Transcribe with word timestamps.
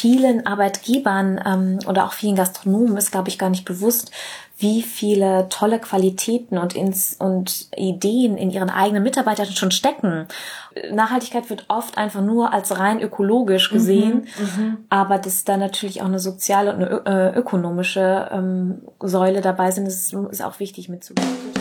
vielen 0.00 0.46
Arbeitgebern 0.46 1.40
ähm, 1.44 1.78
oder 1.86 2.06
auch 2.06 2.14
vielen 2.14 2.34
Gastronomen 2.34 2.96
ist, 2.96 3.12
glaube 3.12 3.28
ich, 3.28 3.38
gar 3.38 3.50
nicht 3.50 3.66
bewusst, 3.66 4.10
wie 4.56 4.82
viele 4.82 5.48
tolle 5.50 5.78
Qualitäten 5.78 6.56
und, 6.56 6.74
ins, 6.74 7.16
und 7.18 7.68
Ideen 7.76 8.38
in 8.38 8.50
ihren 8.50 8.70
eigenen 8.70 9.02
Mitarbeitern 9.02 9.46
schon 9.46 9.70
stecken. 9.70 10.26
Nachhaltigkeit 10.90 11.50
wird 11.50 11.66
oft 11.68 11.98
einfach 11.98 12.22
nur 12.22 12.52
als 12.52 12.78
rein 12.78 13.00
ökologisch 13.00 13.70
gesehen, 13.70 14.26
mhm, 14.38 14.62
mhm. 14.62 14.76
aber 14.88 15.18
dass 15.18 15.44
da 15.44 15.58
natürlich 15.58 16.00
auch 16.00 16.06
eine 16.06 16.18
soziale 16.18 16.74
und 16.74 17.06
eine 17.06 17.34
ökonomische 17.34 18.28
ähm, 18.32 18.82
Säule 19.00 19.42
dabei 19.42 19.70
sind, 19.70 19.86
ist, 19.86 20.14
ist 20.14 20.42
auch 20.42 20.60
wichtig 20.60 20.88
mitzugeben. 20.88 21.59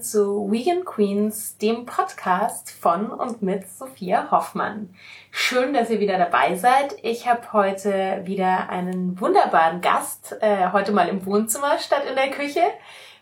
Zu 0.00 0.50
Vegan 0.50 0.84
Queens, 0.84 1.56
dem 1.58 1.84
Podcast 1.86 2.70
von 2.70 3.10
und 3.10 3.42
mit 3.42 3.68
Sophia 3.68 4.30
Hoffmann. 4.30 4.94
Schön, 5.30 5.72
dass 5.72 5.90
ihr 5.90 6.00
wieder 6.00 6.18
dabei 6.18 6.56
seid. 6.56 6.96
Ich 7.02 7.28
habe 7.28 7.52
heute 7.52 8.22
wieder 8.24 8.68
einen 8.70 9.20
wunderbaren 9.20 9.80
Gast, 9.80 10.36
äh, 10.40 10.70
heute 10.72 10.92
mal 10.92 11.08
im 11.08 11.24
Wohnzimmer 11.26 11.78
statt 11.78 12.04
in 12.08 12.14
der 12.14 12.30
Küche, 12.30 12.62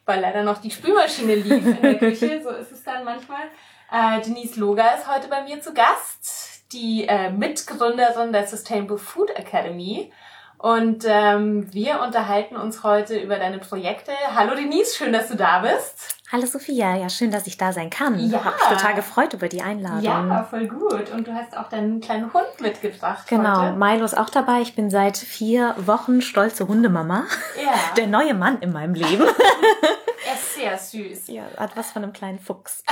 weil 0.05 0.21
leider 0.21 0.43
noch 0.43 0.59
die 0.59 0.71
Spülmaschine 0.71 1.35
lief 1.35 1.67
in 1.67 1.83
der 1.83 1.99
Küche, 1.99 2.41
so 2.43 2.51
ist 2.51 2.73
es 2.73 2.83
dann 2.85 3.05
manchmal. 3.05 3.45
Äh, 3.91 4.21
Denise 4.23 4.59
Loga 4.59 4.89
ist 4.95 5.09
heute 5.09 5.29
bei 5.29 5.43
mir 5.45 5.61
zu 5.61 5.73
Gast, 5.73 6.73
die 6.73 7.07
äh, 7.09 7.31
Mitgründerin 7.31 8.33
der 8.33 8.47
Sustainable 8.47 8.99
Food 8.99 9.31
Academy. 9.31 10.13
Und 10.59 11.05
ähm, 11.07 11.73
wir 11.73 12.01
unterhalten 12.01 12.57
uns 12.57 12.83
heute 12.83 13.19
über 13.19 13.37
deine 13.37 13.59
Projekte. 13.59 14.13
Hallo 14.35 14.55
Denise, 14.55 14.97
schön, 14.97 15.13
dass 15.13 15.29
du 15.29 15.37
da 15.37 15.61
bist. 15.61 16.16
Hallo 16.33 16.45
Sophia, 16.45 16.97
ja 16.97 17.09
schön, 17.09 17.31
dass 17.31 17.47
ich 17.47 17.57
da 17.57 17.73
sein 17.73 17.89
kann. 17.89 18.19
Ja. 18.19 18.45
Hab 18.45 18.55
mich 18.57 18.79
total 18.79 18.95
gefreut 18.97 19.33
über 19.33 19.49
die 19.49 19.63
Einladung. 19.63 20.03
Ja, 20.03 20.43
voll 20.51 20.67
gut. 20.67 21.09
Und 21.11 21.29
du 21.29 21.33
hast 21.33 21.57
auch 21.57 21.69
deinen 21.69 22.01
kleinen 22.01 22.33
Hund 22.33 22.61
mitgebracht. 22.61 23.29
Genau, 23.29 23.63
heute. 23.63 23.77
Milo 23.77 24.05
ist 24.05 24.19
auch 24.19 24.29
dabei. 24.29 24.61
Ich 24.61 24.75
bin 24.75 24.91
seit 24.91 25.17
vier 25.17 25.77
Wochen 25.79 26.21
stolze 26.23 26.67
Hundemama. 26.67 27.27
Ja. 27.63 27.75
Der 27.97 28.09
neue 28.09 28.35
Mann 28.35 28.59
in 28.61 28.73
meinem 28.73 28.95
Leben. 28.95 29.23
er 30.27 30.35
ist 30.35 30.55
sehr 30.57 30.77
süß. 30.77 31.29
Ja, 31.29 31.45
hat 31.57 31.77
was 31.77 31.93
von 31.93 32.03
einem 32.03 32.13
kleinen 32.13 32.41
Fuchs. 32.41 32.83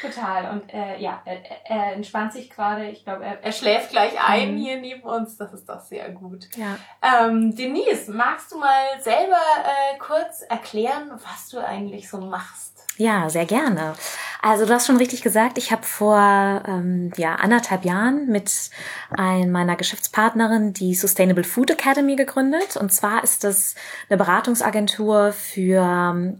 Total. 0.00 0.50
Und 0.50 0.72
äh, 0.72 0.98
ja, 0.98 1.22
er, 1.24 1.38
er 1.64 1.92
entspannt 1.94 2.32
sich 2.32 2.50
gerade. 2.50 2.88
Ich 2.90 3.04
glaube, 3.04 3.24
er, 3.24 3.42
er 3.42 3.52
schläft 3.52 3.90
gleich 3.90 4.12
ein 4.20 4.54
mhm. 4.54 4.58
hier 4.58 4.80
neben 4.80 5.02
uns. 5.02 5.36
Das 5.36 5.52
ist 5.52 5.68
doch 5.68 5.80
sehr 5.80 6.10
gut. 6.10 6.48
Ja. 6.56 6.76
Ähm, 7.02 7.54
Denise, 7.54 8.10
magst 8.10 8.52
du 8.52 8.58
mal 8.58 8.84
selber 9.00 9.32
äh, 9.34 9.98
kurz 9.98 10.42
erklären, 10.48 11.10
was 11.12 11.48
du 11.48 11.58
eigentlich 11.58 12.08
so 12.10 12.18
machst? 12.18 12.86
Ja, 12.98 13.28
sehr 13.28 13.44
gerne. 13.44 13.94
Also 14.40 14.64
du 14.64 14.72
hast 14.72 14.86
schon 14.86 14.96
richtig 14.96 15.22
gesagt, 15.22 15.58
ich 15.58 15.70
habe 15.72 15.82
vor 15.82 16.62
ähm, 16.66 17.12
ja, 17.16 17.34
anderthalb 17.34 17.84
Jahren 17.84 18.28
mit 18.28 18.70
ein, 19.10 19.50
meiner 19.50 19.76
Geschäftspartnerin 19.76 20.72
die 20.72 20.94
Sustainable 20.94 21.44
Food 21.44 21.70
Academy 21.70 22.16
gegründet. 22.16 22.76
Und 22.76 22.92
zwar 22.92 23.22
ist 23.22 23.44
das 23.44 23.74
eine 24.08 24.16
Beratungsagentur 24.16 25.32
für 25.32 26.36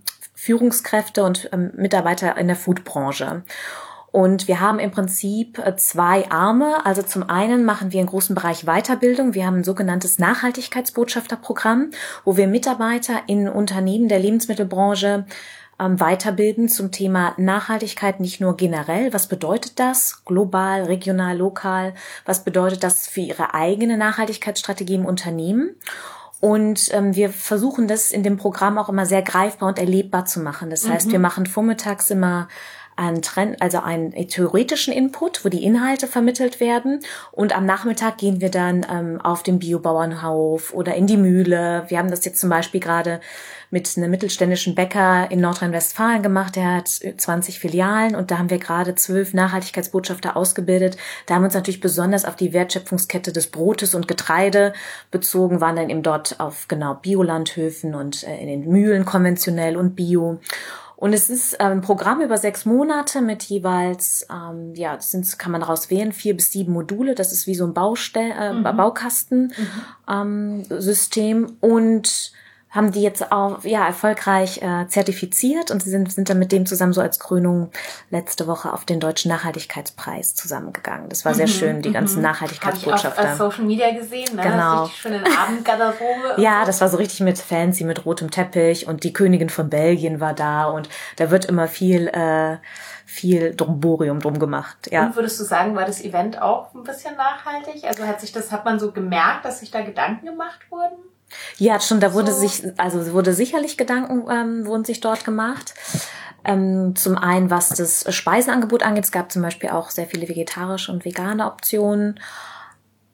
Führungskräfte 0.47 1.25
und 1.25 1.51
ähm, 1.53 1.73
Mitarbeiter 1.75 2.37
in 2.37 2.47
der 2.47 2.57
Foodbranche. 2.57 3.43
Und 4.13 4.47
wir 4.47 4.61
haben 4.61 4.79
im 4.79 4.93
Prinzip 4.93 5.59
äh, 5.59 5.77
zwei 5.77 6.31
Arme. 6.31 6.87
Also 6.87 7.03
zum 7.03 7.29
einen 7.29 7.65
machen 7.65 7.93
wir 7.93 7.99
einen 7.99 8.09
großen 8.09 8.37
Bereich 8.37 8.65
Weiterbildung. 8.65 9.35
Wir 9.35 9.45
haben 9.45 9.57
ein 9.57 9.65
sogenanntes 9.65 10.21
Nachhaltigkeitsbotschafterprogramm, 10.21 11.91
wo 12.25 12.37
wir 12.37 12.47
Mitarbeiter 12.47 13.23
in 13.27 13.49
Unternehmen 13.49 14.09
der 14.09 14.21
Lebensmittelbranche 14.21 15.27
ähm, 15.81 16.01
weiterbilden 16.01 16.69
zum 16.69 16.93
Thema 16.93 17.35
Nachhaltigkeit 17.37 18.21
nicht 18.21 18.41
nur 18.41 18.57
generell. 18.57 19.13
Was 19.13 19.27
bedeutet 19.27 19.81
das? 19.81 20.25
Global, 20.25 20.85
regional, 20.85 21.37
lokal. 21.37 21.93
Was 22.25 22.45
bedeutet 22.45 22.85
das 22.85 23.09
für 23.09 23.21
ihre 23.21 23.53
eigene 23.55 23.99
Nachhaltigkeitsstrategie 23.99 24.95
im 24.95 25.07
Unternehmen? 25.07 25.75
Und 26.41 26.93
ähm, 26.93 27.17
wir 27.17 27.31
versuchen 27.31 27.89
das 27.89 28.13
in 28.13 28.23
dem 28.23 28.37
Programm 28.37 28.79
auch 28.79 28.89
immer 28.89 29.07
sehr 29.07 29.23
greifbar 29.23 29.69
und 29.71 29.79
erlebbar 29.79 30.27
zu 30.27 30.41
machen. 30.41 30.71
Das 30.71 30.89
heißt, 30.89 31.09
mhm. 31.09 31.13
wir 31.13 31.19
machen 31.19 31.47
vormittags 31.47 32.11
immer 32.11 32.49
einen 32.97 33.21
Trend, 33.21 33.61
also 33.61 33.81
einen 33.81 34.13
theoretischen 34.13 34.93
Input, 34.93 35.45
wo 35.45 35.49
die 35.49 35.65
Inhalte 35.65 36.07
vermittelt 36.07 36.61
werden. 36.61 37.01
Und 37.31 37.55
am 37.55 37.67
Nachmittag 37.67 38.19
gehen 38.19 38.41
wir 38.41 38.51
dann 38.51 38.87
ähm, 38.91 39.21
auf 39.21 39.43
den 39.43 39.59
Biobauernhof 39.59 40.73
oder 40.73 40.95
in 40.95 41.07
die 41.07 41.19
Mühle. 41.19 41.85
Wir 41.89 41.99
haben 41.99 42.11
das 42.11 42.25
jetzt 42.25 42.41
zum 42.41 42.51
Beispiel 42.51 42.81
gerade 42.81 43.21
mit 43.71 43.97
einem 43.97 44.11
mittelständischen 44.11 44.75
Bäcker 44.75 45.31
in 45.31 45.41
Nordrhein-Westfalen 45.41 46.23
gemacht. 46.23 46.57
Der 46.57 46.77
hat 46.77 46.89
20 46.89 47.59
Filialen 47.59 48.15
und 48.15 48.31
da 48.31 48.39
haben 48.39 48.51
wir 48.51 48.59
gerade 48.59 48.95
zwölf 48.95 49.35
Nachhaltigkeitsbotschafter 49.35 50.37
ausgebildet. 50.37 50.97
Da 51.27 51.35
haben 51.35 51.43
wir 51.43 51.47
uns 51.47 51.55
natürlich 51.55 51.81
besonders 51.81 52.25
auf 52.25 52.37
die 52.37 52.53
Wertschöpfungskette 52.53 53.33
des 53.33 53.49
Brotes 53.49 53.95
und 53.95 54.09
Getreide 54.09 54.73
bezogen, 55.11 55.61
waren 55.61 55.77
dann 55.77 55.91
eben 55.91 56.03
dort 56.03 56.41
auf 56.41 56.69
genau 56.69 56.95
Biolandhöfen 56.95 57.95
und 57.95 58.23
äh, 58.25 58.39
in 58.39 58.47
den 58.47 58.69
Mühlen 58.69 59.05
konventionell 59.05 59.77
und 59.77 59.97
Bio. 59.97 60.41
Und 60.97 61.13
es 61.13 61.29
ist 61.29 61.61
ein 61.61 61.83
Programm 61.83 62.23
über 62.23 62.39
sechs 62.39 62.65
Monate 62.65 63.21
mit 63.21 63.43
jeweils, 63.43 64.27
ähm, 64.31 64.73
ja, 64.75 64.97
das 64.97 65.11
sind, 65.11 65.39
kann 65.39 65.53
man 65.53 65.61
daraus 65.61 65.91
wählen, 65.91 66.13
vier 66.13 66.35
bis 66.35 66.53
sieben 66.53 66.73
Module. 66.73 67.15
Das 67.15 67.33
ist 67.33 67.47
wie 67.47 67.55
so 67.55 67.67
ein 67.67 67.75
Baustell, 67.75 68.31
äh, 68.31 68.55
mhm. 68.55 68.63
Baukastensystem. 68.63 71.41
Mhm. 71.41 71.47
Ähm, 71.47 71.57
und 71.61 72.33
haben 72.77 72.93
die 72.93 73.03
jetzt 73.03 73.33
auch 73.33 73.65
ja 73.65 73.87
erfolgreich 73.87 74.63
äh, 74.63 74.87
zertifiziert 74.87 75.71
und 75.71 75.83
sie 75.83 75.91
sind, 75.91 76.13
sind 76.13 76.29
dann 76.29 76.39
mit 76.39 76.53
dem 76.53 76.67
zusammen 76.67 76.93
so 76.93 77.01
als 77.01 77.19
Krönung 77.19 77.71
letzte 78.11 78.47
Woche 78.47 78.73
auf 78.73 78.85
den 78.85 79.01
Deutschen 79.01 79.31
Nachhaltigkeitspreis 79.31 80.35
zusammengegangen. 80.35 81.09
Das 81.09 81.25
war 81.25 81.35
sehr 81.35 81.47
mhm, 81.47 81.53
schön, 81.53 81.83
die 81.83 81.91
ganzen 81.91 82.19
mhm. 82.19 82.25
Nachhaltigkeitsbotschafter. 82.25 83.23
Habe 83.23 83.35
ich 83.35 83.41
auf, 83.41 83.41
auf 83.41 83.53
Social 83.53 83.65
Media 83.65 83.91
gesehen, 83.93 84.37
ne? 84.37 84.43
Genau. 84.43 84.83
Richtig 84.85 85.01
schöne 85.01 85.25
Abendgarderobe. 85.39 86.41
ja, 86.41 86.65
das 86.65 86.81
war 86.81 86.89
so 86.89 86.99
richtig 86.99 87.21
mit 87.21 87.39
fancy, 87.39 87.85
mit 87.85 88.05
rotem 88.05 88.31
Teppich 88.31 88.87
und 88.87 89.03
die 89.03 89.13
Königin 89.13 89.49
von 89.49 89.71
Belgien 89.71 90.21
war 90.21 90.35
da 90.35 90.67
und 90.67 90.89
da 91.17 91.31
wird 91.31 91.47
immer 91.47 91.67
viel 91.67 92.09
äh, 92.09 92.59
viel 93.07 93.55
Drumborium 93.55 94.19
drum 94.21 94.39
gemacht. 94.39 94.91
Ja. 94.91 95.07
Und 95.07 95.17
würdest 95.17 95.39
du 95.39 95.45
sagen, 95.45 95.77
war 95.77 95.87
das 95.87 96.03
Event 96.03 96.43
auch 96.43 96.75
ein 96.75 96.83
bisschen 96.83 97.17
nachhaltig? 97.17 97.85
Also 97.85 98.05
hat 98.05 98.21
sich 98.21 98.33
das, 98.33 98.51
hat 98.51 98.65
man 98.65 98.81
so 98.81 98.91
gemerkt, 98.91 99.45
dass 99.45 99.61
sich 99.61 99.71
da 99.71 99.81
Gedanken 99.83 100.27
gemacht 100.27 100.61
wurden? 100.71 100.97
Ja, 101.59 101.81
schon, 101.81 102.01
da 102.01 102.15
wurde 102.15 102.33
so. 102.33 102.41
sich, 102.41 102.63
also 102.77 103.13
wurde 103.13 103.33
sicherlich 103.33 103.77
Gedanken, 103.77 104.25
ähm, 104.31 104.67
wurden 104.67 104.85
sich 104.85 105.01
dort 105.01 105.25
gemacht. 105.25 105.75
Ähm, 106.45 106.95
zum 106.95 107.19
einen, 107.19 107.51
was 107.51 107.71
das 107.71 108.05
Speisenangebot 108.15 108.83
angeht, 108.83 109.05
es 109.05 109.13
gab 109.13 109.33
zum 109.33 109.43
Beispiel 109.43 109.71
auch 109.71 109.91
sehr 109.91 110.07
viele 110.07 110.29
vegetarische 110.29 110.93
und 110.93 111.05
vegane 111.05 111.47
Optionen. 111.47 112.21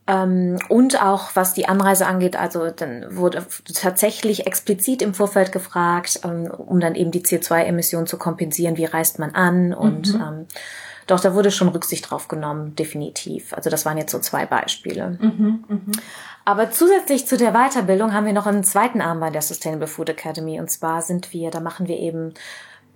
Ähm, 0.07 0.59
und 0.69 1.01
auch 1.01 1.31
was 1.35 1.55
die 1.55 1.69
Anreise 1.69 2.07
angeht, 2.07 2.37
also 2.37 2.71
dann 2.71 3.17
wurde 3.17 3.47
tatsächlich 3.73 4.47
explizit 4.47 5.01
im 5.01 5.15
Vorfeld 5.15 5.53
gefragt, 5.53 6.21
ähm, 6.25 6.51
um 6.51 6.81
dann 6.81 6.97
eben 6.97 7.13
die 7.13 7.23
CO2-Emissionen 7.23 8.07
zu 8.07 8.19
kompensieren, 8.19 8.77
wie 8.77 8.85
reist 8.85 9.19
man 9.19 9.35
an 9.35 9.73
und 9.73 10.13
mhm. 10.15 10.21
ähm, 10.21 10.47
doch 11.07 11.21
da 11.21 11.35
wurde 11.35 11.51
schon 11.51 11.69
Rücksicht 11.69 12.11
drauf 12.11 12.29
genommen, 12.29 12.75
definitiv. 12.77 13.53
Also 13.53 13.71
das 13.71 13.85
waren 13.85 13.99
jetzt 13.99 14.13
so 14.13 14.19
zwei 14.19 14.47
Beispiele. 14.47 15.19
Mhm, 15.21 15.65
mh. 15.69 15.81
Aber 16.45 16.71
zusätzlich 16.71 17.27
zu 17.27 17.37
der 17.37 17.53
Weiterbildung 17.53 18.13
haben 18.13 18.27
wir 18.27 18.33
noch 18.33 18.47
einen 18.47 18.65
zweiten 18.65 19.01
Arm 19.01 19.21
bei 19.21 19.31
der 19.31 19.43
Sustainable 19.43 19.87
Food 19.87 20.11
Academy. 20.11 20.59
Und 20.61 20.71
zwar 20.71 21.03
sind 21.03 21.33
wir, 21.33 21.51
da 21.51 21.61
machen 21.61 21.87
wir 21.87 21.99
eben 21.99 22.35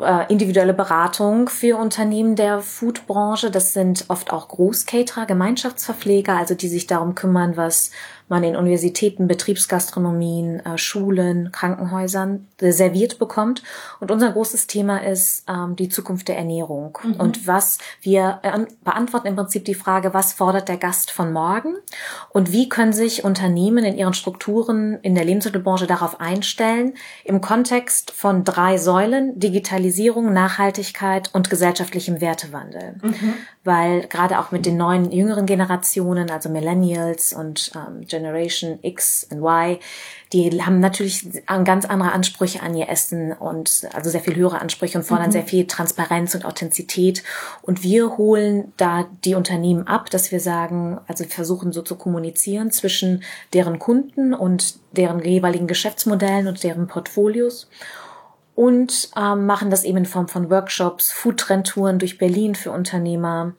äh, 0.00 0.30
individuelle 0.30 0.74
Beratung 0.74 1.48
für 1.48 1.78
Unternehmen 1.78 2.36
der 2.36 2.60
Foodbranche. 2.60 3.50
Das 3.50 3.72
sind 3.72 4.06
oft 4.08 4.32
auch 4.32 4.48
Großcaterer, 4.48 5.26
Gemeinschaftsverpfleger, 5.26 6.36
also 6.36 6.54
die 6.54 6.68
sich 6.68 6.86
darum 6.86 7.14
kümmern, 7.14 7.56
was 7.56 7.90
man 8.28 8.44
in 8.44 8.56
Universitäten, 8.56 9.28
Betriebsgastronomien, 9.28 10.60
äh, 10.60 10.78
Schulen, 10.78 11.52
Krankenhäusern 11.52 12.48
serviert 12.60 13.18
bekommt. 13.18 13.62
Und 14.00 14.10
unser 14.10 14.32
großes 14.32 14.66
Thema 14.66 14.98
ist 14.98 15.44
ähm, 15.48 15.76
die 15.76 15.88
Zukunft 15.88 16.28
der 16.28 16.38
Ernährung. 16.38 16.98
Mhm. 17.02 17.14
Und 17.14 17.46
was 17.46 17.78
wir 18.00 18.40
äh, 18.42 18.66
beantworten 18.84 19.28
im 19.28 19.36
Prinzip 19.36 19.64
die 19.64 19.74
Frage, 19.74 20.14
was 20.14 20.32
fordert 20.32 20.68
der 20.68 20.76
Gast 20.76 21.10
von 21.10 21.32
morgen? 21.32 21.74
Und 22.30 22.52
wie 22.52 22.68
können 22.68 22.92
sich 22.92 23.24
Unternehmen 23.24 23.84
in 23.84 23.96
ihren 23.96 24.14
Strukturen 24.14 24.98
in 25.02 25.14
der 25.14 25.24
Lebensmittelbranche 25.24 25.86
darauf 25.86 26.20
einstellen, 26.20 26.94
im 27.24 27.40
Kontext 27.40 28.10
von 28.10 28.44
drei 28.44 28.78
Säulen, 28.78 29.38
Digitalisierung, 29.38 29.86
Digitalisierung, 29.86 30.32
Nachhaltigkeit 30.32 31.30
und 31.32 31.50
gesellschaftlichem 31.50 32.20
Wertewandel. 32.20 32.94
Mhm. 33.02 33.34
Weil 33.64 34.06
gerade 34.06 34.38
auch 34.38 34.52
mit 34.52 34.66
den 34.66 34.76
neuen 34.76 35.10
jüngeren 35.10 35.46
Generationen, 35.46 36.30
also 36.30 36.48
Millennials 36.48 37.32
und 37.32 37.72
ähm, 37.74 38.06
Generation 38.16 38.78
X 38.82 39.26
und 39.30 39.38
Y, 39.38 39.78
die 40.32 40.62
haben 40.62 40.80
natürlich 40.80 41.28
ganz 41.46 41.84
andere 41.84 42.12
Ansprüche 42.12 42.62
an 42.62 42.74
ihr 42.74 42.88
Essen 42.88 43.32
und 43.32 43.88
also 43.92 44.10
sehr 44.10 44.20
viel 44.20 44.34
höhere 44.34 44.60
Ansprüche 44.60 44.98
und 44.98 45.04
fordern 45.04 45.28
mhm. 45.28 45.32
sehr 45.32 45.44
viel 45.44 45.66
Transparenz 45.66 46.34
und 46.34 46.44
Authentizität. 46.44 47.22
Und 47.62 47.82
wir 47.82 48.16
holen 48.16 48.72
da 48.76 49.06
die 49.24 49.34
Unternehmen 49.34 49.86
ab, 49.86 50.10
dass 50.10 50.32
wir 50.32 50.40
sagen, 50.40 50.98
also 51.06 51.24
versuchen 51.24 51.72
so 51.72 51.82
zu 51.82 51.96
kommunizieren 51.96 52.70
zwischen 52.70 53.22
deren 53.52 53.78
Kunden 53.78 54.34
und 54.34 54.78
deren 54.92 55.22
jeweiligen 55.22 55.66
Geschäftsmodellen 55.66 56.48
und 56.48 56.64
deren 56.64 56.88
Portfolios 56.88 57.68
und 58.56 59.10
ähm, 59.16 59.46
machen 59.46 59.70
das 59.70 59.84
eben 59.84 59.98
in 59.98 60.06
Form 60.06 60.28
von 60.28 60.50
Workshops, 60.50 61.12
Foodtrendtouren 61.12 61.98
durch 62.00 62.18
Berlin 62.18 62.54
für 62.54 62.72
Unternehmer, 62.72 63.52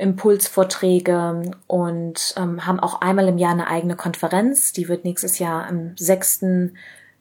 Impulsvorträge 0.00 1.52
und 1.66 2.34
ähm, 2.36 2.66
haben 2.66 2.80
auch 2.80 3.00
einmal 3.00 3.28
im 3.28 3.38
Jahr 3.38 3.52
eine 3.52 3.68
eigene 3.68 3.96
Konferenz. 3.96 4.72
Die 4.72 4.88
wird 4.88 5.04
nächstes 5.04 5.38
Jahr 5.38 5.66
am 5.66 5.94
6 5.96 6.42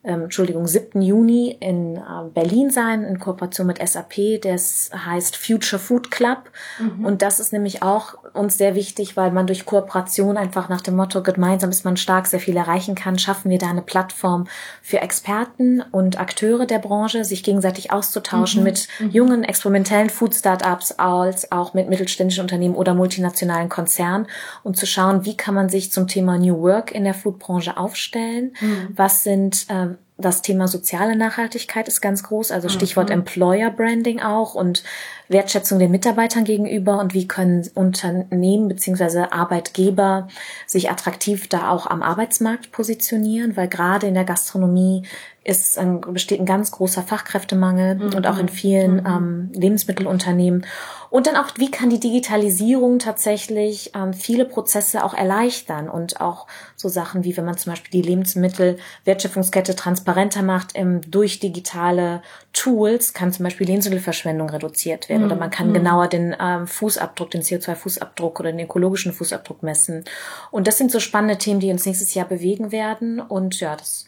ähm, 0.02 0.24
Entschuldigung, 0.24 0.66
7. 0.66 1.02
Juni 1.02 1.58
in 1.60 1.98
äh, 1.98 2.02
Berlin 2.34 2.70
sein, 2.70 3.04
in 3.04 3.20
Kooperation 3.20 3.68
mit 3.68 3.86
SAP. 3.86 4.42
Das 4.42 4.92
heißt 4.94 5.36
Future 5.36 5.80
Food 5.80 6.10
Club. 6.10 6.50
Mhm. 6.80 7.04
Und 7.04 7.22
das 7.22 7.42
ist 7.42 7.52
nämlich 7.52 7.84
auch 7.84 8.16
uns 8.34 8.58
sehr 8.58 8.76
wichtig, 8.76 9.18
weil 9.18 9.32
man 9.32 9.46
durch 9.46 9.66
Kooperation 9.66 10.38
einfach 10.38 10.70
nach 10.70 10.80
dem 10.80 10.96
Motto, 10.96 11.22
gemeinsam 11.22 11.70
ist 11.70 11.84
man 11.84 11.98
stark, 11.98 12.28
sehr 12.28 12.40
viel 12.40 12.56
erreichen 12.56 12.96
kann, 12.96 13.20
schaffen 13.20 13.52
wir 13.52 13.58
da 13.58 13.70
eine 13.70 13.82
Plattform 13.82 14.48
für 14.82 15.02
Experten 15.02 15.84
und 15.92 16.18
Akteure 16.18 16.66
der 16.66 16.80
Branche, 16.80 17.26
sich 17.26 17.44
gegenseitig 17.44 17.92
auszutauschen 17.92 18.62
mhm. 18.62 18.66
mit 18.66 18.88
mhm. 19.00 19.10
jungen, 19.10 19.44
experimentellen 19.44 20.10
Food-Startups 20.10 20.94
als 20.94 21.52
auch 21.52 21.74
mit 21.74 21.90
mittelständischen 21.90 22.44
Unternehmen 22.44 22.76
oder 22.76 22.94
multinationalen 22.94 23.68
Konzernen 23.68 24.28
und 24.64 24.78
zu 24.78 24.86
schauen, 24.86 25.26
wie 25.26 25.36
kann 25.36 25.56
man 25.56 25.68
sich 25.68 25.92
zum 25.92 26.08
Thema 26.08 26.38
New 26.38 26.62
Work 26.62 26.92
in 26.92 27.04
der 27.04 27.14
Foodbranche 27.14 27.76
aufstellen? 27.76 28.54
Mhm. 28.62 28.88
Was 28.96 29.24
sind 29.24 29.66
äh, 29.70 29.89
das 30.20 30.42
Thema 30.42 30.68
soziale 30.68 31.16
Nachhaltigkeit 31.16 31.88
ist 31.88 32.02
ganz 32.02 32.24
groß, 32.24 32.52
also 32.52 32.68
Stichwort 32.70 33.08
mhm. 33.08 33.16
Employer 33.16 33.72
Branding 33.72 34.20
auch 34.20 34.54
und 34.54 34.84
Wertschätzung 35.30 35.80
den 35.80 35.92
Mitarbeitern 35.92 36.44
gegenüber 36.44 37.00
und 37.00 37.14
wie 37.14 37.28
können 37.28 37.70
Unternehmen 37.76 38.68
beziehungsweise 38.68 39.32
Arbeitgeber 39.32 40.28
sich 40.66 40.90
attraktiv 40.90 41.48
da 41.48 41.70
auch 41.70 41.86
am 41.86 42.02
Arbeitsmarkt 42.02 42.72
positionieren, 42.72 43.56
weil 43.56 43.68
gerade 43.68 44.08
in 44.08 44.16
der 44.16 44.26
Gastronomie 44.26 45.04
ist 45.44 45.78
ein, 45.80 46.02
besteht 46.02 46.40
ein 46.40 46.46
ganz 46.46 46.72
großer 46.72 47.02
Fachkräftemangel 47.02 47.96
mhm. 47.96 48.14
und 48.14 48.28
auch 48.28 48.38
in 48.38 48.50
vielen 48.50 48.98
mhm. 48.98 49.06
ähm, 49.06 49.52
Lebensmittelunternehmen. 49.54 50.66
Und 51.10 51.26
dann 51.26 51.36
auch, 51.36 51.48
wie 51.56 51.72
kann 51.72 51.90
die 51.90 52.00
Digitalisierung 52.00 53.00
tatsächlich 53.00 53.92
ähm, 53.96 54.14
viele 54.14 54.46
Prozesse 54.46 55.04
auch 55.04 55.14
erleichtern 55.14 55.90
und 55.90 56.22
auch 56.22 56.46
so 56.76 56.88
Sachen 56.88 57.24
wie, 57.24 57.36
wenn 57.36 57.46
man 57.46 57.58
zum 57.58 57.72
Beispiel 57.72 58.02
die 58.02 58.08
Lebensmittelwertschöpfungskette 58.08 59.76
transparenter 59.76 60.44
macht, 60.44 60.72
ähm, 60.76 61.02
durch 61.10 61.40
digitale 61.40 62.22
Tools 62.54 63.14
kann 63.14 63.32
zum 63.32 63.44
Beispiel 63.44 63.68
Lebensmittelverschwendung 63.68 64.50
reduziert 64.50 65.08
werden 65.10 65.22
mhm. 65.22 65.28
oder 65.28 65.36
man 65.36 65.52
kann 65.52 65.70
mhm. 65.70 65.74
genauer 65.74 66.08
den 66.08 66.36
ähm, 66.40 66.68
Fußabdruck, 66.68 67.32
den 67.32 67.42
CO2-Fußabdruck 67.42 68.40
oder 68.40 68.52
den 68.52 68.62
ökologischen 68.62 69.14
Fußabdruck 69.14 69.64
messen. 69.64 70.04
Und 70.52 70.68
das 70.68 70.78
sind 70.78 70.92
so 70.92 71.00
spannende 71.00 71.38
Themen, 71.38 71.60
die 71.60 71.72
uns 71.72 71.86
nächstes 71.86 72.14
Jahr 72.14 72.26
bewegen 72.26 72.72
werden. 72.72 73.20
Und 73.20 73.60
ja, 73.60 73.76
das 73.76 74.06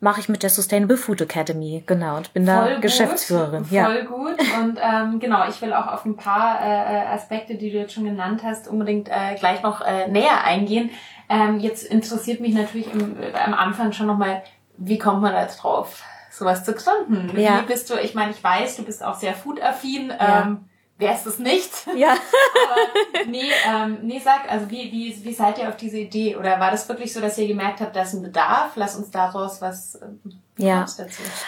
mache 0.00 0.20
ich 0.20 0.28
mit 0.28 0.42
der 0.42 0.50
Sustainable 0.50 0.96
Food 0.96 1.22
Academy, 1.22 1.82
genau, 1.86 2.18
und 2.18 2.34
bin 2.34 2.44
Voll 2.44 2.54
da 2.54 2.72
gut, 2.74 2.82
Geschäftsführerin. 2.82 3.64
Ja. 3.70 3.86
Voll 3.86 4.04
gut. 4.04 4.38
Und 4.60 4.78
ähm, 4.82 5.20
genau, 5.20 5.48
ich 5.48 5.62
will 5.62 5.72
auch 5.72 5.86
auf 5.86 6.04
ein 6.04 6.16
paar 6.16 6.60
äh, 6.60 7.06
Aspekte, 7.06 7.54
die 7.54 7.70
du 7.70 7.78
jetzt 7.78 7.94
schon 7.94 8.04
genannt 8.04 8.42
hast, 8.44 8.68
unbedingt 8.68 9.08
äh, 9.08 9.34
gleich 9.38 9.62
noch 9.62 9.80
äh, 9.80 10.08
näher 10.08 10.44
eingehen. 10.44 10.90
Ähm, 11.28 11.58
jetzt 11.58 11.84
interessiert 11.84 12.40
mich 12.40 12.54
natürlich 12.54 12.92
im, 12.92 13.16
äh, 13.20 13.32
am 13.32 13.54
Anfang 13.54 13.92
schon 13.92 14.06
nochmal, 14.06 14.42
wie 14.76 14.98
kommt 14.98 15.22
man 15.22 15.32
da 15.32 15.42
jetzt 15.42 15.62
drauf, 15.62 16.02
sowas 16.36 16.64
zu 16.64 16.74
gründen? 16.74 17.38
Ja. 17.38 17.60
Wie 17.62 17.66
bist 17.66 17.90
du, 17.90 17.94
ich 17.94 18.14
meine, 18.14 18.32
ich 18.32 18.42
weiß, 18.42 18.76
du 18.76 18.82
bist 18.82 19.04
auch 19.04 19.14
sehr 19.14 19.34
foodaffin. 19.34 20.10
Ja. 20.10 20.42
Ähm, 20.42 20.68
wer 20.98 21.14
ist 21.14 21.26
es 21.26 21.38
nicht? 21.38 21.70
Ja. 21.96 22.10
Aber 22.12 23.30
nee, 23.30 23.50
ähm, 23.66 23.98
nee, 24.02 24.20
sag, 24.22 24.50
also 24.50 24.70
wie, 24.70 24.90
wie, 24.90 25.24
wie 25.24 25.34
seid 25.34 25.58
ihr 25.58 25.68
auf 25.68 25.76
diese 25.76 25.98
Idee? 25.98 26.36
Oder 26.36 26.58
war 26.58 26.70
das 26.70 26.88
wirklich 26.88 27.12
so, 27.12 27.20
dass 27.20 27.38
ihr 27.38 27.46
gemerkt 27.46 27.80
habt, 27.80 27.94
da 27.94 28.02
ist 28.02 28.14
ein 28.14 28.22
Bedarf? 28.22 28.72
Lass 28.74 28.96
uns 28.96 29.10
daraus 29.10 29.60
was 29.60 30.00
ähm, 30.02 30.20
ja, 30.56 30.86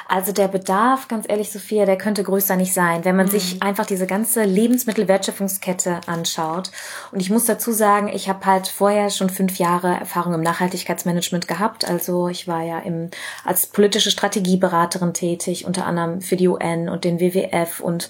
also 0.08 0.32
der 0.32 0.48
Bedarf, 0.48 1.06
ganz 1.06 1.26
ehrlich, 1.28 1.52
Sophia, 1.52 1.86
der 1.86 1.96
könnte 1.96 2.24
größer 2.24 2.56
nicht 2.56 2.74
sein, 2.74 3.04
wenn 3.04 3.14
man 3.14 3.26
mhm. 3.26 3.30
sich 3.30 3.62
einfach 3.62 3.86
diese 3.86 4.06
ganze 4.06 4.42
Lebensmittelwertschöpfungskette 4.42 6.00
anschaut. 6.06 6.72
Und 7.12 7.20
ich 7.20 7.30
muss 7.30 7.44
dazu 7.44 7.70
sagen, 7.70 8.08
ich 8.08 8.28
habe 8.28 8.44
halt 8.44 8.66
vorher 8.66 9.10
schon 9.10 9.30
fünf 9.30 9.58
Jahre 9.58 9.94
Erfahrung 9.94 10.34
im 10.34 10.40
Nachhaltigkeitsmanagement 10.40 11.46
gehabt. 11.46 11.88
Also 11.88 12.26
ich 12.26 12.48
war 12.48 12.64
ja 12.64 12.80
im, 12.80 13.10
als 13.44 13.68
politische 13.68 14.10
Strategieberaterin 14.10 15.14
tätig, 15.14 15.66
unter 15.66 15.86
anderem 15.86 16.20
für 16.20 16.36
die 16.36 16.48
UN 16.48 16.88
und 16.88 17.04
den 17.04 17.20
WWF 17.20 17.78
und 17.78 18.08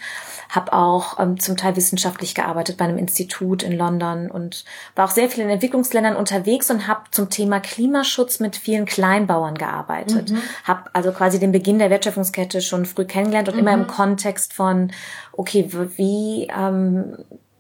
habe 0.49 0.73
auch 0.73 1.19
ähm, 1.19 1.39
zum 1.41 1.57
Teil 1.57 1.77
wissenschaftlich 1.77 2.35
gearbeitet 2.35 2.77
bei 2.77 2.85
einem 2.85 2.99
Institut 2.99 3.63
in 3.63 3.73
London 3.73 4.31
und 4.31 4.65
war 4.95 5.07
auch 5.07 5.11
sehr 5.11 5.29
viel 5.29 5.45
in 5.45 5.51
Entwicklungsländern 5.51 6.17
unterwegs 6.17 6.71
und 6.71 6.87
habe 6.87 7.03
zum 7.11 7.31
Thema 7.31 7.61
Klimaschutz 7.61 8.41
mit 8.41 8.57
vielen 8.57 8.87
Kleinbauern 8.87 9.57
gearbeitet. 9.57 10.31
Mhm. 10.31 10.43
Habe 10.65 10.91
also 10.93 11.13
quasi 11.13 11.39
den 11.39 11.53
Beginn 11.53 11.79
der 11.79 11.91
Wertschöpfungskette 11.91 12.61
schon 12.61 12.87
früh 12.87 13.05
kennengelernt 13.05 13.49
und 13.49 13.55
mhm. 13.55 13.61
immer 13.61 13.75
im 13.75 13.87
Kontext 13.87 14.53
von, 14.53 14.93
okay, 15.33 15.69
wie 15.97 16.49
ähm, 16.57 17.17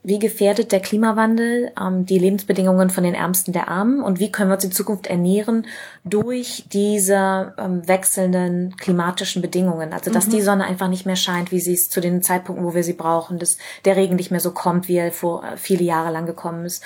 wie 0.06 0.20
gefährdet 0.20 0.70
der 0.70 0.79
Klimawandel 0.79 1.73
ähm, 1.81 2.06
die 2.06 2.20
Lebensbedingungen 2.20 2.91
von 2.91 3.03
den 3.03 3.14
Ärmsten 3.14 3.53
der 3.53 3.67
Armen 3.67 4.00
und 4.00 4.20
wie 4.20 4.31
können 4.31 4.50
wir 4.50 4.55
uns 4.55 4.62
in 4.62 4.70
Zukunft 4.70 5.08
ernähren 5.08 5.67
durch 6.05 6.64
diese 6.73 7.55
ähm, 7.58 7.88
wechselnden 7.88 8.76
klimatischen 8.76 9.43
Bedingungen. 9.43 9.93
Also 9.93 10.12
dass 10.12 10.29
mhm. 10.29 10.31
die 10.31 10.43
Sonne 10.43 10.64
einfach 10.64 10.87
nicht 10.87 11.06
mehr 11.06 11.17
scheint, 11.17 11.50
wie 11.50 11.58
sie 11.58 11.75
es 11.75 11.91
zu 11.91 12.00
den 12.00 12.23
Zeitpunkten, 12.23 12.64
wo 12.64 12.73
wir 12.73 12.85
sie 12.85 12.93
brauchen, 12.93 13.41
dass 13.41 13.58
der 13.85 13.97
Regen 13.97 14.14
nicht 14.14 14.31
mehr 14.31 14.38
so 14.38 14.53
kommt, 14.53 14.87
wie 14.87 14.94
er 14.94 15.11
vor 15.11 15.43
äh, 15.43 15.56
viele 15.56 15.82
Jahre 15.82 16.12
lang 16.12 16.25
gekommen 16.25 16.64
ist. 16.64 16.85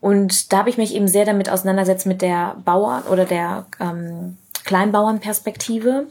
Und 0.00 0.52
da 0.52 0.58
habe 0.58 0.70
ich 0.70 0.78
mich 0.78 0.94
eben 0.94 1.08
sehr 1.08 1.24
damit 1.24 1.50
auseinandergesetzt 1.50 2.06
mit 2.06 2.22
der 2.22 2.54
Bauern 2.64 3.02
oder 3.10 3.24
der 3.24 3.66
ähm, 3.80 4.36
Kleinbauernperspektive. 4.64 6.06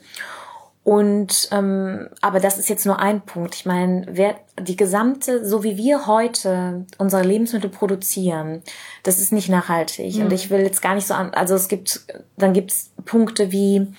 Und 0.83 1.49
ähm, 1.51 2.09
aber 2.21 2.39
das 2.39 2.57
ist 2.57 2.67
jetzt 2.67 2.87
nur 2.87 2.99
ein 2.99 3.21
Punkt. 3.21 3.53
Ich 3.53 3.65
meine, 3.67 4.05
wer 4.09 4.35
die 4.59 4.75
gesamte, 4.75 5.45
so 5.45 5.63
wie 5.63 5.77
wir 5.77 6.07
heute 6.07 6.85
unsere 6.97 7.21
Lebensmittel 7.21 7.69
produzieren, 7.69 8.63
das 9.03 9.19
ist 9.19 9.31
nicht 9.31 9.47
nachhaltig. 9.47 10.15
Mhm. 10.15 10.23
Und 10.23 10.33
ich 10.33 10.49
will 10.49 10.61
jetzt 10.61 10.81
gar 10.81 10.95
nicht 10.95 11.05
so 11.05 11.13
an, 11.13 11.35
also 11.35 11.53
es 11.53 11.67
gibt, 11.67 12.01
dann 12.37 12.53
gibt's 12.53 12.91
Punkte 13.05 13.51
wie 13.51 13.93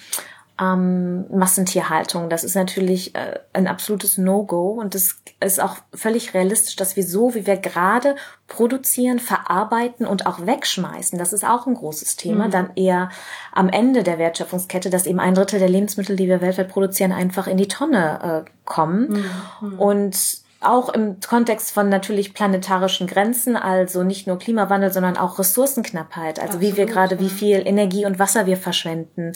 ähm, 0.61 1.25
Massentierhaltung. 1.31 2.29
Das 2.29 2.45
ist 2.45 2.55
natürlich 2.55 3.15
äh, 3.15 3.41
ein 3.53 3.67
absolutes 3.67 4.19
No-Go 4.19 4.73
und 4.81 4.95
es 4.95 5.21
ist 5.41 5.63
auch 5.63 5.77
völlig 5.95 6.35
realistisch, 6.35 6.77
dass 6.77 6.97
wir 6.97 7.05
so, 7.05 7.35
wie 7.35 7.47
wir 7.47 7.57
gerade 7.57 8.17
produzieren, 8.49 9.19
verarbeiten 9.19 10.07
und 10.07 10.27
auch 10.27 10.47
wegschmeißen, 10.47 11.19
das 11.19 11.33
ist 11.33 11.45
auch 11.45 11.67
ein 11.67 11.75
großes 11.75 12.17
Thema, 12.17 12.47
mhm. 12.47 12.51
dann 12.51 12.71
eher 12.77 13.11
am 13.53 13.69
Ende 13.69 14.03
der 14.03 14.19
Wertschöpfungskette, 14.19 14.91
dass 14.91 15.07
eben 15.07 15.21
ein 15.21 15.35
Drittel 15.35 15.59
der 15.59 15.71
Lebensmittel, 15.71 16.17
die 16.17 16.29
wir 16.29 16.41
weltweit 16.41 16.69
produzieren, 16.69 17.13
einfach 17.13 17.47
in 17.47 17.57
die 17.57 17.69
Tonne 17.69 18.45
äh, 18.47 18.51
kommen. 18.65 19.25
Mhm. 19.61 19.79
Und 19.79 20.42
auch 20.65 20.89
im 20.89 21.19
Kontext 21.21 21.73
von 21.73 21.89
natürlich 21.89 22.35
planetarischen 22.35 23.07
Grenzen, 23.07 23.57
also 23.57 24.03
nicht 24.03 24.27
nur 24.27 24.39
Klimawandel, 24.39 24.93
sondern 24.93 25.17
auch 25.17 25.39
Ressourcenknappheit, 25.39 26.39
also 26.39 26.55
Absolut, 26.55 26.63
wie 26.63 26.77
wir 26.77 26.87
gerade, 26.87 27.17
ja. 27.17 27.21
wie 27.21 27.29
viel 27.29 27.67
Energie 27.67 28.07
und 28.07 28.19
Wasser 28.19 28.47
wir 28.47 28.57
verschwenden. 28.57 29.33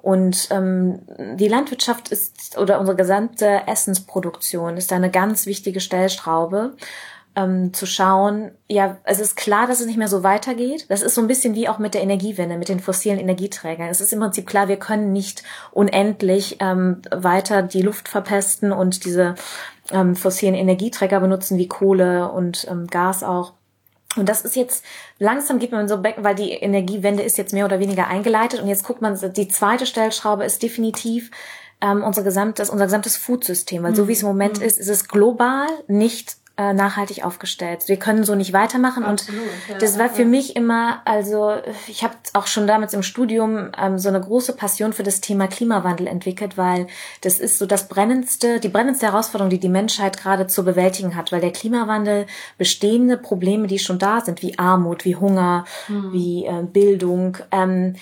Und 0.00 0.48
ähm, 0.50 1.00
die 1.36 1.48
Landwirtschaft 1.48 2.08
ist 2.10 2.56
oder 2.56 2.80
unsere 2.80 2.96
gesamte 2.96 3.62
Essensproduktion 3.66 4.76
ist 4.76 4.92
eine 4.92 5.10
ganz 5.10 5.46
wichtige 5.46 5.80
Stellschraube 5.80 6.74
ähm, 7.38 7.72
zu 7.72 7.86
schauen, 7.86 8.50
ja, 8.68 8.98
es 9.04 9.20
ist 9.20 9.36
klar, 9.36 9.68
dass 9.68 9.78
es 9.78 9.86
nicht 9.86 9.96
mehr 9.96 10.08
so 10.08 10.24
weitergeht. 10.24 10.86
Das 10.88 11.02
ist 11.02 11.14
so 11.14 11.20
ein 11.20 11.28
bisschen 11.28 11.54
wie 11.54 11.68
auch 11.68 11.78
mit 11.78 11.94
der 11.94 12.02
Energiewende, 12.02 12.58
mit 12.58 12.68
den 12.68 12.80
fossilen 12.80 13.20
Energieträgern. 13.20 13.88
Es 13.88 14.00
ist 14.00 14.12
im 14.12 14.18
Prinzip 14.18 14.46
klar, 14.46 14.66
wir 14.66 14.78
können 14.78 15.12
nicht 15.12 15.44
unendlich 15.70 16.56
ähm, 16.58 17.00
weiter 17.12 17.62
die 17.62 17.82
Luft 17.82 18.08
verpesten 18.08 18.72
und 18.72 19.04
diese 19.04 19.36
ähm, 19.92 20.16
fossilen 20.16 20.56
Energieträger 20.56 21.20
benutzen 21.20 21.58
wie 21.58 21.68
Kohle 21.68 22.32
und 22.32 22.66
ähm, 22.68 22.88
Gas 22.88 23.22
auch. 23.22 23.52
Und 24.16 24.28
das 24.28 24.40
ist 24.40 24.56
jetzt, 24.56 24.84
langsam 25.20 25.60
geht 25.60 25.70
man 25.70 25.86
so 25.86 26.02
weg, 26.02 26.16
weil 26.18 26.34
die 26.34 26.50
Energiewende 26.50 27.22
ist 27.22 27.38
jetzt 27.38 27.52
mehr 27.52 27.66
oder 27.66 27.78
weniger 27.78 28.08
eingeleitet. 28.08 28.60
Und 28.60 28.66
jetzt 28.66 28.82
guckt 28.82 29.00
man, 29.00 29.16
die 29.36 29.48
zweite 29.48 29.86
Stellschraube 29.86 30.44
ist 30.44 30.60
definitiv 30.64 31.30
ähm, 31.80 32.02
unser 32.02 32.24
gesamtes, 32.24 32.68
unser 32.68 32.86
gesamtes 32.86 33.16
Foodsystem. 33.16 33.84
Weil 33.84 33.94
so 33.94 34.08
wie 34.08 34.12
es 34.12 34.22
im 34.22 34.28
Moment 34.28 34.58
mhm. 34.58 34.64
ist, 34.64 34.78
ist 34.78 34.88
es 34.88 35.06
global 35.06 35.68
nicht 35.86 36.38
äh, 36.58 36.72
nachhaltig 36.74 37.24
aufgestellt. 37.24 37.84
Wir 37.86 37.98
können 37.98 38.24
so 38.24 38.34
nicht 38.34 38.52
weitermachen. 38.52 39.04
Absolut, 39.04 39.40
und 39.40 39.48
ja, 39.68 39.78
das 39.78 39.96
war 39.96 40.10
für 40.10 40.22
ja. 40.22 40.28
mich 40.28 40.56
immer, 40.56 41.00
also 41.04 41.52
ich 41.86 42.02
habe 42.02 42.14
auch 42.32 42.48
schon 42.48 42.66
damals 42.66 42.92
im 42.94 43.04
Studium 43.04 43.70
ähm, 43.80 43.96
so 43.98 44.08
eine 44.08 44.20
große 44.20 44.54
Passion 44.54 44.92
für 44.92 45.04
das 45.04 45.20
Thema 45.20 45.46
Klimawandel 45.46 46.08
entwickelt, 46.08 46.58
weil 46.58 46.88
das 47.20 47.38
ist 47.38 47.58
so 47.58 47.66
das 47.66 47.86
brennendste, 47.88 48.58
die 48.58 48.68
brennendste 48.68 49.06
Herausforderung, 49.06 49.50
die 49.50 49.60
die 49.60 49.68
Menschheit 49.68 50.18
gerade 50.18 50.48
zu 50.48 50.64
bewältigen 50.64 51.14
hat, 51.14 51.30
weil 51.30 51.40
der 51.40 51.52
Klimawandel 51.52 52.26
bestehende 52.58 53.16
Probleme, 53.16 53.68
die 53.68 53.78
schon 53.78 54.00
da 54.00 54.20
sind, 54.20 54.42
wie 54.42 54.58
Armut, 54.58 55.04
wie 55.04 55.14
Hunger, 55.14 55.64
hm. 55.86 56.12
wie 56.12 56.44
äh, 56.44 56.64
Bildung, 56.64 57.38
ähm, 57.52 57.94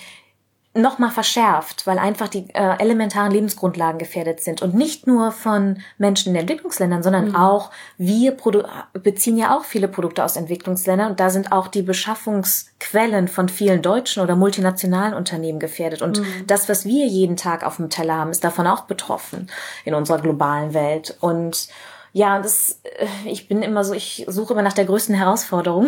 nochmal 0.77 1.11
verschärft, 1.11 1.87
weil 1.87 1.99
einfach 1.99 2.27
die 2.27 2.49
äh, 2.53 2.77
elementaren 2.79 3.31
Lebensgrundlagen 3.31 3.99
gefährdet 3.99 4.41
sind. 4.41 4.61
Und 4.61 4.75
nicht 4.75 5.07
nur 5.07 5.31
von 5.31 5.79
Menschen 5.97 6.33
in 6.33 6.41
Entwicklungsländern, 6.41 7.03
sondern 7.03 7.29
mhm. 7.29 7.35
auch 7.35 7.71
wir 7.97 8.31
Produ 8.31 8.63
beziehen 8.93 9.37
ja 9.37 9.55
auch 9.55 9.63
viele 9.63 9.87
Produkte 9.87 10.23
aus 10.23 10.35
Entwicklungsländern 10.35 11.11
und 11.11 11.19
da 11.19 11.29
sind 11.29 11.51
auch 11.51 11.67
die 11.67 11.81
Beschaffungsquellen 11.81 13.27
von 13.27 13.49
vielen 13.49 13.81
deutschen 13.81 14.23
oder 14.23 14.35
multinationalen 14.35 15.13
Unternehmen 15.13 15.59
gefährdet. 15.59 16.01
Und 16.01 16.19
mhm. 16.19 16.47
das, 16.47 16.69
was 16.69 16.85
wir 16.85 17.07
jeden 17.07 17.37
Tag 17.37 17.65
auf 17.65 17.77
dem 17.77 17.89
Teller 17.89 18.15
haben, 18.15 18.31
ist 18.31 18.43
davon 18.43 18.67
auch 18.67 18.81
betroffen 18.81 19.49
in 19.85 19.93
unserer 19.93 20.19
globalen 20.19 20.73
Welt. 20.73 21.17
Und 21.19 21.67
ja, 22.13 22.39
das, 22.39 22.79
äh, 22.83 23.07
ich 23.25 23.47
bin 23.47 23.61
immer 23.61 23.83
so, 23.83 23.93
ich 23.93 24.25
suche 24.27 24.53
immer 24.53 24.61
nach 24.61 24.73
der 24.73 24.85
größten 24.85 25.15
Herausforderung. 25.15 25.87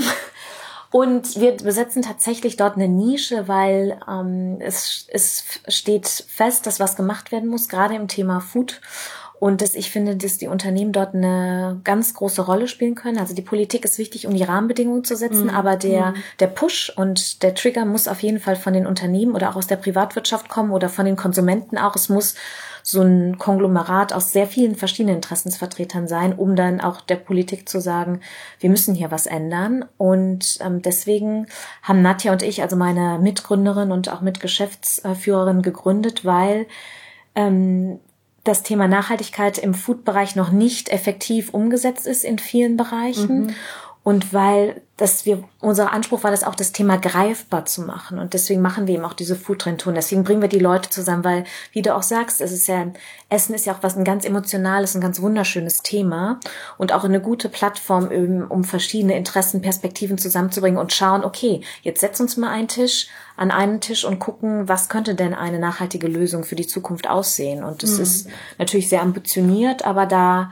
Und 0.91 1.39
wir 1.39 1.55
besetzen 1.57 2.01
tatsächlich 2.01 2.57
dort 2.57 2.75
eine 2.75 2.87
Nische, 2.87 3.47
weil 3.47 3.99
ähm, 4.09 4.57
es, 4.59 5.07
es 5.11 5.43
steht 5.67 6.07
fest, 6.07 6.65
dass 6.65 6.79
was 6.79 6.95
gemacht 6.95 7.31
werden 7.31 7.49
muss, 7.49 7.69
gerade 7.69 7.95
im 7.95 8.07
Thema 8.07 8.39
Food. 8.39 8.81
Und 9.39 9.61
dass 9.61 9.73
ich 9.73 9.89
finde, 9.89 10.17
dass 10.17 10.37
die 10.37 10.47
Unternehmen 10.47 10.91
dort 10.91 11.15
eine 11.15 11.79
ganz 11.85 12.13
große 12.13 12.41
Rolle 12.41 12.67
spielen 12.67 12.95
können. 12.95 13.19
Also 13.19 13.33
die 13.33 13.41
Politik 13.41 13.85
ist 13.85 13.97
wichtig, 13.97 14.27
um 14.27 14.33
die 14.33 14.43
Rahmenbedingungen 14.43 15.05
zu 15.05 15.15
setzen, 15.15 15.43
mhm. 15.43 15.49
aber 15.51 15.77
der, 15.77 16.07
mhm. 16.07 16.15
der 16.39 16.47
Push 16.47 16.91
und 16.97 17.41
der 17.41 17.55
Trigger 17.55 17.85
muss 17.85 18.09
auf 18.09 18.21
jeden 18.21 18.39
Fall 18.41 18.57
von 18.57 18.73
den 18.73 18.85
Unternehmen 18.85 19.35
oder 19.35 19.49
auch 19.49 19.55
aus 19.55 19.67
der 19.67 19.77
Privatwirtschaft 19.77 20.49
kommen 20.49 20.71
oder 20.71 20.89
von 20.89 21.05
den 21.05 21.15
Konsumenten 21.15 21.77
auch. 21.77 21.95
Es 21.95 22.09
muss 22.09 22.35
so 22.83 23.01
ein 23.01 23.37
Konglomerat 23.37 24.13
aus 24.13 24.31
sehr 24.31 24.47
vielen 24.47 24.75
verschiedenen 24.75 25.17
Interessensvertretern 25.17 26.07
sein, 26.07 26.33
um 26.33 26.55
dann 26.55 26.81
auch 26.81 27.01
der 27.01 27.15
Politik 27.15 27.67
zu 27.67 27.79
sagen, 27.79 28.21
wir 28.59 28.69
müssen 28.69 28.95
hier 28.95 29.11
was 29.11 29.25
ändern. 29.25 29.85
Und 29.97 30.59
ähm, 30.61 30.81
deswegen 30.81 31.47
haben 31.83 32.01
Nadja 32.01 32.31
und 32.31 32.43
ich, 32.43 32.61
also 32.61 32.75
meine 32.75 33.19
Mitgründerin 33.19 33.91
und 33.91 34.09
auch 34.09 34.21
Mitgeschäftsführerin, 34.21 35.61
gegründet, 35.61 36.25
weil 36.25 36.67
ähm, 37.35 37.99
das 38.43 38.63
Thema 38.63 38.87
Nachhaltigkeit 38.87 39.57
im 39.57 39.73
Food-Bereich 39.73 40.35
noch 40.35 40.51
nicht 40.51 40.89
effektiv 40.89 41.53
umgesetzt 41.53 42.07
ist 42.07 42.23
in 42.23 42.39
vielen 42.39 42.77
Bereichen. 42.77 43.43
Mhm. 43.43 43.55
Und 44.09 44.33
weil 44.33 44.81
dass 44.99 45.25
wir, 45.25 45.45
unser 45.61 45.93
Anspruch 45.93 46.23
war 46.23 46.31
das 46.31 46.43
auch, 46.43 46.55
das 46.55 46.73
Thema 46.73 46.97
greifbar 46.97 47.65
zu 47.65 47.83
machen. 47.83 48.19
Und 48.19 48.33
deswegen 48.33 48.61
machen 48.61 48.85
wir 48.85 48.95
eben 48.95 49.05
auch 49.05 49.13
diese 49.13 49.37
Food-Trend-Touren. 49.37 49.95
Deswegen 49.95 50.25
bringen 50.25 50.41
wir 50.41 50.49
die 50.49 50.59
Leute 50.59 50.89
zusammen, 50.89 51.23
weil, 51.23 51.45
wie 51.71 51.81
du 51.81 51.95
auch 51.95 52.03
sagst, 52.03 52.41
es 52.41 52.51
ist 52.51 52.67
ja, 52.67 52.85
Essen 53.29 53.55
ist 53.55 53.65
ja 53.65 53.73
auch 53.73 53.81
was 53.81 53.95
ein 53.95 54.03
ganz 54.03 54.25
emotionales, 54.25 54.95
ein 54.95 55.01
ganz 55.01 55.21
wunderschönes 55.21 55.83
Thema 55.83 56.41
und 56.77 56.91
auch 56.91 57.05
eine 57.05 57.21
gute 57.21 57.47
Plattform, 57.47 58.11
eben, 58.11 58.45
um 58.45 58.65
verschiedene 58.65 59.15
Interessen, 59.15 59.61
Perspektiven 59.61 60.17
zusammenzubringen 60.17 60.79
und 60.79 60.91
schauen, 60.91 61.23
okay, 61.23 61.61
jetzt 61.81 62.01
setz 62.01 62.19
uns 62.19 62.35
mal 62.35 62.49
einen 62.49 62.67
Tisch, 62.67 63.07
an 63.37 63.51
einen 63.51 63.79
Tisch 63.79 64.03
und 64.03 64.19
gucken, 64.19 64.67
was 64.67 64.89
könnte 64.89 65.15
denn 65.15 65.33
eine 65.33 65.59
nachhaltige 65.59 66.07
Lösung 66.07 66.43
für 66.43 66.55
die 66.55 66.67
Zukunft 66.67 67.09
aussehen. 67.09 67.63
Und 67.63 67.83
das 67.83 67.91
mhm. 67.91 68.03
ist 68.03 68.27
natürlich 68.57 68.89
sehr 68.89 69.01
ambitioniert, 69.01 69.85
aber 69.85 70.05
da 70.05 70.51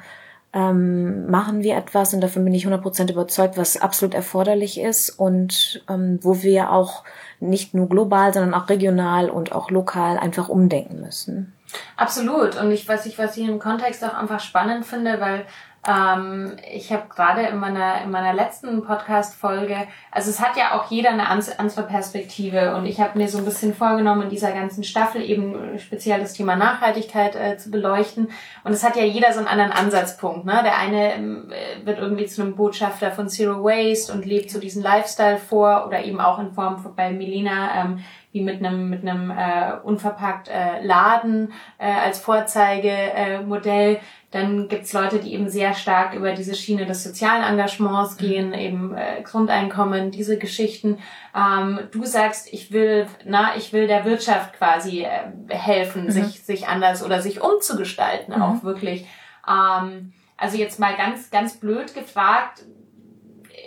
ähm, 0.58 1.30
machen 1.30 1.62
wir 1.62 1.78
etwas 1.78 2.16
und 2.16 2.22
davon 2.22 2.44
bin 2.44 2.54
ich 2.56 2.66
100% 2.66 3.12
überzeugt, 3.12 3.58
was 3.58 3.80
absolut 3.80 4.16
erforderlich 4.16 4.80
ist 4.80 5.12
und 5.12 5.84
ähm, 5.88 6.18
wo 6.24 6.42
wir 6.42 6.72
auch 6.72 7.04
nicht 7.40 7.76
nur 7.76 7.88
global, 7.88 8.34
sondern 8.34 8.56
auch 8.56 8.68
regional 8.68 9.30
und 9.30 9.52
auch 9.52 9.70
lokal 9.70 10.18
einfach 10.18 10.50
umdenken 10.50 11.00
müssen. 11.00 11.54
Absolut. 11.96 12.60
Und 12.60 12.72
ich, 12.72 12.88
was 12.88 13.06
ich, 13.06 13.20
was 13.20 13.38
ich 13.38 13.48
im 13.48 13.60
Kontext 13.60 14.04
auch 14.04 14.16
einfach 14.16 14.40
spannend 14.40 14.88
finde, 14.88 15.20
weil 15.20 15.46
ähm, 15.88 16.58
ich 16.74 16.91
habe 16.91 17.03
gerade 17.08 17.44
in 17.44 17.58
meiner, 17.58 18.01
in 18.01 18.12
meiner 18.12 18.34
letzten 18.34 18.84
Podcast-Folge, 18.84 19.88
also 20.12 20.29
es 20.29 20.41
hat 20.41 20.58
ja 20.58 20.77
auch 20.77 20.91
jeder 20.91 21.12
eine 21.12 21.29
andere 21.29 21.84
Perspektive 21.84 22.75
und 22.75 22.86
ich 22.86 23.00
habe 23.00 23.17
mir 23.17 23.29
so 23.29 23.38
ein 23.38 23.46
bisschen 23.46 23.74
vorgenommen, 23.74 24.24
in 24.24 24.29
dieser 24.29 24.51
ganzen 24.51 24.84
Staffel 24.84 25.22
eben 25.22 25.79
speziell 25.79 26.20
das 26.20 26.34
Thema 26.34 26.58
Nachhaltigkeit 26.58 27.36
äh, 27.36 27.58
zu 27.58 27.72
beleuchten. 27.72 28.29
Und 28.65 28.74
es 28.74 28.84
hat 28.84 28.98
ja 28.98 29.03
jeder 29.03 29.32
so 29.32 29.39
einen 29.39 29.48
anderen 29.48 29.72
Ansatzpunkt. 29.72 30.46
Ne? 30.46 30.60
Der 30.63 30.77
eine 30.77 31.13
ähm, 31.13 31.53
wird 31.86 32.00
irgendwie 32.00 32.25
zu 32.25 32.41
einem 32.41 32.56
Botschafter 32.56 33.12
von 33.12 33.29
Zero 33.29 33.63
Waste 33.63 34.12
und 34.12 34.25
lebt 34.25 34.51
so 34.51 34.60
diesen 34.60 34.84
Lifestyle 34.84 35.38
vor 35.38 35.86
oder 35.88 36.03
eben 36.03 36.20
auch 36.20 36.39
in 36.39 36.51
Form 36.51 36.79
von, 36.79 36.96
bei 36.96 37.12
Milena 37.12 37.84
ähm, 37.84 38.00
wie 38.32 38.44
mit 38.44 38.63
einem 38.63 38.89
mit 38.89 39.08
einem 39.08 39.32
äh, 39.32 39.74
unverpackt 39.84 40.50
äh, 40.50 40.84
Laden 40.84 41.53
äh, 41.77 41.91
als 41.91 42.20
Vorzeigemodell. 42.20 43.96
Äh, 43.96 44.00
dann 44.31 44.67
gibt's 44.67 44.91
Leute, 44.91 45.19
die 45.19 45.34
eben 45.34 45.50
sehr 45.50 45.74
stark 45.74 46.13
über 46.13 46.34
diese 46.34 46.53
Schiene 46.53 46.86
des 46.86 47.01
sozialen 47.03 47.43
Engagements 47.43 48.15
mhm. 48.15 48.17
gehen, 48.17 48.53
eben 48.53 48.96
äh, 48.96 49.22
Grundeinkommen, 49.24 50.12
diese 50.12 50.38
Geschichten. 50.38 51.00
Ähm, 51.34 51.79
du 51.91 52.03
sagst, 52.03 52.51
ich 52.51 52.72
will, 52.74 53.07
na, 53.25 53.55
ich 53.55 53.72
will 53.72 53.88
der 53.88 54.03
Wirtschaft 54.03 54.53
quasi 54.57 55.03
äh, 55.03 55.31
helfen, 55.48 56.05
mhm. 56.05 56.12
sich 56.12 56.43
sich 56.43 56.67
anders 56.67 57.03
oder 57.03 57.22
sich 57.22 57.41
umzugestalten, 57.41 58.36
mhm. 58.36 58.41
auch 58.41 58.63
wirklich. 58.63 59.07
Ähm, 59.48 60.12
also 60.36 60.57
jetzt 60.57 60.77
mal 60.77 60.96
ganz 60.98 61.31
ganz 61.31 61.57
blöd 61.57 61.93
gefragt, 61.93 62.65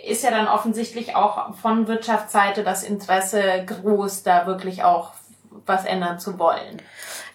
ist 0.07 0.23
ja 0.23 0.29
dann 0.29 0.47
offensichtlich 0.47 1.15
auch 1.15 1.55
von 1.55 1.87
Wirtschaftsseite 1.87 2.63
das 2.63 2.83
Interesse 2.83 3.65
groß, 3.65 4.23
da 4.23 4.45
wirklich 4.45 4.83
auch 4.83 5.13
was 5.65 5.85
ändern 5.85 6.19
zu 6.19 6.39
wollen. 6.39 6.81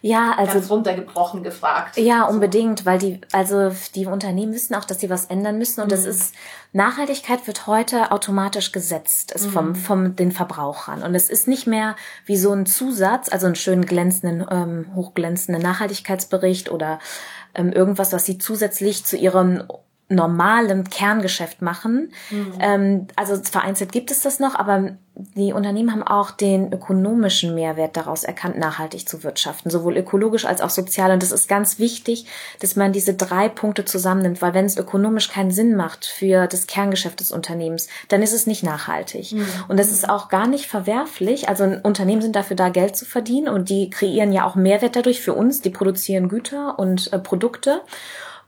Ja, 0.07 0.35
also 0.37 0.53
ganz 0.53 0.71
runtergebrochen 0.71 1.43
gefragt. 1.43 1.97
Ja, 1.97 2.27
unbedingt, 2.27 2.87
weil 2.87 2.99
die 2.99 3.21
also 3.33 3.73
die 3.97 4.07
Unternehmen 4.07 4.53
wissen 4.55 4.77
auch, 4.77 4.85
dass 4.85 5.01
sie 5.01 5.11
was 5.11 5.25
ändern 5.25 5.59
müssen 5.59 5.81
und 5.81 5.89
mhm. 5.89 5.91
das 5.91 6.05
ist 6.05 6.33
Nachhaltigkeit 6.73 7.45
wird 7.49 7.67
heute 7.67 8.13
automatisch 8.13 8.71
gesetzt 8.71 9.33
ist 9.33 9.47
vom 9.47 9.71
mhm. 9.71 9.75
vom 9.75 10.17
den 10.17 10.31
Verbrauchern 10.31 11.03
und 11.03 11.17
es 11.17 11.29
ist 11.29 11.49
nicht 11.49 11.67
mehr 11.67 11.97
wie 12.25 12.37
so 12.37 12.53
ein 12.53 12.67
Zusatz, 12.67 13.33
also 13.33 13.47
einen 13.47 13.57
schönen 13.57 13.85
glänzenden 13.85 14.47
ähm, 14.49 14.95
hochglänzenden 14.95 15.61
Nachhaltigkeitsbericht 15.61 16.71
oder 16.71 17.01
ähm, 17.57 17.73
irgendwas, 17.73 18.13
was 18.13 18.25
sie 18.27 18.39
zusätzlich 18.39 19.05
zu 19.05 19.17
ihrem 19.17 19.65
normalem 20.09 20.85
Kerngeschäft 20.89 21.63
machen. 21.63 22.13
Mhm. 22.31 22.53
Ähm, 22.61 23.07
also 23.17 23.37
vereinzelt 23.43 23.91
gibt 23.91 24.11
es 24.11 24.21
das 24.21 24.39
noch, 24.39 24.55
aber 24.55 24.97
die 25.35 25.55
Unternehmen 25.55 25.93
haben 25.93 26.03
auch 26.03 26.31
den 26.31 26.73
ökonomischen 26.73 27.55
Mehrwert 27.55 27.97
daraus 27.97 28.23
erkannt, 28.23 28.59
nachhaltig 28.59 29.09
zu 29.09 29.25
wirtschaften, 29.25 29.71
sowohl 29.71 29.97
ökologisch 29.97 30.45
als 30.45 30.61
auch 30.61 30.69
sozial. 30.69 31.11
Und 31.11 31.23
das 31.23 31.33
ist 31.33 31.49
ganz 31.49 31.79
wichtig, 31.79 32.27
dass 32.61 32.77
man 32.77 32.93
diese 32.93 33.15
drei 33.15 33.49
Punkte 33.49 33.87
zusammennimmt, 33.87 34.43
weil 34.43 34.53
wenn 34.53 34.67
es 34.67 34.77
ökonomisch 34.77 35.31
keinen 35.31 35.51
Sinn 35.51 35.75
macht 35.75 36.05
für 36.05 36.47
das 36.47 36.67
Kerngeschäft 36.67 37.19
des 37.21 37.33
Unternehmens, 37.33 37.89
dann 38.09 38.23
ist 38.23 38.35
es 38.35 38.47
nicht 38.47 38.63
nachhaltig. 38.63 39.33
Mhm. 39.33 39.47
Und 39.69 39.81
das 39.81 39.91
ist 39.91 40.07
auch 40.07 40.29
gar 40.29 40.47
nicht 40.47 40.67
verwerflich. 40.67 41.49
Also 41.49 41.65
Unternehmen 41.83 42.21
sind 42.21 42.37
dafür 42.37 42.57
da, 42.57 42.69
Geld 42.69 42.95
zu 42.95 43.07
verdienen 43.07 43.49
und 43.49 43.71
die 43.71 43.89
kreieren 43.89 44.33
ja 44.33 44.45
auch 44.45 44.55
Mehrwert 44.55 44.97
dadurch 44.97 45.23
für 45.23 45.33
uns. 45.33 45.63
Die 45.63 45.71
produzieren 45.71 46.29
Güter 46.29 46.79
und 46.79 47.11
äh, 47.13 47.19
Produkte. 47.19 47.81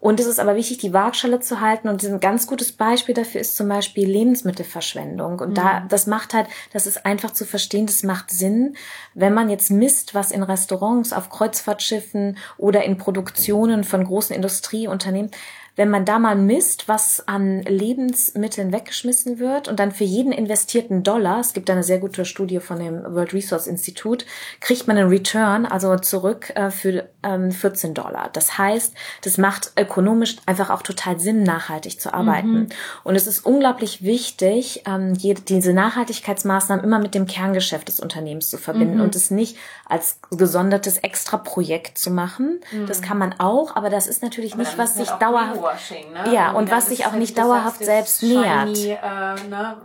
Und 0.01 0.21
es 0.21 0.27
ist 0.27 0.39
aber 0.39 0.55
wichtig, 0.55 0.79
die 0.79 0.93
Waagschale 0.93 1.41
zu 1.41 1.61
halten. 1.61 1.89
Und 1.89 2.05
ein 2.05 2.21
ganz 2.21 2.47
gutes 2.47 2.73
Beispiel 2.73 3.15
dafür 3.15 3.41
ist 3.41 3.57
zum 3.57 3.69
Beispiel 3.69 4.09
Lebensmittelverschwendung. 4.09 5.41
Und 5.41 5.51
mhm. 5.51 5.55
da, 5.55 5.81
das 5.89 6.07
macht 6.07 6.35
halt, 6.35 6.47
das 6.73 6.87
ist 6.87 7.05
einfach 7.05 7.33
zu 7.33 7.45
verstehen, 7.45 7.87
das 7.87 8.05
macht 8.05 8.31
Sinn, 8.31 8.77
wenn 9.15 9.35
man 9.35 9.51
jetzt 9.51 9.71
misst, 9.71 10.15
was 10.15 10.31
in 10.31 10.43
Restaurants, 10.45 11.13
auf 11.13 11.31
Kreuzfahrtschiffen 11.31 12.39
oder 12.57 12.85
in 12.85 12.97
Produktionen 12.97 13.83
von 13.83 14.05
großen 14.05 14.35
Industrieunternehmen, 14.37 15.33
wenn 15.79 15.91
man 15.91 16.05
da 16.05 16.19
mal 16.19 16.35
misst, 16.35 16.89
was 16.89 17.23
an 17.29 17.63
Lebensmitteln 17.63 18.73
weggeschmissen 18.73 19.39
wird 19.39 19.69
und 19.69 19.79
dann 19.79 19.93
für 19.93 20.03
jeden 20.03 20.33
investierten 20.33 21.05
Dollar, 21.05 21.39
es 21.39 21.53
gibt 21.53 21.71
eine 21.71 21.85
sehr 21.85 21.99
gute 21.99 22.25
Studie 22.25 22.59
von 22.59 22.81
dem 22.81 23.05
World 23.15 23.33
Resource 23.33 23.69
Institute, 23.69 24.27
kriegt 24.61 24.89
man 24.89 24.99
einen 24.99 25.09
Return, 25.09 25.67
also 25.67 25.95
zurück 25.97 26.51
äh, 26.57 26.73
für 26.73 27.09
ähm, 27.23 27.53
14 27.53 27.95
Dollar. 27.95 28.29
Das 28.33 28.59
heißt, 28.59 28.93
das 29.23 29.39
macht 29.39 29.71
ökonomisch 29.79 30.39
einfach 30.47 30.71
auch 30.71 30.83
total 30.83 31.21
Sinn, 31.21 31.45
nachhaltig 31.45 32.01
zu 32.01 32.13
arbeiten. 32.13 32.53
Mhm. 32.53 32.69
Und 33.05 33.15
es 33.15 33.29
ist 33.29 33.47
unglaublich 33.47 34.03
wichtig, 34.03 34.83
ähm, 34.85 35.15
diese 35.15 35.73
Nachhaltigkeitsmaßnahmen 35.73 36.85
immer 36.85 36.99
mit 36.99 37.15
dem 37.15 37.27
Kerngeschäft 37.29 37.87
des 37.87 38.01
Unternehmens 38.01 38.51
zu 38.51 38.59
verbinden 38.59 38.97
mhm. 38.97 39.03
und 39.03 39.15
es 39.15 39.31
nicht 39.31 39.57
als 39.87 40.19
gesondertes 40.33 40.99
Extraprojekt 40.99 41.99
zu 41.99 42.11
machen. 42.11 42.59
Mhm. 42.73 42.87
Das 42.87 43.01
kann 43.01 43.19
man 43.19 43.39
auch, 43.39 43.77
aber 43.77 43.91
das 43.91 44.09
ist 44.09 44.25
natürlich 44.25 44.55
aber 44.55 44.65
nicht, 44.65 44.77
was 44.77 44.97
sich 44.97 45.09
dauerhaft 45.09 45.68
Greenwashing, 45.69 46.13
ne? 46.13 46.35
Ja, 46.35 46.53
und 46.53 46.71
was 46.71 46.89
sich 46.89 47.07
auch 47.07 47.13
nicht 47.13 47.37
dauerhaft 47.39 47.85
selbst 47.85 48.23
nähert. 48.23 48.77
Shiny, 48.77 48.91
äh, 48.91 49.49
ne? 49.49 49.77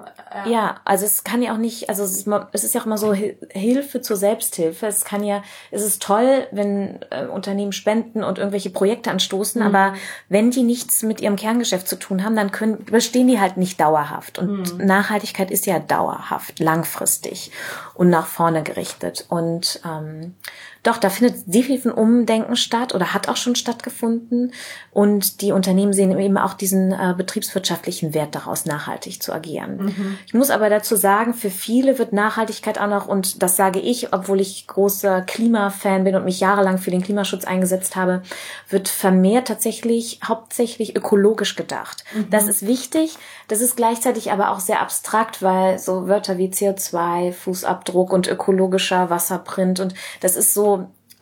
Äh. 0.45 0.51
Ja, 0.51 0.77
also 0.85 1.05
es 1.05 1.23
kann 1.23 1.41
ja 1.41 1.53
auch 1.53 1.57
nicht, 1.57 1.89
also 1.89 2.03
es 2.03 2.17
ist, 2.17 2.27
es 2.51 2.63
ist 2.63 2.75
ja 2.75 2.81
auch 2.81 2.85
immer 2.85 2.97
so 2.97 3.13
Hilfe 3.13 4.01
zur 4.01 4.17
Selbsthilfe. 4.17 4.87
Es 4.87 5.05
kann 5.05 5.23
ja, 5.23 5.43
es 5.71 5.83
ist 5.83 6.01
toll, 6.01 6.47
wenn 6.51 6.99
äh, 7.09 7.25
Unternehmen 7.25 7.71
spenden 7.71 8.23
und 8.23 8.37
irgendwelche 8.37 8.69
Projekte 8.69 9.11
anstoßen, 9.11 9.61
mhm. 9.61 9.67
aber 9.67 9.93
wenn 10.29 10.51
die 10.51 10.63
nichts 10.63 11.03
mit 11.03 11.21
ihrem 11.21 11.35
Kerngeschäft 11.35 11.87
zu 11.87 11.97
tun 11.97 12.23
haben, 12.23 12.35
dann 12.35 12.51
können, 12.51 12.85
bestehen 12.85 13.27
die 13.27 13.39
halt 13.39 13.57
nicht 13.57 13.79
dauerhaft. 13.79 14.39
Und 14.39 14.77
mhm. 14.77 14.85
Nachhaltigkeit 14.85 15.51
ist 15.51 15.65
ja 15.65 15.79
dauerhaft, 15.79 16.59
langfristig 16.59 17.51
und 17.93 18.09
nach 18.09 18.27
vorne 18.27 18.63
gerichtet. 18.63 19.25
Und 19.29 19.81
ähm, 19.85 20.35
doch, 20.83 20.97
da 20.97 21.09
findet 21.09 21.43
definitiv 21.47 21.85
ein 21.85 21.93
Umdenken 21.93 22.57
statt 22.57 22.93
oder 22.93 23.13
hat 23.13 23.29
auch 23.29 23.37
schon 23.37 23.55
stattgefunden. 23.55 24.51
Und 24.91 25.39
die 25.39 25.53
Unternehmen 25.53 25.93
sehen 25.93 26.17
eben 26.19 26.37
auch 26.37 26.53
diesen 26.53 26.91
äh, 26.91 27.13
betriebswirtschaftlichen 27.15 28.13
Wert 28.13 28.35
daraus, 28.35 28.65
nachhaltig 28.65 29.23
zu 29.23 29.31
agieren. 29.31 29.77
Mhm. 29.77 30.17
Ich 30.27 30.33
muss 30.33 30.49
aber 30.49 30.69
dazu 30.69 30.97
sagen, 30.97 31.33
für 31.33 31.49
viele 31.49 31.99
wird 31.99 32.11
Nachhaltigkeit 32.11 32.79
auch 32.79 32.87
noch, 32.87 33.07
und 33.07 33.41
das 33.41 33.55
sage 33.55 33.79
ich, 33.79 34.11
obwohl 34.11 34.41
ich 34.41 34.67
großer 34.67 35.21
Klimafan 35.21 36.03
bin 36.03 36.15
und 36.15 36.25
mich 36.25 36.41
jahrelang 36.41 36.77
für 36.77 36.91
den 36.91 37.01
Klimaschutz 37.01 37.45
eingesetzt 37.45 37.95
habe, 37.95 38.21
wird 38.69 38.89
vermehrt 38.89 39.47
tatsächlich 39.47 40.19
hauptsächlich 40.27 40.97
ökologisch 40.97 41.55
gedacht. 41.55 42.03
Mhm. 42.13 42.29
Das 42.29 42.49
ist 42.49 42.67
wichtig. 42.67 43.17
Das 43.47 43.61
ist 43.61 43.77
gleichzeitig 43.77 44.33
aber 44.33 44.51
auch 44.51 44.59
sehr 44.59 44.81
abstrakt, 44.81 45.41
weil 45.41 45.79
so 45.79 46.09
Wörter 46.09 46.37
wie 46.37 46.49
CO2, 46.49 47.31
Fußabdruck 47.31 48.11
und 48.11 48.27
ökologischer 48.27 49.09
Wasserprint 49.09 49.79
und 49.79 49.93
das 50.19 50.35
ist 50.35 50.53
so 50.53 50.72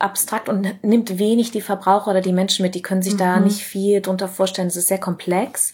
abstrakt 0.02 0.48
und 0.48 0.82
nimmt 0.82 1.18
wenig 1.18 1.50
die 1.50 1.60
Verbraucher 1.60 2.10
oder 2.10 2.20
die 2.20 2.32
Menschen 2.32 2.62
mit. 2.62 2.74
Die 2.74 2.82
können 2.82 3.02
sich 3.02 3.14
mhm. 3.14 3.18
da 3.18 3.40
nicht 3.40 3.62
viel 3.62 4.00
drunter 4.00 4.28
vorstellen. 4.28 4.68
Es 4.68 4.76
ist 4.76 4.88
sehr 4.88 4.98
komplex. 4.98 5.72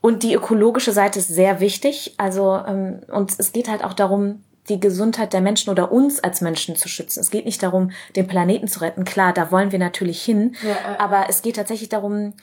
Und 0.00 0.22
die 0.22 0.34
ökologische 0.34 0.92
Seite 0.92 1.18
ist 1.20 1.28
sehr 1.28 1.60
wichtig. 1.60 2.14
Also, 2.16 2.60
ähm, 2.66 3.00
und 3.08 3.32
es 3.38 3.52
geht 3.52 3.68
halt 3.68 3.84
auch 3.84 3.94
darum, 3.94 4.42
die 4.68 4.80
Gesundheit 4.80 5.32
der 5.32 5.40
Menschen 5.40 5.70
oder 5.70 5.90
uns 5.92 6.22
als 6.22 6.40
Menschen 6.40 6.76
zu 6.76 6.88
schützen. 6.88 7.20
Es 7.20 7.30
geht 7.30 7.44
nicht 7.44 7.62
darum, 7.62 7.90
den 8.14 8.26
Planeten 8.26 8.68
zu 8.68 8.80
retten. 8.80 9.04
Klar, 9.04 9.32
da 9.32 9.50
wollen 9.50 9.72
wir 9.72 9.78
natürlich 9.78 10.22
hin. 10.22 10.54
Ja, 10.62 10.94
äh, 10.94 10.98
aber 10.98 11.26
es 11.28 11.42
geht 11.42 11.56
tatsächlich 11.56 11.88
darum, 11.88 12.34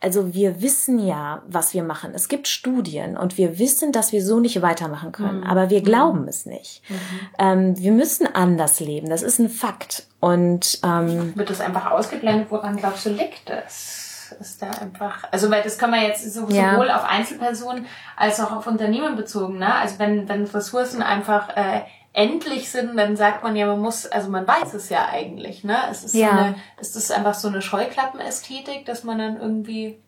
also 0.00 0.32
wir 0.32 0.62
wissen 0.62 0.98
ja, 0.98 1.42
was 1.46 1.74
wir 1.74 1.82
machen. 1.82 2.12
Es 2.14 2.28
gibt 2.28 2.48
Studien 2.48 3.18
und 3.18 3.36
wir 3.36 3.58
wissen, 3.58 3.92
dass 3.92 4.12
wir 4.12 4.24
so 4.24 4.40
nicht 4.40 4.62
weitermachen 4.62 5.12
können. 5.12 5.40
Mhm. 5.40 5.46
Aber 5.46 5.68
wir 5.68 5.82
glauben 5.82 6.22
mhm. 6.22 6.28
es 6.28 6.46
nicht. 6.46 6.82
Mhm. 6.88 6.96
Ähm, 7.38 7.78
wir 7.78 7.92
müssen 7.92 8.26
anders 8.34 8.80
leben. 8.80 9.10
Das 9.10 9.22
ist 9.22 9.38
ein 9.38 9.50
Fakt. 9.50 10.06
Und 10.18 10.80
ähm, 10.82 11.36
wird 11.36 11.50
das 11.50 11.60
einfach 11.60 11.90
ausgeblendet? 11.90 12.50
Woran 12.50 12.76
glaubst 12.76 13.06
du 13.06 13.10
liegt 13.10 13.48
das? 13.48 14.36
Ist 14.40 14.62
da 14.62 14.70
einfach, 14.70 15.24
also 15.32 15.50
weil 15.50 15.62
das 15.62 15.76
kann 15.76 15.90
man 15.90 16.02
jetzt 16.02 16.32
so, 16.32 16.48
ja. 16.48 16.72
sowohl 16.72 16.90
auf 16.90 17.04
Einzelpersonen 17.04 17.86
als 18.16 18.38
auch 18.38 18.52
auf 18.52 18.66
Unternehmen 18.66 19.16
bezogen. 19.16 19.58
Ne? 19.58 19.74
Also 19.74 19.98
wenn 19.98 20.28
wenn 20.28 20.44
Ressourcen 20.44 21.02
einfach 21.02 21.48
äh, 21.56 21.80
endlich 22.12 22.70
sind, 22.70 22.96
dann 22.96 23.16
sagt 23.16 23.42
man 23.44 23.54
ja, 23.54 23.66
man 23.66 23.80
muss, 23.80 24.06
also 24.06 24.30
man 24.30 24.46
weiß 24.46 24.74
es 24.74 24.88
ja 24.88 25.08
eigentlich, 25.08 25.62
ne? 25.64 25.78
Es 25.90 26.04
ist, 26.04 26.14
ja. 26.14 26.30
so 26.30 26.36
eine, 26.36 26.54
ist 26.80 26.96
das 26.96 27.10
einfach 27.10 27.34
so 27.34 27.48
eine 27.48 27.62
Scheuklappenästhetik, 27.62 28.84
dass 28.84 29.04
man 29.04 29.18
dann 29.18 29.40
irgendwie 29.40 30.00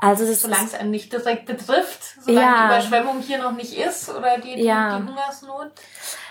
also 0.00 0.26
das 0.26 0.42
solange 0.42 0.64
es 0.64 0.74
einen 0.74 0.90
nicht 0.90 1.12
direkt 1.12 1.46
betrifft, 1.46 2.02
solange 2.20 2.44
ja. 2.44 2.66
die 2.66 2.74
Überschwemmung 2.74 3.20
hier 3.20 3.38
noch 3.38 3.52
nicht 3.52 3.78
ist 3.78 4.08
oder 4.08 4.38
die, 4.38 4.56
die, 4.56 4.64
ja. 4.64 4.98
die 4.98 5.06
Hungersnot. 5.06 5.70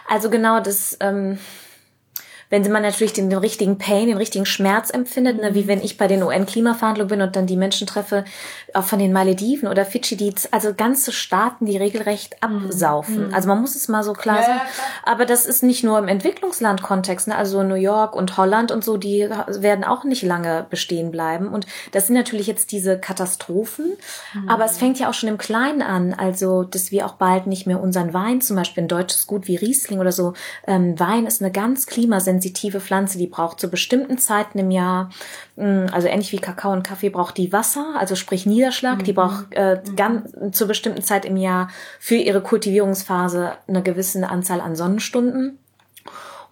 Also 0.09 0.29
genau, 0.29 0.59
das 0.59 0.97
ähm, 0.99 1.39
wenn 2.51 2.69
man 2.69 2.83
natürlich 2.83 3.13
den, 3.13 3.29
den 3.29 3.39
richtigen 3.39 3.77
Pain, 3.77 4.07
den 4.07 4.17
richtigen 4.17 4.45
Schmerz 4.45 4.89
empfindet, 4.89 5.41
ne, 5.41 5.55
wie 5.55 5.67
wenn 5.67 5.81
ich 5.81 5.97
bei 5.97 6.07
den 6.07 6.21
UN-Klimaverhandlungen 6.21 7.09
bin 7.09 7.21
und 7.21 7.35
dann 7.35 7.47
die 7.47 7.55
Menschen 7.55 7.87
treffe, 7.87 8.25
auch 8.73 8.83
von 8.83 8.99
den 8.99 9.13
Malediven 9.13 9.69
oder 9.69 9.85
Fidschi, 9.85 10.17
die 10.17 10.33
also 10.51 10.73
ganze 10.73 11.13
Staaten, 11.13 11.65
die 11.65 11.77
regelrecht 11.77 12.43
absaufen. 12.43 13.29
Mhm. 13.29 13.33
Also 13.33 13.47
man 13.47 13.61
muss 13.61 13.75
es 13.75 13.87
mal 13.87 14.03
so 14.03 14.13
klar 14.13 14.37
ja, 14.37 14.43
sagen. 14.43 14.59
Ja, 14.59 15.11
Aber 15.11 15.25
das 15.25 15.45
ist 15.45 15.63
nicht 15.63 15.83
nur 15.83 15.97
im 15.97 16.09
Entwicklungsland-Kontext, 16.09 17.29
ne? 17.29 17.35
also 17.35 17.63
New 17.63 17.75
York 17.75 18.15
und 18.15 18.35
Holland 18.35 18.71
und 18.71 18.83
so, 18.83 18.97
die 18.97 19.29
werden 19.47 19.85
auch 19.85 20.03
nicht 20.03 20.23
lange 20.23 20.65
bestehen 20.69 21.09
bleiben. 21.09 21.47
Und 21.47 21.65
das 21.93 22.07
sind 22.07 22.17
natürlich 22.17 22.47
jetzt 22.47 22.73
diese 22.73 22.99
Katastrophen. 22.99 23.93
Mhm. 24.33 24.49
Aber 24.49 24.65
es 24.65 24.77
fängt 24.77 24.99
ja 24.99 25.09
auch 25.09 25.13
schon 25.13 25.29
im 25.29 25.37
Kleinen 25.37 25.81
an, 25.81 26.13
also 26.13 26.63
dass 26.63 26.91
wir 26.91 27.05
auch 27.05 27.13
bald 27.13 27.47
nicht 27.47 27.65
mehr 27.65 27.81
unseren 27.81 28.13
Wein, 28.13 28.41
zum 28.41 28.57
Beispiel 28.57 28.83
ein 28.83 28.89
deutsches 28.89 29.25
Gut 29.25 29.47
wie 29.47 29.55
Riesling 29.55 29.99
oder 29.99 30.11
so, 30.11 30.33
ähm, 30.67 30.99
Wein 30.99 31.25
ist 31.25 31.41
eine 31.41 31.51
ganz 31.51 31.85
klimasensitive 31.85 32.40
sensitive 32.41 32.81
Pflanze, 32.81 33.17
die 33.17 33.27
braucht 33.27 33.59
zu 33.59 33.69
bestimmten 33.69 34.17
Zeiten 34.17 34.57
im 34.57 34.71
Jahr, 34.71 35.11
mm, 35.55 35.85
also 35.91 36.07
ähnlich 36.07 36.31
wie 36.31 36.37
Kakao 36.37 36.73
und 36.73 36.83
Kaffee 36.83 37.09
braucht 37.09 37.37
die 37.37 37.53
Wasser, 37.53 37.93
also 37.97 38.15
sprich 38.15 38.45
Niederschlag, 38.45 38.99
mhm. 38.99 39.03
die 39.03 39.13
braucht 39.13 39.45
äh, 39.51 39.81
mhm. 39.85 39.95
ganz 39.95 40.57
zu 40.57 40.67
bestimmten 40.67 41.03
Zeit 41.03 41.25
im 41.25 41.37
Jahr 41.37 41.69
für 41.99 42.15
ihre 42.15 42.41
Kultivierungsphase 42.41 43.53
eine 43.67 43.83
gewisse 43.83 44.27
Anzahl 44.27 44.59
an 44.61 44.75
Sonnenstunden. 44.75 45.59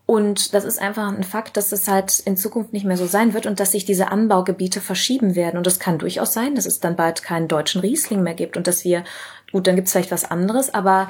Und 0.05 0.55
das 0.55 0.65
ist 0.65 0.81
einfach 0.81 1.07
ein 1.07 1.23
Fakt, 1.23 1.55
dass 1.55 1.71
es 1.71 1.87
halt 1.87 2.19
in 2.19 2.35
Zukunft 2.35 2.73
nicht 2.73 2.85
mehr 2.85 2.97
so 2.97 3.05
sein 3.05 3.35
wird 3.35 3.45
und 3.45 3.59
dass 3.59 3.73
sich 3.73 3.85
diese 3.85 4.09
Anbaugebiete 4.09 4.81
verschieben 4.81 5.35
werden. 5.35 5.57
Und 5.57 5.67
es 5.67 5.79
kann 5.79 5.99
durchaus 5.99 6.33
sein, 6.33 6.55
dass 6.55 6.65
es 6.65 6.79
dann 6.79 6.95
bald 6.95 7.21
keinen 7.21 7.47
deutschen 7.47 7.81
Riesling 7.81 8.23
mehr 8.23 8.33
gibt 8.33 8.57
und 8.57 8.65
dass 8.65 8.83
wir, 8.83 9.03
gut, 9.51 9.67
dann 9.67 9.75
gibt 9.75 9.85
es 9.85 9.91
vielleicht 9.91 10.11
was 10.11 10.25
anderes, 10.25 10.73
aber 10.73 11.09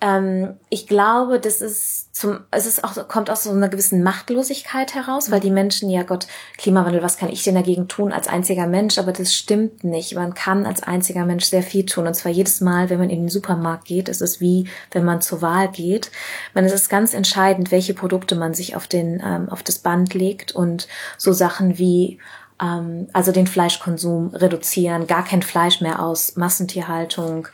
ähm, 0.00 0.56
ich 0.70 0.88
glaube, 0.88 1.38
das 1.38 1.60
ist 1.60 2.01
zum, 2.12 2.40
es 2.50 2.66
ist 2.66 2.84
auch, 2.84 3.08
kommt 3.08 3.30
aus 3.30 3.44
so 3.44 3.50
einer 3.50 3.70
gewissen 3.70 4.02
Machtlosigkeit 4.02 4.94
heraus, 4.94 5.30
weil 5.30 5.40
die 5.40 5.50
Menschen, 5.50 5.88
ja 5.88 6.02
Gott, 6.02 6.26
Klimawandel, 6.58 7.02
was 7.02 7.16
kann 7.16 7.30
ich 7.30 7.42
denn 7.42 7.54
dagegen 7.54 7.88
tun 7.88 8.12
als 8.12 8.28
einziger 8.28 8.66
Mensch? 8.66 8.98
Aber 8.98 9.12
das 9.12 9.34
stimmt 9.34 9.82
nicht. 9.82 10.14
Man 10.14 10.34
kann 10.34 10.66
als 10.66 10.82
einziger 10.82 11.24
Mensch 11.24 11.46
sehr 11.46 11.62
viel 11.62 11.86
tun. 11.86 12.06
Und 12.06 12.12
zwar 12.12 12.30
jedes 12.30 12.60
Mal, 12.60 12.90
wenn 12.90 12.98
man 12.98 13.08
in 13.08 13.20
den 13.20 13.28
Supermarkt 13.30 13.86
geht, 13.86 14.10
ist 14.10 14.20
es 14.20 14.42
wie, 14.42 14.68
wenn 14.90 15.06
man 15.06 15.22
zur 15.22 15.40
Wahl 15.40 15.68
geht. 15.68 16.10
Man, 16.52 16.66
es 16.66 16.74
ist 16.74 16.90
ganz 16.90 17.14
entscheidend, 17.14 17.70
welche 17.70 17.94
Produkte 17.94 18.34
man 18.34 18.52
sich 18.52 18.76
auf 18.76 18.86
den, 18.86 19.22
ähm, 19.24 19.48
auf 19.48 19.62
das 19.62 19.78
Band 19.78 20.12
legt 20.12 20.52
und 20.52 20.88
so 21.16 21.32
Sachen 21.32 21.78
wie, 21.78 22.18
ähm, 22.60 23.08
also 23.14 23.32
den 23.32 23.46
Fleischkonsum 23.46 24.34
reduzieren, 24.34 25.06
gar 25.06 25.24
kein 25.24 25.40
Fleisch 25.40 25.80
mehr 25.80 26.02
aus 26.02 26.36
Massentierhaltung, 26.36 27.48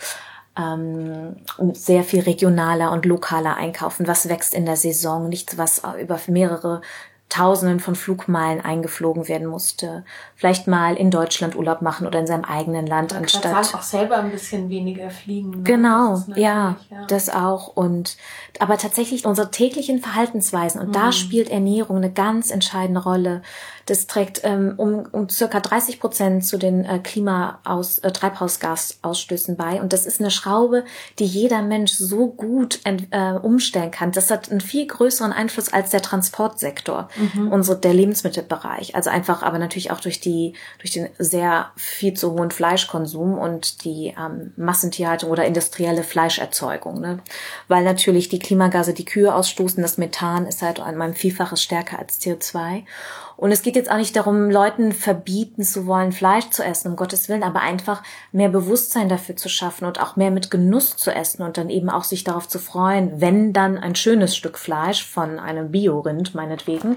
ähm, 0.59 1.37
sehr 1.73 2.03
viel 2.03 2.21
regionaler 2.21 2.93
und 2.93 3.07
lokaler 3.07 3.57
einkaufen. 3.57 4.07
Was 4.07 4.29
wächst 4.29 4.55
in 4.55 4.67
der 4.67 4.77
Saison? 4.77 5.29
Nichts, 5.29 5.57
was 5.57 5.83
über 6.01 6.19
mehrere 6.27 6.83
Tausenden 7.29 7.79
von 7.79 7.95
Flugmeilen 7.95 8.63
eingeflogen 8.63 9.29
werden 9.29 9.47
musste. 9.47 10.03
Vielleicht 10.35 10.67
mal 10.67 10.97
in 10.97 11.11
Deutschland 11.11 11.57
Urlaub 11.57 11.83
machen 11.83 12.07
oder 12.07 12.19
in 12.19 12.27
seinem 12.27 12.45
eigenen 12.45 12.87
Land 12.87 13.13
Man 13.13 13.25
anstatt. 13.25 13.75
auch 13.75 13.83
selber 13.83 14.17
ein 14.17 14.31
bisschen 14.31 14.71
weniger 14.71 15.11
fliegen. 15.11 15.51
Ne? 15.51 15.63
Genau, 15.63 16.23
ja, 16.37 16.77
ja, 16.91 17.05
das 17.09 17.29
auch. 17.29 17.77
Und 17.77 18.17
aber 18.61 18.79
tatsächlich 18.79 19.27
unsere 19.27 19.51
täglichen 19.51 19.99
Verhaltensweisen 19.99 20.81
und 20.81 20.89
mhm. 20.89 20.93
da 20.93 21.13
spielt 21.13 21.51
Ernährung 21.51 21.99
eine 21.99 22.11
ganz 22.11 22.51
entscheidende 22.51 23.03
Rolle. 23.03 23.43
Das 23.91 24.07
trägt 24.07 24.43
ähm, 24.45 24.75
um, 24.77 25.07
um 25.13 25.29
circa 25.31 25.61
30 25.61 25.99
Prozent 25.99 26.45
zu 26.45 26.59
den 26.59 26.85
äh, 26.85 26.99
Klimaaus 26.99 27.99
äh, 27.99 28.13
Treibhausgasausstößen 28.13 29.57
bei. 29.57 29.81
Und 29.81 29.95
das 29.95 30.05
ist 30.05 30.21
eine 30.21 30.31
Schraube, 30.31 30.85
die 31.19 31.25
jeder 31.25 31.63
Mensch 31.63 31.93
so 31.93 32.27
gut 32.29 32.81
äh, 32.85 33.33
umstellen 33.33 33.91
kann. 33.91 34.13
Das 34.13 34.31
hat 34.31 34.51
einen 34.51 34.61
viel 34.61 34.87
größeren 34.87 35.33
Einfluss 35.33 35.73
als 35.73 35.91
der 35.91 36.03
Transportsektor, 36.03 37.09
mhm. 37.17 37.51
unsere, 37.51 37.79
der 37.79 37.95
Lebensmittelbereich. 37.95 38.95
Also 38.95 39.09
einfach, 39.09 39.43
aber 39.43 39.59
natürlich 39.59 39.91
auch 39.91 40.01
durch 40.01 40.21
die, 40.21 40.53
durch 40.81 40.91
den 40.91 41.09
sehr 41.19 41.71
viel 41.77 42.13
zu 42.13 42.33
hohen 42.33 42.51
Fleischkonsum 42.51 43.39
und 43.39 43.85
die 43.85 44.15
ähm, 44.19 44.53
Massentierhaltung 44.57 45.31
oder 45.31 45.47
industrielle 45.47 46.03
Fleischerzeugung. 46.03 47.01
Ne? 47.01 47.21
Weil 47.69 47.85
natürlich 47.85 48.29
die 48.29 48.39
Klimagase, 48.39 48.93
die 48.93 49.07
Kühe 49.07 49.35
ausstoßen, 49.35 49.83
das 49.83 49.97
Methan 49.97 50.47
ist 50.47 50.61
halt 50.61 50.79
an 50.79 50.97
meinem 50.97 51.15
Vielfaches 51.15 51.63
stärker 51.63 51.99
als 51.99 52.21
CO2. 52.21 52.85
Und 53.39 53.53
es 53.53 53.63
geht 53.63 53.77
jetzt 53.77 53.89
auch 53.89 53.99
nicht 53.99 54.17
darum, 54.17 54.51
Leuten 54.51 54.91
verbieten 54.91 55.63
zu 55.63 55.87
wollen, 55.87 56.11
Fleisch 56.11 56.51
zu 56.51 56.65
essen, 56.65 56.89
um 56.89 56.97
Gottes 56.97 57.29
Willen, 57.29 57.45
aber 57.45 57.61
einfach 57.61 58.03
mehr 58.33 58.49
Bewusstsein 58.49 59.09
dafür 59.09 59.37
zu 59.37 59.49
schaffen 59.49 59.85
und 59.85 60.01
auch 60.01 60.17
mehr 60.17 60.33
mit 60.33 60.51
Genuss 60.51 60.97
zu 60.97 61.13
essen 61.13 61.45
und 61.45 61.57
dann 61.57 61.71
eben 61.71 61.89
auch 61.89 62.03
sich 62.03 62.25
darauf 62.25 62.49
zu 62.49 62.59
freuen, 62.59 63.21
wenn 63.21 63.53
dann 63.53 63.79
ein 63.79 63.95
schönes 63.95 64.35
Stück 64.35 64.59
Fleisch 64.59 65.07
von 65.07 65.39
einem 65.39 65.71
Biorind, 65.71 66.35
meinetwegen. 66.35 66.97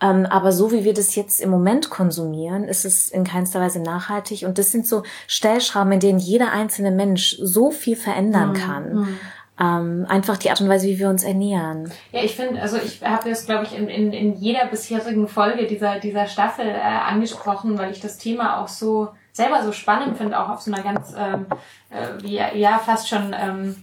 Ähm, 0.00 0.24
aber 0.24 0.52
so 0.52 0.70
wie 0.70 0.84
wir 0.84 0.94
das 0.94 1.16
jetzt 1.16 1.40
im 1.40 1.50
Moment 1.50 1.90
konsumieren, 1.90 2.68
ist 2.68 2.84
es 2.84 3.08
in 3.08 3.24
keinster 3.24 3.60
Weise 3.60 3.80
nachhaltig. 3.80 4.44
Und 4.44 4.58
das 4.58 4.70
sind 4.70 4.86
so 4.86 5.02
Stellschrauben, 5.26 5.94
in 5.94 6.00
denen 6.00 6.18
jeder 6.20 6.52
einzelne 6.52 6.92
Mensch 6.92 7.36
so 7.42 7.72
viel 7.72 7.96
verändern 7.96 8.50
mhm. 8.50 8.54
kann. 8.54 8.94
Mhm 8.94 9.18
ähm, 9.60 10.06
einfach 10.08 10.36
die 10.36 10.50
Art 10.50 10.60
und 10.60 10.68
Weise, 10.68 10.86
wie 10.86 10.98
wir 10.98 11.08
uns 11.08 11.24
ernähren. 11.24 11.90
Ja, 12.10 12.22
ich 12.22 12.34
finde, 12.34 12.60
also 12.60 12.78
ich 12.78 13.02
habe 13.02 13.28
das, 13.28 13.46
glaube 13.46 13.64
ich, 13.64 13.76
in, 13.76 13.88
in, 13.88 14.12
in 14.12 14.36
jeder 14.36 14.66
bisherigen 14.66 15.28
Folge 15.28 15.66
dieser, 15.66 16.00
dieser 16.00 16.26
Staffel 16.26 16.66
äh, 16.66 16.80
angesprochen, 16.80 17.78
weil 17.78 17.90
ich 17.90 18.00
das 18.00 18.18
Thema 18.18 18.62
auch 18.62 18.68
so 18.68 19.10
selber 19.32 19.62
so 19.62 19.72
spannend 19.72 20.16
finde, 20.16 20.38
auch 20.38 20.48
auf 20.48 20.62
so 20.62 20.72
einer 20.72 20.82
ganz, 20.82 21.14
ähm, 21.16 21.46
äh, 21.90 22.22
wie, 22.22 22.36
ja, 22.36 22.78
fast 22.78 23.08
schon 23.08 23.34
ähm, 23.38 23.76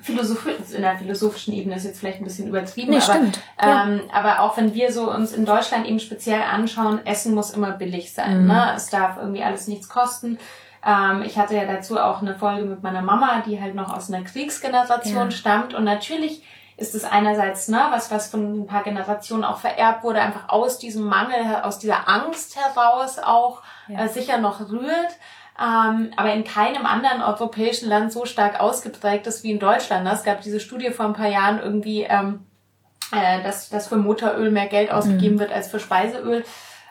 Philosoph 0.00 0.46
in 0.74 0.82
der 0.82 0.98
philosophischen 0.98 1.54
Ebene 1.54 1.76
ist 1.76 1.84
jetzt 1.84 2.00
vielleicht 2.00 2.20
ein 2.20 2.24
bisschen 2.24 2.48
übertrieben, 2.48 2.90
nee, 2.90 2.96
aber, 2.96 3.14
stimmt. 3.14 3.40
Ähm, 3.60 4.00
ja. 4.08 4.14
aber 4.14 4.40
auch 4.40 4.56
wenn 4.56 4.74
wir 4.74 4.92
so 4.92 5.10
uns 5.10 5.32
in 5.32 5.44
Deutschland 5.44 5.86
eben 5.86 6.00
speziell 6.00 6.42
anschauen, 6.42 7.04
Essen 7.06 7.34
muss 7.34 7.52
immer 7.52 7.72
billig 7.72 8.12
sein. 8.12 8.42
Mhm. 8.42 8.48
Ne? 8.48 8.72
Es 8.74 8.90
darf 8.90 9.16
irgendwie 9.18 9.42
alles 9.42 9.68
nichts 9.68 9.88
kosten. 9.88 10.38
Ähm, 10.84 11.22
ich 11.22 11.38
hatte 11.38 11.56
ja 11.56 11.64
dazu 11.64 11.98
auch 11.98 12.22
eine 12.22 12.34
Folge 12.34 12.64
mit 12.64 12.82
meiner 12.82 13.02
Mama, 13.02 13.42
die 13.46 13.60
halt 13.60 13.74
noch 13.74 13.94
aus 13.94 14.12
einer 14.12 14.24
Kriegsgeneration 14.24 15.24
ja. 15.24 15.30
stammt. 15.30 15.74
Und 15.74 15.84
natürlich 15.84 16.44
ist 16.76 16.94
es 16.94 17.04
einerseits 17.04 17.68
ne, 17.68 17.80
was, 17.90 18.10
was 18.10 18.30
von 18.30 18.62
ein 18.62 18.66
paar 18.66 18.82
Generationen 18.82 19.44
auch 19.44 19.58
vererbt 19.58 20.02
wurde, 20.04 20.20
einfach 20.20 20.48
aus 20.48 20.78
diesem 20.78 21.04
Mangel, 21.04 21.62
aus 21.62 21.78
dieser 21.78 22.08
Angst 22.08 22.56
heraus 22.56 23.18
auch 23.18 23.62
ja. 23.88 24.04
äh, 24.04 24.08
sicher 24.08 24.38
noch 24.38 24.60
rührt 24.70 25.18
ähm, 25.60 26.10
aber 26.16 26.32
in 26.32 26.44
keinem 26.44 26.86
anderen 26.86 27.22
europäischen 27.22 27.88
Land 27.88 28.12
so 28.12 28.24
stark 28.24 28.60
ausgeprägt 28.60 29.26
ist 29.26 29.44
wie 29.44 29.50
in 29.50 29.58
Deutschland. 29.58 30.08
Es 30.10 30.24
gab 30.24 30.40
diese 30.40 30.60
Studie 30.60 30.90
vor 30.90 31.06
ein 31.06 31.12
paar 31.12 31.28
Jahren 31.28 31.60
irgendwie, 31.60 32.02
ähm, 32.02 32.46
äh, 33.12 33.42
dass, 33.42 33.68
dass 33.68 33.88
für 33.88 33.96
Motoröl 33.96 34.50
mehr 34.50 34.66
Geld 34.66 34.90
ausgegeben 34.90 35.36
mhm. 35.36 35.40
wird 35.40 35.52
als 35.52 35.68
für 35.68 35.78
Speiseöl. 35.78 36.44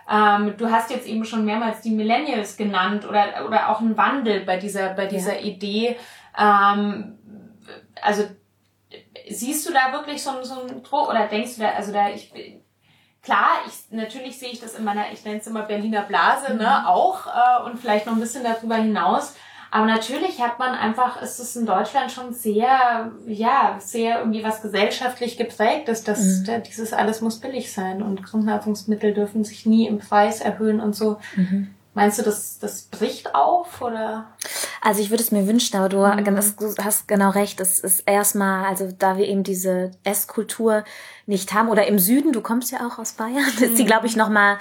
Ähm, 0.10 0.56
du 0.58 0.72
hast 0.72 0.90
jetzt 0.90 1.08
eben 1.08 1.26
schon 1.26 1.46
mehrmals 1.46 1.82
die 1.82 1.92
Millennials 1.92 2.58
genannt 2.58 3.08
oder, 3.08 3.46
oder 3.46 3.70
auch 3.70 3.80
einen 3.80 3.98
Wandel 3.98 4.42
bei 4.42 4.58
dieser, 4.58 4.90
bei 4.90 5.06
dieser 5.06 5.40
ja. 5.40 5.46
Idee. 5.46 5.98
Ähm, 6.38 7.18
also 8.02 8.24
siehst 9.30 9.68
du 9.68 9.74
da 9.74 9.94
wirklich 9.94 10.22
so, 10.22 10.32
so 10.44 10.62
einen 10.62 10.84
Druck 10.84 11.10
oder 11.10 11.28
denkst 11.28 11.56
du 11.56 11.62
da, 11.62 11.70
also 11.72 11.92
da, 11.92 12.10
ich, 12.10 12.32
klar, 13.22 13.62
ich, 13.68 13.92
natürlich 13.92 14.40
sehe 14.40 14.50
ich 14.50 14.60
das 14.60 14.76
in 14.76 14.84
meiner, 14.84 15.12
ich 15.12 15.24
nenne 15.24 15.38
es 15.38 15.48
immer 15.48 15.64
Berliner 15.64 16.04
Blase, 16.04 16.54
ne, 16.56 16.82
mhm. 16.82 16.88
auch 16.88 17.28
äh, 17.28 17.64
und 17.66 17.80
vielleicht 17.80 18.06
noch 18.06 18.14
ein 18.14 18.20
bisschen 18.20 18.44
darüber 18.44 18.76
hinaus. 18.76 19.36
Aber 19.74 19.86
natürlich 19.86 20.42
hat 20.42 20.60
man 20.60 20.74
einfach, 20.74 21.22
ist 21.22 21.40
es 21.40 21.56
in 21.56 21.66
Deutschland 21.66 22.12
schon 22.12 22.34
sehr, 22.34 23.12
ja, 23.26 23.78
sehr 23.80 24.20
irgendwie 24.20 24.44
was 24.44 24.62
gesellschaftlich 24.62 25.38
geprägt 25.38 25.88
ist, 25.88 26.10
dass 26.10 26.20
mhm. 26.20 26.64
dieses 26.68 26.92
alles 26.92 27.22
muss 27.22 27.40
billig 27.40 27.72
sein 27.72 28.02
und 28.02 28.22
Grundnahrungsmittel 28.22 29.14
dürfen 29.14 29.46
sich 29.46 29.66
nie 29.66 29.88
im 29.88 30.00
Preis 30.00 30.42
erhöhen 30.42 30.82
und 30.82 30.94
so. 30.94 31.20
Mhm. 31.38 31.74
Meinst 31.94 32.20
du, 32.20 32.24
das, 32.24 32.60
das 32.60 32.84
bricht 32.84 33.34
auf 33.34 33.82
oder? 33.82 34.28
Also 34.82 35.02
ich 35.02 35.10
würde 35.10 35.24
es 35.24 35.32
mir 35.32 35.48
wünschen, 35.48 35.78
aber 35.78 35.90
du 35.90 36.00
mhm. 36.00 36.38
hast 36.84 37.08
genau 37.08 37.30
recht. 37.30 37.62
Es 37.62 37.80
ist 37.80 38.02
erstmal, 38.02 38.66
also 38.66 38.90
da 38.98 39.18
wir 39.18 39.28
eben 39.28 39.44
diese 39.44 39.92
Esskultur 40.04 40.84
nicht 41.28 41.54
haben 41.54 41.70
oder 41.70 41.88
im 41.88 42.00
Süden, 42.00 42.34
du 42.34 42.42
kommst 42.42 42.72
ja 42.72 42.88
auch 42.88 42.98
aus 42.98 43.14
Bayern, 43.14 43.46
mhm. 43.58 43.64
ist 43.64 43.78
die, 43.78 43.86
glaube 43.86 44.08
ich, 44.08 44.18
noch 44.18 44.30
mal 44.30 44.58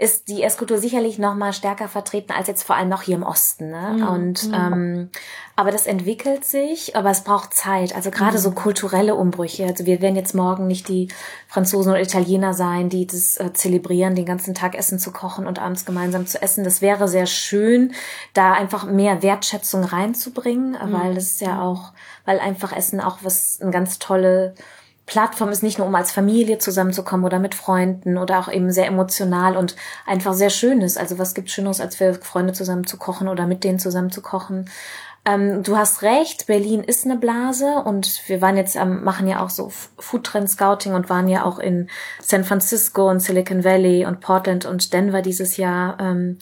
ist 0.00 0.28
die 0.28 0.42
Esskultur 0.42 0.78
sicherlich 0.78 1.18
noch 1.18 1.34
mal 1.34 1.52
stärker 1.52 1.86
vertreten 1.86 2.32
als 2.32 2.48
jetzt 2.48 2.62
vor 2.62 2.74
allem 2.74 2.88
noch 2.88 3.02
hier 3.02 3.16
im 3.16 3.22
Osten. 3.22 3.68
Ne? 3.68 3.96
Mhm. 3.98 4.08
Und 4.08 4.48
mhm. 4.48 4.54
ähm, 4.54 5.10
aber 5.56 5.70
das 5.70 5.86
entwickelt 5.86 6.42
sich, 6.46 6.96
aber 6.96 7.10
es 7.10 7.20
braucht 7.20 7.52
Zeit. 7.52 7.94
Also 7.94 8.10
gerade 8.10 8.38
mhm. 8.38 8.40
so 8.40 8.52
kulturelle 8.52 9.14
Umbrüche. 9.14 9.66
Also 9.66 9.84
wir 9.84 10.00
werden 10.00 10.16
jetzt 10.16 10.34
morgen 10.34 10.66
nicht 10.66 10.88
die 10.88 11.08
Franzosen 11.48 11.92
oder 11.92 12.00
Italiener 12.00 12.54
sein, 12.54 12.88
die 12.88 13.06
das 13.06 13.38
äh, 13.38 13.52
zelebrieren, 13.52 14.14
den 14.14 14.24
ganzen 14.24 14.54
Tag 14.54 14.74
Essen 14.74 14.98
zu 14.98 15.12
kochen 15.12 15.46
und 15.46 15.58
abends 15.58 15.84
gemeinsam 15.84 16.26
zu 16.26 16.40
essen. 16.40 16.64
Das 16.64 16.80
wäre 16.80 17.06
sehr 17.06 17.26
schön, 17.26 17.92
da 18.32 18.54
einfach 18.54 18.86
mehr 18.86 19.22
Wertschätzung 19.22 19.84
reinzubringen, 19.84 20.78
mhm. 20.82 20.94
weil 20.94 21.16
es 21.18 21.40
ja 21.40 21.60
auch, 21.60 21.92
weil 22.24 22.40
einfach 22.40 22.74
Essen 22.74 23.02
auch 23.02 23.18
was 23.20 23.60
ein 23.60 23.70
ganz 23.70 23.98
tolle 23.98 24.54
Plattform 25.10 25.48
ist 25.48 25.64
nicht 25.64 25.78
nur, 25.78 25.88
um 25.88 25.94
als 25.96 26.12
Familie 26.12 26.58
zusammenzukommen 26.58 27.26
oder 27.26 27.40
mit 27.40 27.56
Freunden 27.56 28.16
oder 28.16 28.38
auch 28.38 28.50
eben 28.50 28.70
sehr 28.70 28.86
emotional 28.86 29.56
und 29.56 29.74
einfach 30.06 30.34
sehr 30.34 30.50
schön 30.50 30.82
ist. 30.82 30.96
Also 30.96 31.18
was 31.18 31.34
gibt 31.34 31.50
Schöneres, 31.50 31.80
als 31.80 31.96
für 31.96 32.14
Freunde 32.14 32.52
zusammen 32.52 32.86
zu 32.86 32.96
kochen 32.96 33.26
oder 33.26 33.48
mit 33.48 33.64
denen 33.64 33.80
zusammen 33.80 34.12
zu 34.12 34.22
kochen? 34.22 34.70
Ähm, 35.24 35.64
du 35.64 35.76
hast 35.76 36.02
recht, 36.02 36.46
Berlin 36.46 36.84
ist 36.84 37.04
eine 37.04 37.16
Blase 37.16 37.82
und 37.84 38.22
wir 38.28 38.40
waren 38.40 38.56
jetzt 38.56 38.76
am, 38.76 39.02
machen 39.02 39.26
ja 39.26 39.44
auch 39.44 39.50
so 39.50 39.72
Food 39.98 40.22
Trend 40.22 40.48
Scouting 40.48 40.94
und 40.94 41.10
waren 41.10 41.26
ja 41.26 41.44
auch 41.44 41.58
in 41.58 41.90
San 42.22 42.44
Francisco 42.44 43.10
und 43.10 43.18
Silicon 43.18 43.64
Valley 43.64 44.06
und 44.06 44.20
Portland 44.20 44.64
und 44.64 44.92
Denver 44.92 45.22
dieses 45.22 45.56
Jahr. 45.56 45.98
Ähm, 45.98 46.38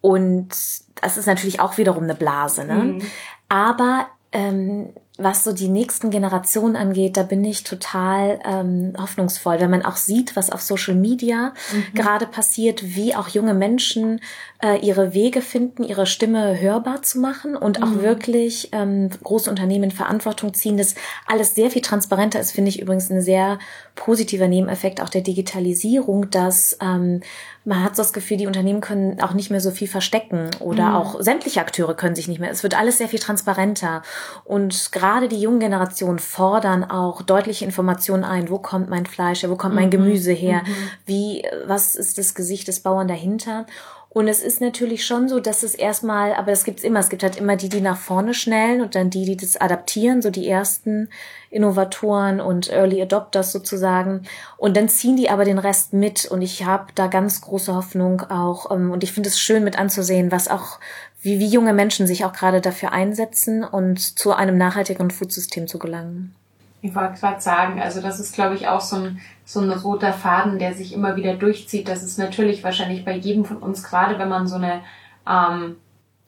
und 0.00 0.48
das 1.00 1.16
ist 1.16 1.26
natürlich 1.26 1.60
auch 1.60 1.78
wiederum 1.78 2.02
eine 2.02 2.16
Blase, 2.16 2.64
ne? 2.64 2.74
Mhm. 2.74 3.02
Aber 3.48 4.08
ähm, 4.32 4.92
was 5.20 5.42
so 5.42 5.52
die 5.52 5.68
nächsten 5.68 6.10
Generationen 6.10 6.76
angeht, 6.76 7.16
da 7.16 7.24
bin 7.24 7.44
ich 7.44 7.64
total 7.64 8.38
ähm, 8.44 8.92
hoffnungsvoll, 8.96 9.58
wenn 9.58 9.70
man 9.70 9.84
auch 9.84 9.96
sieht, 9.96 10.36
was 10.36 10.50
auf 10.50 10.62
Social 10.62 10.94
Media 10.94 11.52
mhm. 11.72 11.94
gerade 11.94 12.24
passiert, 12.24 12.94
wie 12.94 13.16
auch 13.16 13.26
junge 13.26 13.52
Menschen 13.52 14.20
äh, 14.62 14.78
ihre 14.78 15.14
Wege 15.14 15.42
finden, 15.42 15.82
ihre 15.82 16.06
Stimme 16.06 16.60
hörbar 16.60 17.02
zu 17.02 17.18
machen 17.18 17.56
und 17.56 17.82
auch 17.82 17.90
mhm. 17.90 18.02
wirklich 18.02 18.68
ähm, 18.70 19.10
große 19.24 19.50
Unternehmen 19.50 19.90
Verantwortung 19.90 20.54
ziehen. 20.54 20.76
Das 20.76 20.94
alles 21.26 21.56
sehr 21.56 21.72
viel 21.72 21.82
transparenter 21.82 22.38
ist, 22.38 22.52
finde 22.52 22.68
ich 22.68 22.80
übrigens 22.80 23.10
ein 23.10 23.20
sehr 23.20 23.58
positiver 23.96 24.46
Nebeneffekt 24.46 25.00
auch 25.00 25.08
der 25.08 25.22
Digitalisierung, 25.22 26.30
dass 26.30 26.78
ähm, 26.80 27.22
man 27.64 27.82
hat 27.82 27.96
so 27.96 28.02
das 28.02 28.12
Gefühl, 28.12 28.36
die 28.36 28.46
Unternehmen 28.46 28.80
können 28.80 29.20
auch 29.20 29.34
nicht 29.34 29.50
mehr 29.50 29.60
so 29.60 29.72
viel 29.72 29.88
verstecken 29.88 30.50
oder 30.60 30.90
mhm. 30.90 30.94
auch 30.94 31.20
sämtliche 31.20 31.60
Akteure 31.60 31.94
können 31.94 32.14
sich 32.14 32.28
nicht 32.28 32.40
mehr. 32.40 32.50
Es 32.50 32.62
wird 32.62 32.78
alles 32.78 32.98
sehr 32.98 33.08
viel 33.08 33.18
transparenter. 33.18 34.02
Und 34.44 34.92
gerade 34.92 35.07
die 35.28 35.40
jungen 35.40 35.60
Generationen 35.60 36.18
fordern 36.18 36.84
auch 36.84 37.22
deutliche 37.22 37.64
Informationen 37.64 38.24
ein. 38.24 38.50
Wo 38.50 38.58
kommt 38.58 38.88
mein 38.90 39.06
Fleisch 39.06 39.42
her? 39.42 39.50
Wo 39.50 39.56
kommt 39.56 39.74
mein 39.74 39.86
mhm. 39.86 39.92
Gemüse 39.92 40.32
her? 40.32 40.62
Mhm. 40.64 40.74
Wie, 41.06 41.46
was 41.66 41.94
ist 41.96 42.18
das 42.18 42.34
Gesicht 42.34 42.68
des 42.68 42.80
Bauern 42.80 43.08
dahinter? 43.08 43.66
Und 44.10 44.26
es 44.26 44.42
ist 44.42 44.60
natürlich 44.62 45.04
schon 45.04 45.28
so, 45.28 45.38
dass 45.38 45.62
es 45.62 45.74
erstmal, 45.74 46.32
aber 46.32 46.50
das 46.50 46.64
gibt's 46.64 46.82
immer, 46.82 46.98
es 46.98 47.10
gibt 47.10 47.22
halt 47.22 47.36
immer 47.36 47.56
die, 47.56 47.68
die 47.68 47.82
nach 47.82 47.98
vorne 47.98 48.32
schnellen 48.32 48.80
und 48.80 48.94
dann 48.94 49.10
die, 49.10 49.26
die 49.26 49.36
das 49.36 49.60
adaptieren, 49.60 50.22
so 50.22 50.30
die 50.30 50.48
ersten 50.48 51.10
Innovatoren 51.50 52.40
und 52.40 52.70
Early 52.70 53.02
Adopters 53.02 53.52
sozusagen. 53.52 54.22
Und 54.56 54.78
dann 54.78 54.88
ziehen 54.88 55.16
die 55.16 55.28
aber 55.28 55.44
den 55.44 55.58
Rest 55.58 55.92
mit 55.92 56.24
und 56.24 56.40
ich 56.40 56.64
habe 56.64 56.86
da 56.94 57.06
ganz 57.06 57.42
große 57.42 57.74
Hoffnung 57.74 58.22
auch. 58.22 58.70
Ähm, 58.70 58.90
und 58.90 59.04
ich 59.04 59.12
finde 59.12 59.28
es 59.28 59.38
schön 59.38 59.62
mit 59.62 59.78
anzusehen, 59.78 60.32
was 60.32 60.48
auch, 60.48 60.80
wie, 61.20 61.38
wie 61.38 61.48
junge 61.48 61.72
Menschen 61.72 62.06
sich 62.06 62.24
auch 62.24 62.32
gerade 62.32 62.60
dafür 62.60 62.92
einsetzen 62.92 63.64
und 63.64 64.18
zu 64.18 64.32
einem 64.32 64.56
nachhaltigeren 64.56 65.10
Foodsystem 65.10 65.66
zu 65.66 65.78
gelangen. 65.78 66.34
Ich 66.80 66.94
wollte 66.94 67.18
gerade 67.18 67.40
sagen, 67.40 67.80
also 67.80 68.00
das 68.00 68.20
ist, 68.20 68.34
glaube 68.34 68.54
ich, 68.54 68.68
auch 68.68 68.80
so 68.80 68.96
ein, 68.96 69.20
so 69.44 69.60
ein 69.60 69.70
roter 69.70 70.12
Faden, 70.12 70.60
der 70.60 70.74
sich 70.74 70.92
immer 70.92 71.16
wieder 71.16 71.34
durchzieht. 71.34 71.88
Das 71.88 72.04
ist 72.04 72.18
natürlich 72.18 72.62
wahrscheinlich 72.62 73.04
bei 73.04 73.16
jedem 73.16 73.44
von 73.44 73.56
uns, 73.56 73.82
gerade 73.82 74.18
wenn 74.18 74.28
man 74.28 74.46
so 74.46 74.56
eine, 74.56 74.82
ähm, 75.28 75.76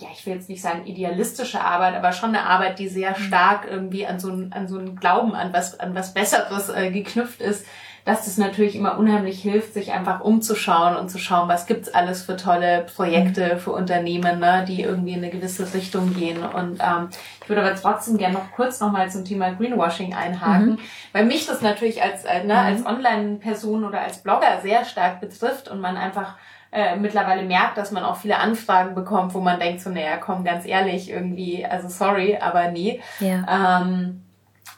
ja, 0.00 0.08
ich 0.12 0.26
will 0.26 0.34
jetzt 0.34 0.48
nicht 0.48 0.62
sagen 0.62 0.86
idealistische 0.86 1.60
Arbeit, 1.60 1.94
aber 1.94 2.10
schon 2.12 2.30
eine 2.30 2.46
Arbeit, 2.46 2.80
die 2.80 2.88
sehr 2.88 3.10
mhm. 3.10 3.22
stark 3.22 3.66
irgendwie 3.70 4.06
an 4.06 4.18
so 4.18 4.30
ein, 4.30 4.52
an 4.52 4.66
so 4.66 4.78
ein 4.78 4.96
Glauben, 4.96 5.36
an 5.36 5.52
was, 5.52 5.78
an 5.78 5.94
was 5.94 6.14
Besseres 6.14 6.68
äh, 6.68 6.90
geknüpft 6.90 7.40
ist, 7.40 7.64
dass 8.04 8.24
das 8.24 8.38
natürlich 8.38 8.76
immer 8.76 8.98
unheimlich 8.98 9.42
hilft, 9.42 9.74
sich 9.74 9.92
einfach 9.92 10.20
umzuschauen 10.20 10.96
und 10.96 11.10
zu 11.10 11.18
schauen, 11.18 11.48
was 11.48 11.66
gibt's 11.66 11.92
alles 11.92 12.22
für 12.22 12.36
tolle 12.36 12.86
Projekte 12.94 13.54
mhm. 13.54 13.58
für 13.58 13.72
Unternehmen, 13.72 14.40
ne, 14.40 14.64
die 14.66 14.82
irgendwie 14.82 15.12
in 15.12 15.18
eine 15.18 15.30
gewisse 15.30 15.72
Richtung 15.74 16.14
gehen. 16.14 16.42
Und 16.42 16.80
ähm, 16.80 17.08
ich 17.42 17.48
würde 17.48 17.62
aber 17.62 17.74
trotzdem 17.74 18.18
gerne 18.18 18.34
noch 18.34 18.52
kurz 18.52 18.80
nochmal 18.80 19.10
zum 19.10 19.24
Thema 19.24 19.50
Greenwashing 19.50 20.14
einhaken, 20.14 20.72
mhm. 20.72 20.78
weil 21.12 21.26
mich 21.26 21.46
das 21.46 21.60
natürlich 21.60 22.02
als, 22.02 22.24
äh, 22.24 22.44
ne, 22.44 22.54
mhm. 22.54 22.58
als 22.58 22.86
Online-Person 22.86 23.84
oder 23.84 24.00
als 24.00 24.18
Blogger 24.18 24.60
sehr 24.62 24.84
stark 24.84 25.20
betrifft 25.20 25.68
und 25.68 25.80
man 25.80 25.96
einfach 25.96 26.36
äh, 26.72 26.96
mittlerweile 26.96 27.42
merkt, 27.42 27.76
dass 27.76 27.90
man 27.90 28.04
auch 28.04 28.16
viele 28.16 28.38
Anfragen 28.38 28.94
bekommt, 28.94 29.34
wo 29.34 29.40
man 29.40 29.58
denkt 29.58 29.80
so, 29.80 29.90
naja, 29.90 30.16
komm, 30.18 30.44
ganz 30.44 30.64
ehrlich, 30.64 31.10
irgendwie, 31.10 31.66
also 31.66 31.88
sorry, 31.88 32.38
aber 32.40 32.70
nee. 32.70 33.00
Ja. 33.18 33.82
Ähm, 33.82 34.22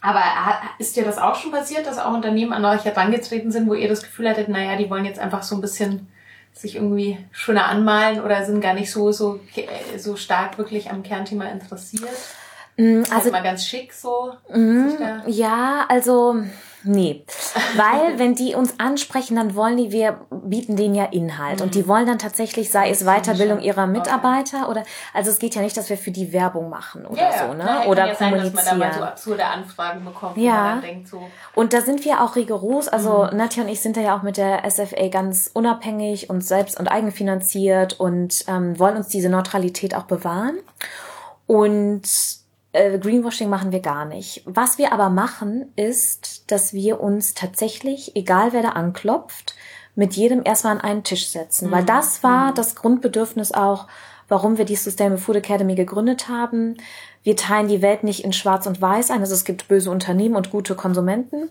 aber 0.03 0.23
ist 0.79 0.97
dir 0.97 1.05
das 1.05 1.17
auch 1.17 1.37
schon 1.37 1.53
passiert, 1.53 1.87
dass 1.87 1.99
auch 1.99 2.13
Unternehmen 2.13 2.53
an 2.53 2.65
euch 2.65 2.85
herangetreten 2.85 3.53
sind, 3.53 3.69
wo 3.69 3.75
ihr 3.75 3.89
das 3.89 4.03
Gefühl 4.03 4.29
hattet, 4.29 4.49
naja, 4.49 4.77
die 4.77 4.91
wollen 4.91 5.05
jetzt 5.05 5.21
einfach 5.21 5.45
so 5.45 5.55
ein 5.55 5.61
bisschen 5.61 6.09
sich 6.53 6.75
irgendwie 6.75 7.19
schöner 7.31 7.67
anmalen 7.67 8.21
oder 8.21 8.45
sind 8.45 8.61
gar 8.61 8.75
nicht 8.75 8.91
so, 8.91 9.13
so, 9.13 9.41
so 9.97 10.17
stark 10.17 10.59
wirklich 10.59 10.91
am 10.91 11.05
Kernthema 11.05 11.47
interessiert? 11.47 12.11
Mm, 12.77 13.03
also 13.15 13.31
mal 13.31 13.43
ganz 13.43 13.65
schick 13.65 13.93
so. 13.93 14.35
Mm, 14.53 14.91
ja, 15.27 15.87
also 15.89 16.43
Nee, 16.85 17.25
weil 17.77 18.19
wenn 18.19 18.35
die 18.35 18.55
uns 18.55 18.79
ansprechen, 18.79 19.37
dann 19.37 19.55
wollen 19.55 19.77
die, 19.77 19.93
wir 19.93 20.21
bieten 20.31 20.77
denen 20.77 20.95
ja 20.95 21.05
Inhalt 21.05 21.59
mhm. 21.59 21.67
und 21.67 21.75
die 21.75 21.83
mhm. 21.83 21.89
wollen 21.89 22.07
dann 22.07 22.19
tatsächlich, 22.19 22.71
sei 22.71 22.91
es 22.91 23.05
Weiterbildung 23.05 23.61
ihrer 23.61 23.87
Mitarbeiter 23.87 24.63
okay. 24.63 24.71
oder, 24.71 24.83
also 25.15 25.31
es 25.31 25.39
geht 25.39 25.55
ja 25.55 25.63
nicht, 25.63 25.77
dass 25.77 25.91
wir 25.91 25.97
für 25.97 26.11
die 26.11 26.33
Werbung 26.33 26.69
machen 26.69 27.07
oder 27.07 27.21
ja, 27.21 27.47
so, 27.47 27.55
ne? 27.55 27.65
Nein, 27.65 27.89
oder 27.89 28.07
ja 28.07 28.15
kommunizieren. 28.15 28.55
Sein, 28.55 28.65
dass 28.65 28.79
man 28.79 28.81
da 28.81 28.87
mal 28.87 28.99
so 28.99 29.05
absurde 29.05 29.45
Anfragen 29.45 30.05
bekommt, 30.05 30.37
ja. 30.37 30.77
denkt 30.77 31.09
so. 31.09 31.23
Und 31.55 31.73
da 31.73 31.81
sind 31.81 32.05
wir 32.05 32.23
auch 32.23 32.37
rigoros, 32.37 32.89
also 32.89 33.29
mhm. 33.31 33.37
Nadja 33.37 33.63
und 33.63 33.69
ich 33.69 33.81
sind 33.81 33.97
da 33.97 34.01
ja 34.01 34.17
auch 34.17 34.23
mit 34.23 34.37
der 34.37 34.69
SFA 34.69 35.09
ganz 35.09 35.51
unabhängig 35.53 36.31
und 36.31 36.43
selbst 36.45 36.79
und 36.79 36.89
eigenfinanziert 36.89 37.99
und 38.01 38.45
ähm, 38.49 38.79
wollen 38.79 38.97
uns 38.97 39.09
diese 39.09 39.29
Neutralität 39.29 39.95
auch 39.95 40.05
bewahren 40.05 40.59
und 41.47 42.42
äh, 42.73 42.99
Greenwashing 42.99 43.49
machen 43.49 43.73
wir 43.73 43.81
gar 43.81 44.05
nicht. 44.05 44.43
Was 44.47 44.79
wir 44.79 44.93
aber 44.93 45.11
machen, 45.11 45.73
ist, 45.77 46.51
dass 46.51 46.73
wir 46.73 47.01
uns 47.01 47.35
tatsächlich, 47.35 48.17
egal 48.17 48.53
wer 48.53 48.63
da 48.63 48.71
anklopft, 48.71 49.55
mit 49.95 50.15
jedem 50.15 50.43
erstmal 50.45 50.77
an 50.77 50.81
einen 50.81 51.05
Tisch 51.05 51.29
setzen. 51.29 51.69
Mhm. 51.69 51.73
Weil 51.73 51.85
das 51.85 52.23
war 52.23 52.51
mhm. 52.51 52.55
das 52.55 52.75
Grundbedürfnis 52.75 53.53
auch, 53.53 53.87
warum 54.29 54.57
wir 54.57 54.65
die 54.65 54.77
Sustainable 54.77 55.19
Food 55.19 55.37
Academy 55.37 55.75
gegründet 55.75 56.29
haben. 56.29 56.77
Wir 57.23 57.37
teilen 57.37 57.69
die 57.69 57.83
Welt 57.83 58.05
nicht 58.05 58.25
in 58.25 58.33
Schwarz 58.33 58.67
und 58.67 58.81
Weiß 58.81 59.11
ein, 59.11 59.21
also 59.21 59.35
es 59.35 59.45
gibt 59.45 59.69
böse 59.69 59.91
Unternehmen 59.91 60.35
und 60.35 60.51
gute 60.51 60.75
Konsumenten 60.75 61.51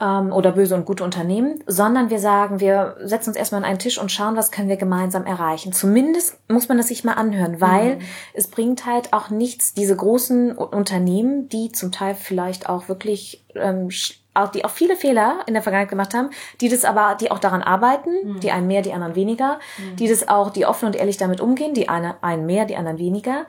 ähm, 0.00 0.32
oder 0.32 0.52
böse 0.52 0.74
und 0.74 0.84
gute 0.84 1.04
Unternehmen, 1.04 1.62
sondern 1.66 2.10
wir 2.10 2.18
sagen, 2.18 2.60
wir 2.60 2.96
setzen 3.02 3.30
uns 3.30 3.38
erstmal 3.38 3.62
an 3.62 3.68
einen 3.68 3.78
Tisch 3.78 3.98
und 3.98 4.12
schauen, 4.12 4.36
was 4.36 4.50
können 4.50 4.68
wir 4.68 4.76
gemeinsam 4.76 5.24
erreichen. 5.24 5.72
Zumindest 5.72 6.38
muss 6.48 6.68
man 6.68 6.76
das 6.76 6.88
sich 6.88 7.04
mal 7.04 7.14
anhören, 7.14 7.60
weil 7.60 7.96
mhm. 7.96 8.00
es 8.34 8.48
bringt 8.48 8.84
halt 8.86 9.12
auch 9.12 9.30
nichts, 9.30 9.74
diese 9.74 9.96
großen 9.96 10.52
Unternehmen, 10.52 11.48
die 11.48 11.72
zum 11.72 11.92
Teil 11.92 12.14
vielleicht 12.14 12.68
auch 12.68 12.88
wirklich 12.88 13.44
ähm, 13.54 13.88
auch 14.34 14.48
die 14.48 14.66
auch 14.66 14.70
viele 14.70 14.96
Fehler 14.96 15.38
in 15.46 15.54
der 15.54 15.62
Vergangenheit 15.62 15.88
gemacht 15.88 16.12
haben, 16.12 16.28
die 16.60 16.68
das 16.68 16.84
aber, 16.84 17.16
die 17.18 17.30
auch 17.30 17.38
daran 17.38 17.62
arbeiten, 17.62 18.10
mhm. 18.22 18.40
die 18.40 18.50
einen 18.50 18.66
mehr, 18.66 18.82
die 18.82 18.92
anderen 18.92 19.14
weniger, 19.14 19.58
mhm. 19.78 19.96
die 19.96 20.08
das 20.08 20.28
auch, 20.28 20.50
die 20.50 20.66
offen 20.66 20.84
und 20.84 20.96
ehrlich 20.96 21.16
damit 21.16 21.40
umgehen, 21.40 21.72
die 21.72 21.88
eine, 21.88 22.22
einen 22.22 22.44
mehr, 22.44 22.66
die 22.66 22.76
anderen 22.76 22.98
weniger 22.98 23.46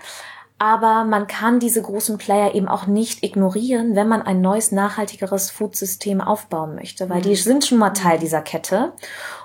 aber 0.60 1.04
man 1.04 1.28
kann 1.28 1.60
diese 1.60 1.82
großen 1.82 2.18
Player 2.18 2.56
eben 2.56 2.68
auch 2.68 2.88
nicht 2.88 3.24
ignorieren, 3.24 3.96
wenn 3.96 4.08
man 4.08 4.24
ein 4.24 4.42
neues, 4.42 4.72
nachhaltigeres 4.72 5.52
Foodsystem 5.52 6.20
aufbauen 6.20 6.76
möchte, 6.76 7.10
weil 7.10 7.20
mhm. 7.20 7.24
die 7.24 7.36
sind 7.36 7.66
schon 7.66 7.78
mal 7.78 7.92
Teil 7.92 8.18
mhm. 8.18 8.22
dieser 8.22 8.42
Kette 8.42 8.94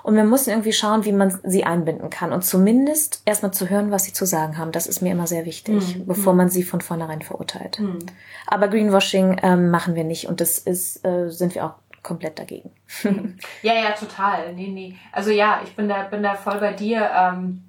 und 0.01 0.15
wir 0.15 0.23
müssen 0.23 0.49
irgendwie 0.49 0.73
schauen, 0.73 1.05
wie 1.05 1.11
man 1.11 1.39
sie 1.43 1.65
einbinden 1.65 2.09
kann 2.09 2.33
und 2.33 2.43
zumindest 2.43 3.21
erstmal 3.25 3.53
zu 3.53 3.69
hören, 3.69 3.91
was 3.91 4.05
sie 4.05 4.13
zu 4.13 4.25
sagen 4.25 4.57
haben. 4.57 4.71
Das 4.71 4.87
ist 4.87 5.01
mir 5.01 5.11
immer 5.11 5.27
sehr 5.27 5.45
wichtig, 5.45 5.97
mhm. 5.97 6.07
bevor 6.07 6.33
man 6.33 6.49
sie 6.49 6.63
von 6.63 6.81
vornherein 6.81 7.21
verurteilt. 7.21 7.79
Mhm. 7.79 7.99
Aber 8.47 8.67
Greenwashing 8.67 9.39
ähm, 9.43 9.69
machen 9.69 9.93
wir 9.93 10.05
nicht 10.05 10.27
und 10.27 10.41
das 10.41 10.57
ist, 10.57 11.05
äh, 11.05 11.29
sind 11.29 11.53
wir 11.53 11.65
auch 11.65 11.73
komplett 12.01 12.39
dagegen. 12.39 12.71
Mhm. 13.03 13.37
ja, 13.61 13.75
ja, 13.75 13.91
total. 13.91 14.53
Nee, 14.53 14.69
nee. 14.69 14.95
Also 15.11 15.29
ja, 15.29 15.61
ich 15.63 15.75
bin 15.75 15.87
da, 15.87 16.03
bin 16.03 16.23
da 16.23 16.33
voll 16.33 16.59
bei 16.59 16.73
dir. 16.73 17.09
Ähm 17.15 17.62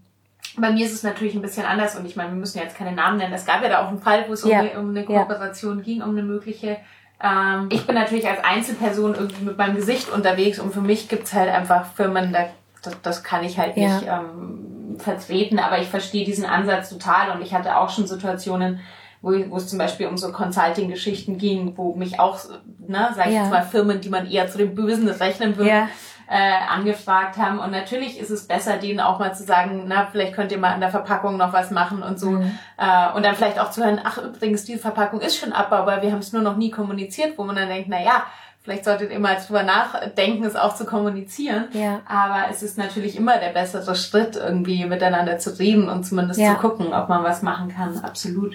bei 0.56 0.70
mir 0.70 0.86
ist 0.86 0.92
es 0.92 1.02
natürlich 1.02 1.34
ein 1.34 1.42
bisschen 1.42 1.64
anders 1.64 1.96
und 1.96 2.06
ich 2.06 2.16
meine, 2.16 2.30
wir 2.30 2.36
müssen 2.36 2.58
jetzt 2.58 2.76
keine 2.76 2.92
Namen 2.92 3.18
nennen. 3.18 3.32
Es 3.32 3.46
gab 3.46 3.62
ja 3.62 3.68
da 3.68 3.84
auch 3.84 3.88
einen 3.88 4.00
Fall, 4.00 4.24
wo 4.28 4.32
es 4.32 4.44
ja. 4.44 4.60
um, 4.60 4.66
eine, 4.66 4.80
um, 4.80 4.90
eine, 4.90 5.04
Kooperation 5.04 5.78
ja. 5.78 5.84
ging, 5.84 6.02
um 6.02 6.10
eine 6.10 6.22
mögliche. 6.22 6.78
Ähm, 7.22 7.68
ich 7.70 7.86
bin 7.86 7.94
natürlich 7.94 8.28
als 8.28 8.42
Einzelperson 8.44 9.14
irgendwie 9.14 9.44
mit 9.44 9.58
meinem 9.58 9.76
Gesicht 9.76 10.10
unterwegs 10.10 10.58
und 10.58 10.72
für 10.72 10.80
mich 10.80 11.08
gibt's 11.08 11.32
halt 11.32 11.50
einfach 11.50 11.86
Firmen, 11.94 12.32
da, 12.32 12.46
das, 12.82 13.00
das 13.02 13.24
kann 13.24 13.44
ich 13.44 13.58
halt 13.58 13.76
nicht 13.76 14.02
ja. 14.02 14.20
ähm, 14.20 14.96
vertreten, 14.98 15.58
aber 15.58 15.80
ich 15.80 15.88
verstehe 15.88 16.24
diesen 16.24 16.44
Ansatz 16.44 16.90
total 16.90 17.30
und 17.30 17.42
ich 17.42 17.54
hatte 17.54 17.76
auch 17.76 17.90
schon 17.90 18.06
Situationen, 18.06 18.80
wo, 19.22 19.32
wo 19.50 19.56
es 19.56 19.68
zum 19.68 19.78
Beispiel 19.78 20.06
um 20.06 20.18
so 20.18 20.30
Consulting-Geschichten 20.30 21.38
ging, 21.38 21.72
wo 21.76 21.94
mich 21.94 22.20
auch, 22.20 22.38
ne, 22.86 23.10
sag 23.16 23.26
ich 23.26 23.32
jetzt 23.32 23.50
mal, 23.50 23.62
Firmen, 23.62 24.00
die 24.00 24.10
man 24.10 24.30
eher 24.30 24.48
zu 24.48 24.58
dem 24.58 24.74
Business 24.74 25.20
rechnen 25.20 25.56
würde, 25.56 25.88
äh, 26.28 26.52
angefragt 26.68 27.36
haben. 27.36 27.58
Und 27.58 27.70
natürlich 27.70 28.18
ist 28.18 28.30
es 28.30 28.46
besser, 28.46 28.78
denen 28.78 29.00
auch 29.00 29.18
mal 29.18 29.34
zu 29.34 29.42
sagen, 29.42 29.84
na, 29.86 30.08
vielleicht 30.10 30.34
könnt 30.34 30.52
ihr 30.52 30.58
mal 30.58 30.72
an 30.72 30.80
der 30.80 30.90
Verpackung 30.90 31.36
noch 31.36 31.52
was 31.52 31.70
machen 31.70 32.02
und 32.02 32.18
so. 32.18 32.30
Mhm. 32.30 32.58
Äh, 32.76 33.12
und 33.14 33.24
dann 33.24 33.34
vielleicht 33.34 33.58
auch 33.58 33.70
zu 33.70 33.84
hören, 33.84 34.00
ach 34.02 34.18
übrigens, 34.18 34.64
diese 34.64 34.78
Verpackung 34.78 35.20
ist 35.20 35.36
schon 35.36 35.52
abbaubar, 35.52 36.02
wir 36.02 36.12
haben 36.12 36.20
es 36.20 36.32
nur 36.32 36.42
noch 36.42 36.56
nie 36.56 36.70
kommuniziert, 36.70 37.36
wo 37.36 37.44
man 37.44 37.56
dann 37.56 37.68
denkt, 37.68 37.88
na 37.88 38.02
ja, 38.02 38.24
vielleicht 38.62 38.84
solltet 38.84 39.12
ihr 39.12 39.20
mal 39.20 39.36
drüber 39.36 39.62
nachdenken, 39.62 40.44
es 40.44 40.56
auch 40.56 40.74
zu 40.74 40.86
kommunizieren. 40.86 41.68
Ja. 41.72 42.00
Aber 42.06 42.50
es 42.50 42.62
ist 42.62 42.78
natürlich 42.78 43.16
immer 43.16 43.38
der 43.38 43.50
bessere 43.50 43.94
Schritt, 43.94 44.36
irgendwie 44.36 44.86
miteinander 44.86 45.38
zu 45.38 45.58
reden 45.58 45.88
und 45.88 46.04
zumindest 46.04 46.40
ja. 46.40 46.54
zu 46.54 46.60
gucken, 46.60 46.94
ob 46.94 47.08
man 47.08 47.22
was 47.22 47.42
machen 47.42 47.68
kann. 47.74 47.98
Absolut. 47.98 48.54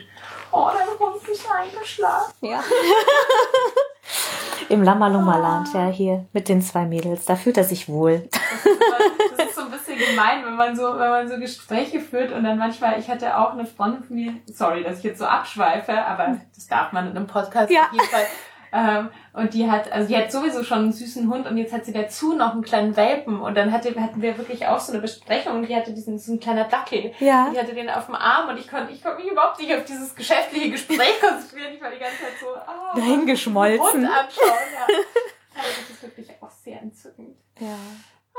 Oh, 0.51 0.69
dein 0.73 1.07
Hund 1.07 1.27
ist 1.27 1.45
eingeschlafen. 1.51 2.33
Ja. 2.41 2.59
Im 4.69 4.83
Lamaluma-Land, 4.83 5.73
ja, 5.73 5.87
hier 5.87 6.25
mit 6.31 6.47
den 6.47 6.61
zwei 6.61 6.85
Mädels. 6.85 7.25
Da 7.25 7.35
fühlt 7.35 7.57
er 7.57 7.63
sich 7.63 7.89
wohl. 7.89 8.29
Das 8.31 9.47
ist, 9.47 9.55
so 9.55 9.61
ein 9.61 9.71
bisschen 9.71 9.97
gemein, 9.97 10.45
wenn 10.45 10.55
man 10.55 10.75
so, 10.75 10.83
wenn 10.83 11.09
man 11.09 11.27
so 11.27 11.37
Gespräche 11.37 11.99
führt 11.99 12.31
und 12.31 12.43
dann 12.43 12.57
manchmal, 12.57 12.99
ich 12.99 13.09
hatte 13.09 13.35
auch 13.37 13.53
eine 13.53 13.65
Freundin 13.65 14.03
von 14.03 14.15
mir, 14.15 14.33
sorry, 14.45 14.83
dass 14.83 14.99
ich 14.99 15.03
jetzt 15.03 15.19
so 15.19 15.25
abschweife, 15.25 15.93
aber 16.05 16.37
das 16.55 16.67
darf 16.67 16.91
man 16.91 17.09
in 17.09 17.17
einem 17.17 17.25
Podcast 17.25 17.71
ja. 17.71 17.83
auf 17.85 17.93
jeden 17.93 18.05
Fall. 18.05 18.25
Ähm, 18.71 19.09
und 19.33 19.53
die 19.53 19.69
hat, 19.69 19.91
also 19.91 20.07
die 20.07 20.17
hat 20.17 20.31
sowieso 20.31 20.63
schon 20.63 20.79
einen 20.79 20.93
süßen 20.93 21.29
Hund 21.29 21.47
und 21.47 21.57
jetzt 21.57 21.73
hat 21.73 21.85
sie 21.85 21.93
dazu 21.93 22.33
noch 22.33 22.53
einen 22.53 22.63
kleinen 22.63 22.95
Welpen. 22.95 23.41
Und 23.41 23.55
dann 23.55 23.71
hatte, 23.71 23.93
hatten 23.99 24.21
wir 24.21 24.37
wirklich 24.37 24.67
auch 24.67 24.79
so 24.79 24.91
eine 24.91 25.01
Besprechung 25.01 25.57
und 25.57 25.67
die 25.67 25.75
hatte 25.75 25.93
diesen, 25.93 26.19
so 26.19 26.33
ein 26.33 26.39
kleiner 26.39 26.65
Dackel. 26.65 27.13
Ja. 27.19 27.49
Die 27.51 27.59
hatte 27.59 27.73
den 27.73 27.89
auf 27.89 28.05
dem 28.05 28.15
Arm 28.15 28.49
und 28.49 28.57
ich 28.57 28.67
konnte, 28.67 28.93
ich 28.93 29.03
konnte 29.03 29.21
mich 29.21 29.31
überhaupt 29.31 29.59
nicht 29.59 29.73
auf 29.73 29.85
dieses 29.85 30.15
geschäftliche 30.15 30.71
Gespräch 30.71 31.19
konzentrieren. 31.21 31.73
Ich 31.73 31.81
war 31.81 31.89
die 31.89 31.99
ganze 31.99 32.17
Zeit 32.17 32.33
so, 32.39 32.47
oh, 32.55 32.95
dahingeschmolzen. 32.95 33.81
Hund 33.81 34.05
anschauen, 34.05 34.47
ja. 34.47 34.85
Aber 35.55 35.67
das 35.67 35.89
ist 35.89 36.03
wirklich 36.03 36.29
auch 36.41 36.51
sehr 36.51 36.81
entzückend. 36.81 37.35
Ja. 37.59 37.75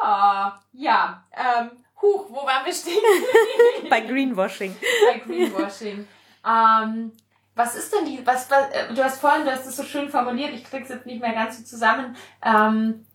Oh, 0.03 0.59
ja, 0.73 1.25
ähm, 1.35 1.71
huch, 2.01 2.27
wo 2.31 2.47
waren 2.47 2.65
wir 2.65 2.73
stehen? 2.73 3.03
Bei 3.91 4.01
Greenwashing. 4.01 4.75
Bei 5.07 5.19
Greenwashing. 5.19 6.09
Ähm, 6.47 7.13
was 7.55 7.75
ist 7.75 7.93
denn 7.93 8.07
die, 8.07 8.27
was, 8.27 8.51
was, 8.51 8.71
äh, 8.71 8.95
du 8.95 9.03
hast 9.03 9.21
vorhin, 9.21 9.45
du 9.45 9.53
hast 9.53 9.67
es 9.67 9.77
so 9.77 9.83
schön 9.83 10.09
formuliert, 10.09 10.53
ich 10.55 10.65
krieg's 10.65 10.89
jetzt 10.89 11.07
nicht 11.07 11.21
mehr 11.21 11.33
ganz 11.33 11.59
so 11.59 11.65
zusammen, 11.65 12.17
ähm, 12.45 13.07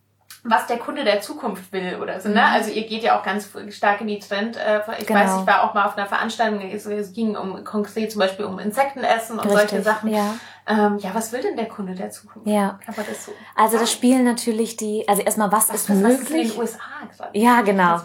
was 0.48 0.66
der 0.66 0.78
Kunde 0.78 1.04
der 1.04 1.20
Zukunft 1.20 1.72
will 1.72 1.98
oder 2.00 2.20
so, 2.20 2.28
ne? 2.28 2.34
Mhm. 2.34 2.54
Also 2.54 2.70
ihr 2.70 2.86
geht 2.86 3.02
ja 3.02 3.18
auch 3.18 3.24
ganz 3.24 3.50
stark 3.70 4.00
in 4.00 4.06
die 4.06 4.18
Trend. 4.18 4.56
Äh, 4.56 4.80
ich 4.98 5.06
genau. 5.06 5.20
weiß, 5.20 5.40
ich 5.40 5.46
war 5.46 5.64
auch 5.64 5.74
mal 5.74 5.86
auf 5.86 5.96
einer 5.96 6.06
Veranstaltung, 6.06 6.60
es, 6.60 7.12
ging 7.12 7.36
um 7.36 7.64
konkret 7.64 8.12
zum 8.12 8.20
Beispiel 8.20 8.44
um 8.44 8.58
Insektenessen 8.58 9.38
und 9.38 9.46
Richtig, 9.46 9.70
solche 9.70 9.82
Sachen. 9.82 10.10
Ja. 10.12 10.34
Ähm, 10.68 10.98
ja, 10.98 11.14
was 11.14 11.30
will 11.32 11.40
denn 11.40 11.56
der 11.56 11.68
Kunde 11.68 11.94
der 11.94 12.10
Zukunft? 12.10 12.48
Ja. 12.48 12.78
Kann 12.84 12.96
man 12.96 13.06
das 13.08 13.26
so 13.26 13.32
also 13.54 13.78
das 13.78 13.92
spielen 13.92 14.24
natürlich 14.24 14.76
die, 14.76 15.06
also 15.08 15.22
erstmal, 15.22 15.52
was, 15.52 15.68
was 15.68 15.76
ist 15.76 15.90
was 15.90 15.96
möglich? 15.96 16.20
Ist 16.22 16.30
in 16.30 16.48
den 16.48 16.58
USA 16.58 16.78
gerade? 17.16 17.38
Ja, 17.38 17.60
genau. 17.62 18.00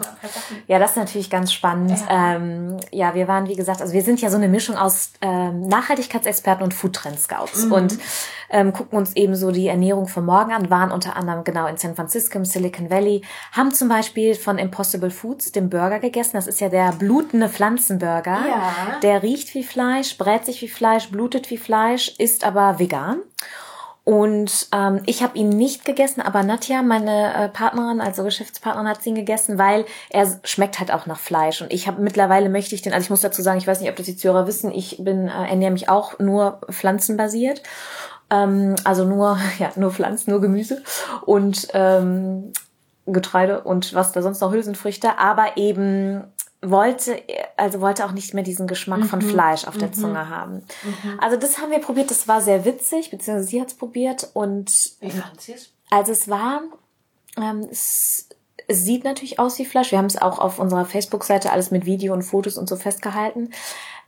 Ja, 0.68 0.78
das 0.78 0.92
ist 0.92 0.96
natürlich 0.96 1.28
ganz 1.28 1.52
spannend. 1.52 1.98
Ja. 2.08 2.36
Ähm, 2.36 2.76
ja, 2.92 3.14
wir 3.16 3.26
waren, 3.26 3.48
wie 3.48 3.56
gesagt, 3.56 3.80
also 3.80 3.92
wir 3.92 4.02
sind 4.02 4.20
ja 4.20 4.30
so 4.30 4.36
eine 4.36 4.48
Mischung 4.48 4.76
aus 4.76 5.12
ähm, 5.20 5.66
Nachhaltigkeitsexperten 5.66 6.62
und 6.62 6.72
Foodtrend-Scouts 6.72 7.66
mhm. 7.66 7.72
und 7.72 7.98
ähm, 8.52 8.72
gucken 8.72 8.98
uns 8.98 9.16
eben 9.16 9.34
so 9.34 9.50
die 9.50 9.66
Ernährung 9.66 10.06
von 10.06 10.24
morgen 10.24 10.52
an, 10.52 10.70
waren 10.70 10.92
unter 10.92 11.16
anderem 11.16 11.42
genau 11.42 11.66
in 11.66 11.78
San 11.78 11.94
Francisco, 11.96 12.38
im 12.38 12.44
Silicon 12.44 12.90
Valley, 12.90 13.22
haben 13.52 13.72
zum 13.72 13.88
Beispiel 13.88 14.34
von 14.34 14.58
Impossible 14.58 15.10
Foods 15.10 15.52
den 15.52 15.70
Burger 15.70 15.98
gegessen. 15.98 16.32
Das 16.34 16.46
ist 16.46 16.60
ja 16.60 16.68
der 16.68 16.92
blutende 16.92 17.48
Pflanzenburger. 17.48 18.38
Ja. 18.46 18.72
Der 19.02 19.22
riecht 19.22 19.54
wie 19.54 19.64
Fleisch, 19.64 20.16
brät 20.18 20.44
sich 20.44 20.62
wie 20.62 20.68
Fleisch, 20.68 21.10
blutet 21.10 21.50
wie 21.50 21.58
Fleisch, 21.58 22.14
ist 22.18 22.44
aber 22.44 22.78
vegan. 22.78 23.20
Und 24.04 24.66
ähm, 24.72 25.00
ich 25.06 25.22
habe 25.22 25.38
ihn 25.38 25.48
nicht 25.48 25.84
gegessen, 25.84 26.22
aber 26.22 26.42
Nadja, 26.42 26.82
meine 26.82 27.34
äh, 27.34 27.48
Partnerin, 27.48 28.00
also 28.00 28.24
Geschäftspartnerin, 28.24 28.88
hat 28.88 29.06
ihn 29.06 29.14
gegessen, 29.14 29.58
weil 29.58 29.84
er 30.10 30.40
schmeckt 30.42 30.80
halt 30.80 30.92
auch 30.92 31.06
nach 31.06 31.20
Fleisch. 31.20 31.62
Und 31.62 31.72
ich 31.72 31.86
habe 31.86 32.02
mittlerweile 32.02 32.48
möchte 32.48 32.74
ich 32.74 32.82
den, 32.82 32.92
also 32.92 33.04
ich 33.04 33.10
muss 33.10 33.20
dazu 33.20 33.42
sagen, 33.42 33.58
ich 33.58 33.66
weiß 33.66 33.80
nicht, 33.80 33.90
ob 33.90 33.96
das 33.96 34.06
die 34.06 34.16
Zuhörer 34.16 34.48
wissen, 34.48 34.72
ich 34.72 34.96
bin 34.98 35.28
äh, 35.28 35.48
ernähre 35.48 35.70
mich 35.70 35.88
auch 35.88 36.18
nur 36.18 36.60
pflanzenbasiert, 36.68 37.62
ähm, 38.32 38.74
also 38.84 39.04
nur 39.04 39.38
ja 39.58 39.70
nur 39.76 39.92
Pflanzen, 39.92 40.30
nur 40.30 40.40
Gemüse 40.40 40.82
und 41.24 41.68
ähm, 41.74 42.52
Getreide 43.06 43.62
und 43.62 43.94
was 43.94 44.12
da 44.12 44.22
sonst 44.22 44.40
noch 44.40 44.52
Hülsenfrüchte, 44.52 45.18
aber 45.18 45.56
eben 45.56 46.24
wollte, 46.64 47.20
also 47.56 47.80
wollte 47.80 48.04
auch 48.04 48.12
nicht 48.12 48.34
mehr 48.34 48.44
diesen 48.44 48.68
Geschmack 48.68 49.00
mhm. 49.00 49.06
von 49.06 49.20
Fleisch 49.20 49.66
auf 49.66 49.76
der 49.76 49.88
mhm. 49.88 49.94
Zunge 49.94 50.28
haben. 50.28 50.62
Mhm. 50.84 51.18
Also 51.20 51.36
das 51.36 51.58
haben 51.58 51.72
wir 51.72 51.80
probiert, 51.80 52.10
das 52.10 52.28
war 52.28 52.40
sehr 52.40 52.64
witzig, 52.64 53.10
beziehungsweise 53.10 53.48
sie 53.48 53.60
hat 53.60 53.68
es 53.68 53.74
probiert 53.74 54.30
und 54.32 54.70
wie 55.00 55.10
fand 55.10 55.40
sie 55.40 55.54
es? 55.54 55.72
Also 55.90 56.12
es 56.12 56.28
war, 56.28 56.62
ähm, 57.36 57.66
es, 57.70 58.28
es 58.68 58.84
sieht 58.84 59.02
natürlich 59.02 59.40
aus 59.40 59.58
wie 59.58 59.66
Fleisch. 59.66 59.90
Wir 59.90 59.98
haben 59.98 60.06
es 60.06 60.20
auch 60.20 60.38
auf 60.38 60.60
unserer 60.60 60.84
Facebook-Seite 60.84 61.50
alles 61.50 61.72
mit 61.72 61.84
Video 61.84 62.12
und 62.12 62.22
Fotos 62.22 62.56
und 62.56 62.68
so 62.68 62.76
festgehalten. 62.76 63.50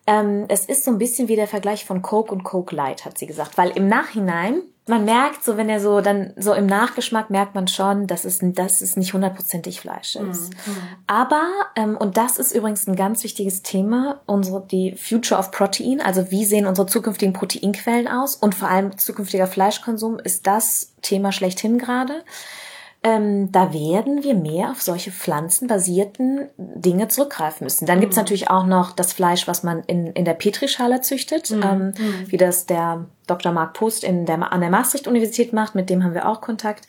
Ähm, 0.07 0.45
es 0.49 0.67
ist 0.67 0.85
so 0.85 0.91
ein 0.91 0.99
bisschen 0.99 1.29
wie 1.29 1.37
der 1.37 1.49
Vergleich 1.49 1.85
von 1.85 2.03
Coke 2.03 2.33
und 2.33 2.45
Coke 2.45 2.75
Light, 2.75 3.05
hat 3.05 3.19
sie 3.19 3.27
gesagt, 3.27 3.57
weil 3.57 3.71
im 3.71 3.89
Nachhinein 3.89 4.63
man 4.87 5.05
merkt 5.07 5.43
so, 5.45 5.57
wenn 5.57 5.71
er 5.71 5.81
so 5.81 6.03
dann 6.03 6.35
so 6.37 6.53
im 6.53 6.67
Nachgeschmack 6.67 7.31
merkt 7.31 7.55
man 7.55 7.69
schon, 7.69 8.07
dass 8.07 8.25
es, 8.25 8.41
dass 8.43 8.83
es 8.83 8.97
nicht 8.97 9.15
hundertprozentig 9.15 9.81
Fleisch 9.81 10.17
ist. 10.17 10.51
Mhm. 10.53 10.77
Aber 11.07 11.43
ähm, 11.75 11.97
und 11.97 12.19
das 12.19 12.39
ist 12.39 12.55
übrigens 12.55 12.87
ein 12.87 12.97
ganz 12.97 13.25
wichtiges 13.25 13.63
Thema, 13.63 14.21
unsere 14.27 14.61
die 14.67 14.95
Future 14.95 15.41
of 15.41 15.51
Protein, 15.51 16.03
also 16.03 16.31
wie 16.31 16.45
sehen 16.45 16.67
unsere 16.67 16.87
zukünftigen 16.87 17.33
Proteinquellen 17.33 18.09
aus 18.09 18.37
und 18.37 18.55
vor 18.55 18.69
allem 18.69 18.99
zukünftiger 18.99 19.47
Fleischkonsum 19.47 20.19
ist 20.19 20.47
das 20.47 20.93
Thema 21.01 21.33
schlechthin 21.33 21.79
gerade 21.79 22.23
ähm, 23.05 23.53
da 23.53 23.75
werden 23.75 24.25
wir 24.25 24.35
mehr 24.35 24.71
auf 24.71 24.81
solche 24.81 25.11
pflanzenbasierten 25.11 26.49
Dinge 26.57 27.09
zurückgreifen 27.09 27.65
müssen. 27.65 27.85
Dann 27.85 27.99
mhm. 27.99 28.01
gibt's 28.01 28.17
natürlich 28.17 28.49
auch 28.49 28.65
noch 28.65 28.93
das 28.93 29.13
Fleisch, 29.13 29.47
was 29.47 29.63
man 29.63 29.83
in, 29.85 30.07
in 30.07 30.25
der 30.25 30.33
Petrischale 30.33 31.03
züchtet, 31.03 31.51
mhm. 31.51 31.63
Ähm, 31.63 31.87
mhm. 31.99 32.25
wie 32.27 32.39
das 32.39 32.65
der 32.65 33.05
Dr. 33.27 33.53
Mark 33.53 33.75
Post 33.75 34.05
in 34.05 34.25
der, 34.25 34.51
an 34.51 34.61
der 34.61 34.71
Maastricht-Universität 34.71 35.53
macht, 35.53 35.75
mit 35.75 35.91
dem 35.91 36.03
haben 36.03 36.15
wir 36.15 36.27
auch 36.29 36.41
Kontakt. 36.41 36.87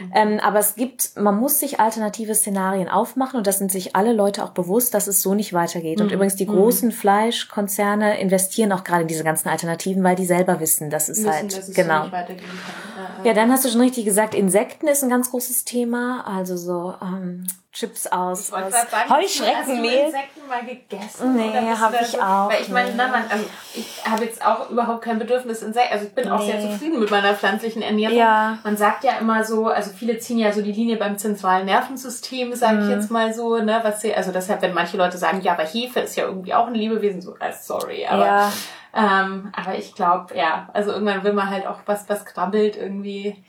Mhm. 0.00 0.12
Ähm, 0.14 0.40
aber 0.40 0.58
es 0.58 0.74
gibt, 0.74 1.16
man 1.16 1.38
muss 1.38 1.60
sich 1.60 1.80
alternative 1.80 2.34
Szenarien 2.34 2.88
aufmachen 2.88 3.36
und 3.38 3.46
das 3.46 3.58
sind 3.58 3.70
sich 3.70 3.96
alle 3.96 4.12
Leute 4.12 4.44
auch 4.44 4.50
bewusst, 4.50 4.94
dass 4.94 5.06
es 5.06 5.22
so 5.22 5.34
nicht 5.34 5.52
weitergeht. 5.52 5.98
Mhm. 5.98 6.06
Und 6.06 6.12
übrigens 6.12 6.36
die 6.36 6.46
mhm. 6.46 6.52
großen 6.52 6.92
Fleischkonzerne 6.92 8.20
investieren 8.20 8.72
auch 8.72 8.84
gerade 8.84 9.02
in 9.02 9.08
diese 9.08 9.24
ganzen 9.24 9.48
Alternativen, 9.48 10.02
weil 10.02 10.16
die 10.16 10.26
selber 10.26 10.60
wissen, 10.60 10.90
dass 10.90 11.08
es 11.08 11.18
wissen, 11.18 11.32
halt 11.32 11.56
dass 11.56 11.68
es 11.68 11.74
genau. 11.74 12.06
So. 12.06 13.24
Ja, 13.24 13.34
dann 13.34 13.50
hast 13.50 13.64
du 13.64 13.68
schon 13.68 13.80
richtig 13.80 14.04
gesagt, 14.04 14.34
Insekten 14.34 14.88
ist 14.88 15.02
ein 15.02 15.10
ganz 15.10 15.30
großes 15.30 15.64
Thema. 15.64 16.26
Also 16.26 16.56
so 16.56 16.94
ähm, 17.02 17.46
Chips 17.72 18.08
aus, 18.08 18.52
aus 18.52 18.72
sagen, 18.72 18.86
Hast 18.92 19.10
du 19.10 19.14
Heuschreckenmehl. 19.14 20.06
Insekten 20.06 20.48
mal 20.48 20.64
gegessen? 20.64 21.36
Nee, 21.36 21.50
Oder 21.50 21.60
bist 21.62 21.80
hab 21.80 21.90
du 21.92 21.96
da 21.98 22.02
ich 22.02 22.08
so, 22.08 22.18
auch 22.20 22.50
Weil 22.50 22.62
ich 22.62 22.68
meine, 22.68 22.90
na, 22.96 23.06
man, 23.08 23.22
also 23.30 23.44
ich 23.74 23.86
habe 24.10 24.24
jetzt 24.24 24.44
auch 24.44 24.70
überhaupt 24.70 25.02
kein 25.02 25.20
Bedürfnis 25.20 25.62
Insekten. 25.62 25.92
Also 25.92 26.06
ich 26.06 26.12
bin 26.12 26.28
auch 26.28 26.40
sehr 26.42 26.56
Nee. 26.56 26.72
zufrieden 26.72 26.98
mit 26.98 27.12
meiner 27.12 27.32
pflanzlichen 27.34 27.80
Ernährung. 27.82 28.16
Ja. 28.16 28.58
Man 28.64 28.76
sagt 28.76 29.04
ja 29.04 29.12
immer 29.20 29.44
so, 29.44 29.68
also 29.68 29.92
viele 29.96 30.18
ziehen 30.18 30.38
ja 30.38 30.52
so 30.52 30.62
die 30.62 30.72
Linie 30.72 30.96
beim 30.96 31.16
zentralen 31.16 31.66
Nervensystem, 31.66 32.52
sage 32.54 32.78
Mhm. 32.78 32.82
ich 32.82 32.96
jetzt 32.96 33.10
mal 33.12 33.32
so, 33.32 33.58
ne, 33.58 33.78
was 33.84 34.00
sie, 34.00 34.12
also 34.16 34.32
deshalb, 34.32 34.62
wenn 34.62 34.74
manche 34.74 34.96
Leute 34.96 35.16
sagen, 35.16 35.40
ja, 35.40 35.52
aber 35.52 35.64
Hefe 35.64 36.00
ist 36.00 36.16
ja 36.16 36.24
irgendwie 36.24 36.52
auch 36.54 36.66
ein 36.66 36.74
Lebewesen, 36.74 37.22
so, 37.22 37.36
äh, 37.38 37.52
sorry, 37.52 38.04
aber 38.04 38.24
Ja. 38.26 38.52
Ähm, 38.94 39.52
aber 39.56 39.78
ich 39.78 39.94
glaube, 39.94 40.36
ja, 40.36 40.68
also 40.72 40.90
irgendwann 40.90 41.22
will 41.22 41.32
man 41.32 41.48
halt 41.48 41.66
auch 41.66 41.78
was, 41.86 42.08
was 42.08 42.24
krabbelt 42.24 42.76
irgendwie. 42.76 43.42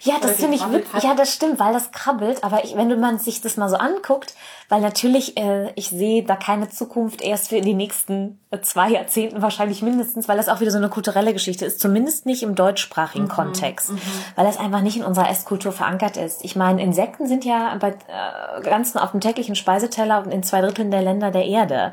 Ja, 0.00 0.14
das 0.20 0.36
finde 0.36 0.56
ich 0.56 0.62
hat. 0.62 1.02
Ja, 1.02 1.14
das 1.14 1.32
stimmt, 1.32 1.60
weil 1.60 1.72
das 1.72 1.92
krabbelt. 1.92 2.42
Aber 2.42 2.64
ich, 2.64 2.76
wenn 2.76 2.98
man 2.98 3.18
sich 3.18 3.40
das 3.40 3.56
mal 3.56 3.68
so 3.68 3.76
anguckt, 3.76 4.34
weil 4.68 4.80
natürlich, 4.80 5.36
äh, 5.36 5.70
ich 5.76 5.88
sehe 5.88 6.24
da 6.24 6.36
keine 6.36 6.68
Zukunft 6.68 7.22
erst 7.22 7.48
für 7.48 7.60
die 7.60 7.74
nächsten 7.74 8.38
äh, 8.50 8.60
zwei 8.60 8.90
Jahrzehnten 8.90 9.40
wahrscheinlich 9.40 9.82
mindestens, 9.82 10.28
weil 10.28 10.36
das 10.36 10.48
auch 10.48 10.60
wieder 10.60 10.70
so 10.70 10.78
eine 10.78 10.88
kulturelle 10.88 11.32
Geschichte 11.32 11.64
ist. 11.64 11.80
Zumindest 11.80 12.26
nicht 12.26 12.42
im 12.42 12.54
deutschsprachigen 12.54 13.24
Mhm, 13.24 13.30
Kontext, 13.30 13.92
weil 14.36 14.46
das 14.46 14.58
einfach 14.58 14.80
nicht 14.80 14.96
in 14.96 15.04
unserer 15.04 15.30
Esskultur 15.30 15.72
verankert 15.72 16.16
ist. 16.16 16.44
Ich 16.44 16.56
meine, 16.56 16.82
Insekten 16.82 17.26
sind 17.26 17.44
ja 17.44 17.76
bei 17.80 17.90
äh, 17.90 18.60
ganzen 18.62 18.98
auf 18.98 19.12
dem 19.12 19.20
täglichen 19.20 19.54
Speiseteller 19.54 20.22
und 20.24 20.32
in 20.32 20.42
zwei 20.42 20.60
Dritteln 20.60 20.90
der 20.90 21.02
Länder 21.02 21.30
der 21.30 21.46
Erde. 21.46 21.92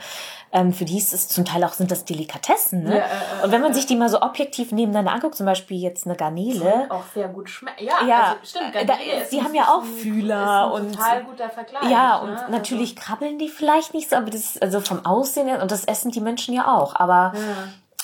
Ähm, 0.58 0.72
für 0.72 0.86
die 0.86 0.98
ist 0.98 1.12
es 1.14 1.28
zum 1.28 1.44
Teil 1.44 1.64
auch 1.66 1.74
sind 1.74 1.92
das 1.92 2.06
Delikatessen. 2.06 2.84
Ne? 2.86 2.98
Ja, 3.00 3.04
äh, 3.04 3.44
und 3.44 3.52
wenn 3.52 3.60
man 3.62 3.74
sich 3.74 3.86
die 3.88 3.98
mal 3.98 4.08
so 4.08 4.22
objektiv 4.22 4.72
nebeneinander 4.72 5.12
anguckt, 5.12 5.36
zum 5.36 5.46
Beispiel 5.46 5.78
jetzt 5.82 6.06
eine 6.08 6.16
Garnele, 6.16 6.88
Auch 6.90 7.04
sehr 7.14 7.28
gut 7.28 7.50
schmeckt. 7.50 7.82
Ja, 7.82 7.94
Ja, 8.08 8.22
also 8.24 8.36
stimmt. 8.44 8.74
äh, 8.74 8.86
Garnele 8.86 9.12
da- 9.18 9.22
ist 9.24 9.32
die 9.34 9.42
haben 9.44 9.54
ja 9.54 9.64
ist 9.64 9.70
auch 9.70 9.84
Fühler 9.84 10.72
ist 10.74 10.80
und- 10.80 10.94
total 10.96 11.24
guter 11.26 11.50
Vergleich. 11.50 11.90
Ja, 11.92 12.22
ne? 12.24 12.32
und 12.46 12.50
natürlich 12.52 12.96
krabbeln 12.96 13.38
die 13.38 13.50
vielleicht 13.50 13.94
nicht 13.94 14.10
so, 14.10 14.16
aber 14.16 14.30
das 14.32 14.58
also 14.62 14.80
vom 14.80 15.06
Aussehen 15.06 15.48
her, 15.48 15.62
und 15.62 15.72
das 15.72 15.84
essen 15.84 16.12
die 16.12 16.22
Menschen 16.22 16.54
ja 16.56 16.74
auch. 16.74 16.96
Aber 16.96 17.34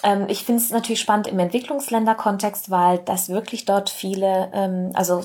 ähm, 0.04 0.26
ich 0.28 0.44
finde 0.44 0.62
es 0.62 0.72
natürlich 0.72 1.00
spannend 1.00 1.28
im 1.28 1.40
Entwicklungsländer-Kontext, 1.40 2.70
weil 2.72 2.98
das 3.00 3.30
wirklich 3.30 3.66
dort 3.66 3.90
viele, 3.90 4.50
ähm, 4.54 4.92
also 4.94 5.22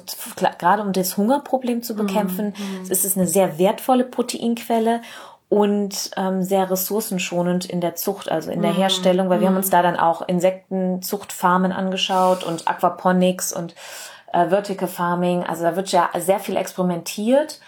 gerade 0.58 0.82
um 0.82 0.92
das 0.92 1.16
Hungerproblem 1.16 1.82
zu 1.82 1.96
bekämpfen, 1.96 2.54
ist 2.88 3.04
es 3.04 3.16
eine 3.16 3.26
sehr 3.26 3.58
wertvolle 3.58 4.04
Proteinquelle 4.04 5.00
und 5.48 6.10
ähm, 6.16 6.42
sehr 6.42 6.70
ressourcenschonend 6.70 7.66
in 7.66 7.80
der 7.80 7.94
Zucht, 7.94 8.30
also 8.30 8.50
in 8.50 8.62
der 8.62 8.72
Herstellung, 8.72 9.28
weil 9.28 9.40
wir 9.40 9.46
haben 9.46 9.56
uns 9.56 9.70
da 9.70 9.80
dann 9.80 9.96
auch 9.96 10.26
Insektenzuchtfarmen 10.26 11.70
angeschaut 11.70 12.42
und 12.42 12.66
Aquaponics 12.66 13.52
und 13.52 13.74
äh, 14.32 14.48
Vertical 14.48 14.88
Farming. 14.88 15.44
Also 15.44 15.62
da 15.62 15.76
wird 15.76 15.92
ja 15.92 16.10
sehr 16.18 16.40
viel 16.40 16.56
experimentiert. 16.56 17.60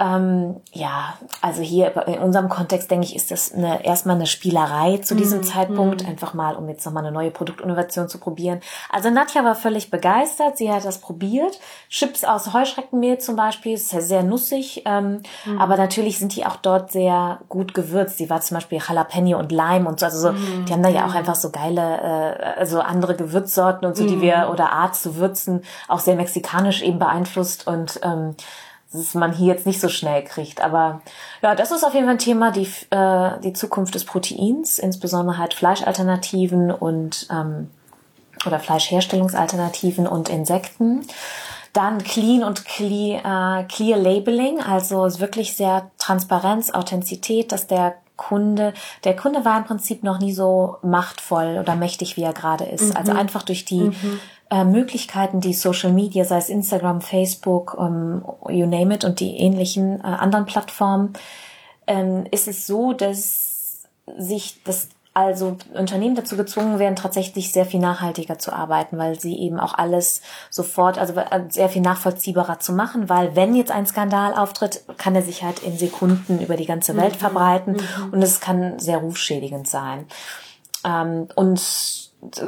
Ähm, 0.00 0.56
ja, 0.72 1.14
also 1.42 1.60
hier 1.60 1.94
in 2.06 2.18
unserem 2.20 2.48
Kontext, 2.48 2.90
denke 2.90 3.06
ich, 3.06 3.14
ist 3.14 3.30
das 3.30 3.52
eine, 3.52 3.84
erstmal 3.84 4.16
eine 4.16 4.26
Spielerei 4.26 4.96
zu 4.96 5.14
diesem 5.14 5.42
Zeitpunkt, 5.42 6.06
einfach 6.08 6.32
mal, 6.32 6.56
um 6.56 6.70
jetzt 6.70 6.86
nochmal 6.86 7.04
eine 7.04 7.12
neue 7.12 7.30
Produktinnovation 7.30 8.08
zu 8.08 8.18
probieren. 8.18 8.60
Also 8.88 9.10
Nadja 9.10 9.44
war 9.44 9.54
völlig 9.54 9.90
begeistert, 9.90 10.56
sie 10.56 10.72
hat 10.72 10.86
das 10.86 11.02
probiert. 11.02 11.60
Chips 11.90 12.24
aus 12.24 12.54
Heuschreckenmehl 12.54 13.18
zum 13.18 13.36
Beispiel, 13.36 13.74
ist 13.74 13.92
ja 13.92 14.00
sehr 14.00 14.22
nussig, 14.22 14.84
ähm, 14.86 15.22
aber 15.58 15.76
natürlich 15.76 16.18
sind 16.18 16.34
die 16.34 16.46
auch 16.46 16.56
dort 16.56 16.92
sehr 16.92 17.40
gut 17.50 17.74
gewürzt. 17.74 18.18
Die 18.20 18.30
war 18.30 18.40
zum 18.40 18.54
Beispiel 18.54 18.78
Jalapeno 18.78 19.38
und 19.38 19.52
Lime 19.52 19.86
und 19.86 20.00
so, 20.00 20.06
also 20.06 20.18
so, 20.18 20.32
die 20.32 20.72
haben 20.72 20.82
da 20.82 20.88
ja 20.88 21.06
auch 21.06 21.14
einfach 21.14 21.34
so 21.34 21.50
geile, 21.50 22.38
äh, 22.38 22.58
also 22.58 22.80
andere 22.80 23.16
Gewürzsorten 23.16 23.86
und 23.86 23.98
so, 23.98 24.06
die 24.06 24.22
wir, 24.22 24.48
oder 24.50 24.72
Art 24.72 24.96
zu 24.96 25.16
würzen, 25.16 25.62
auch 25.88 25.98
sehr 25.98 26.16
mexikanisch 26.16 26.80
eben 26.80 26.98
beeinflusst. 26.98 27.66
Und 27.66 28.00
ähm, 28.02 28.34
dass 28.92 29.14
man 29.14 29.32
hier 29.32 29.48
jetzt 29.48 29.66
nicht 29.66 29.80
so 29.80 29.88
schnell 29.88 30.24
kriegt. 30.24 30.60
Aber 30.60 31.02
ja, 31.42 31.54
das 31.54 31.70
ist 31.70 31.84
auf 31.84 31.94
jeden 31.94 32.06
Fall 32.06 32.14
ein 32.14 32.18
Thema, 32.18 32.50
die, 32.50 32.68
äh, 32.90 33.40
die 33.42 33.52
Zukunft 33.52 33.94
des 33.94 34.04
Proteins, 34.04 34.78
insbesondere 34.78 35.38
halt 35.38 35.54
Fleischalternativen 35.54 36.70
und 36.70 37.28
ähm, 37.30 37.70
oder 38.46 38.58
Fleischherstellungsalternativen 38.58 40.06
und 40.06 40.28
Insekten. 40.28 41.02
Dann 41.72 42.02
Clean 42.02 42.42
und 42.42 42.64
Clear, 42.64 43.60
äh, 43.60 43.64
Clear 43.64 43.98
Labeling, 43.98 44.60
also 44.60 45.20
wirklich 45.20 45.54
sehr 45.54 45.90
Transparenz, 45.98 46.70
Authentizität, 46.70 47.52
dass 47.52 47.68
der 47.68 47.94
Kunde, 48.16 48.74
der 49.04 49.16
Kunde 49.16 49.44
war 49.44 49.56
im 49.56 49.64
Prinzip 49.64 50.02
noch 50.02 50.18
nie 50.18 50.32
so 50.32 50.76
machtvoll 50.82 51.58
oder 51.58 51.76
mächtig, 51.76 52.16
wie 52.16 52.22
er 52.22 52.34
gerade 52.34 52.64
ist. 52.64 52.94
Also 52.96 53.12
einfach 53.12 53.42
durch 53.44 53.64
die 53.64 53.90
äh, 54.50 54.64
Möglichkeiten, 54.64 55.40
die 55.40 55.54
Social 55.54 55.92
Media, 55.92 56.24
sei 56.24 56.38
es 56.38 56.48
Instagram, 56.48 57.00
Facebook, 57.00 57.76
ähm, 57.78 58.24
you 58.48 58.66
name 58.66 58.94
it 58.94 59.04
und 59.04 59.20
die 59.20 59.36
ähnlichen 59.36 60.00
äh, 60.00 60.02
anderen 60.02 60.46
Plattformen, 60.46 61.12
ähm, 61.86 62.26
ist 62.30 62.48
es 62.48 62.66
so, 62.66 62.92
dass 62.92 63.84
sich 64.18 64.62
das 64.64 64.88
also 65.12 65.56
Unternehmen 65.74 66.14
dazu 66.14 66.36
gezwungen 66.36 66.78
werden, 66.78 66.94
tatsächlich 66.94 67.52
sehr 67.52 67.66
viel 67.66 67.80
nachhaltiger 67.80 68.38
zu 68.38 68.52
arbeiten, 68.52 68.96
weil 68.96 69.18
sie 69.18 69.36
eben 69.38 69.58
auch 69.58 69.74
alles 69.74 70.22
sofort, 70.50 70.98
also 70.98 71.14
sehr 71.48 71.68
viel 71.68 71.82
nachvollziehbarer 71.82 72.60
zu 72.60 72.72
machen, 72.72 73.08
weil 73.08 73.34
wenn 73.34 73.56
jetzt 73.56 73.72
ein 73.72 73.86
Skandal 73.86 74.34
auftritt, 74.34 74.84
kann 74.98 75.16
er 75.16 75.22
sich 75.22 75.42
halt 75.42 75.60
in 75.64 75.76
Sekunden 75.76 76.40
über 76.40 76.56
die 76.56 76.66
ganze 76.66 76.96
Welt 76.96 77.16
verbreiten 77.16 77.76
und 78.12 78.22
es 78.22 78.40
kann 78.40 78.78
sehr 78.78 78.98
rufschädigend 78.98 79.66
sein. 79.66 80.06
Ähm, 80.84 81.28
und 81.34 81.99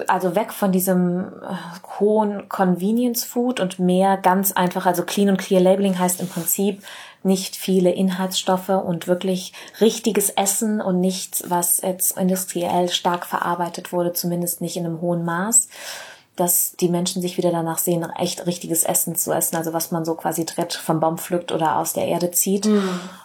also 0.06 0.34
weg 0.34 0.52
von 0.52 0.72
diesem 0.72 1.20
äh, 1.20 1.54
hohen 1.98 2.48
Convenience 2.48 3.24
Food 3.24 3.60
und 3.60 3.78
mehr 3.78 4.16
ganz 4.16 4.52
einfach, 4.52 4.86
also 4.86 5.02
Clean 5.02 5.30
und 5.30 5.38
Clear 5.38 5.62
Labeling 5.62 5.98
heißt 5.98 6.20
im 6.20 6.28
Prinzip 6.28 6.82
nicht 7.22 7.56
viele 7.56 7.90
Inhaltsstoffe 7.90 8.68
und 8.68 9.06
wirklich 9.06 9.52
richtiges 9.80 10.30
Essen 10.30 10.80
und 10.80 11.00
nichts, 11.00 11.44
was 11.48 11.80
jetzt 11.80 12.18
industriell 12.18 12.88
stark 12.88 13.26
verarbeitet 13.26 13.92
wurde, 13.92 14.12
zumindest 14.12 14.60
nicht 14.60 14.76
in 14.76 14.84
einem 14.84 15.00
hohen 15.00 15.24
Maß, 15.24 15.68
dass 16.36 16.74
die 16.80 16.88
Menschen 16.88 17.22
sich 17.22 17.36
wieder 17.36 17.52
danach 17.52 17.78
sehen, 17.78 18.04
echt 18.18 18.46
richtiges 18.46 18.84
Essen 18.84 19.14
zu 19.16 19.32
essen, 19.32 19.56
also 19.56 19.72
was 19.72 19.90
man 19.90 20.04
so 20.04 20.14
quasi 20.14 20.44
direkt 20.44 20.74
vom 20.74 20.98
Baum 20.98 21.18
pflückt 21.18 21.52
oder 21.52 21.76
aus 21.76 21.92
der 21.92 22.06
Erde 22.06 22.30
zieht. 22.30 22.66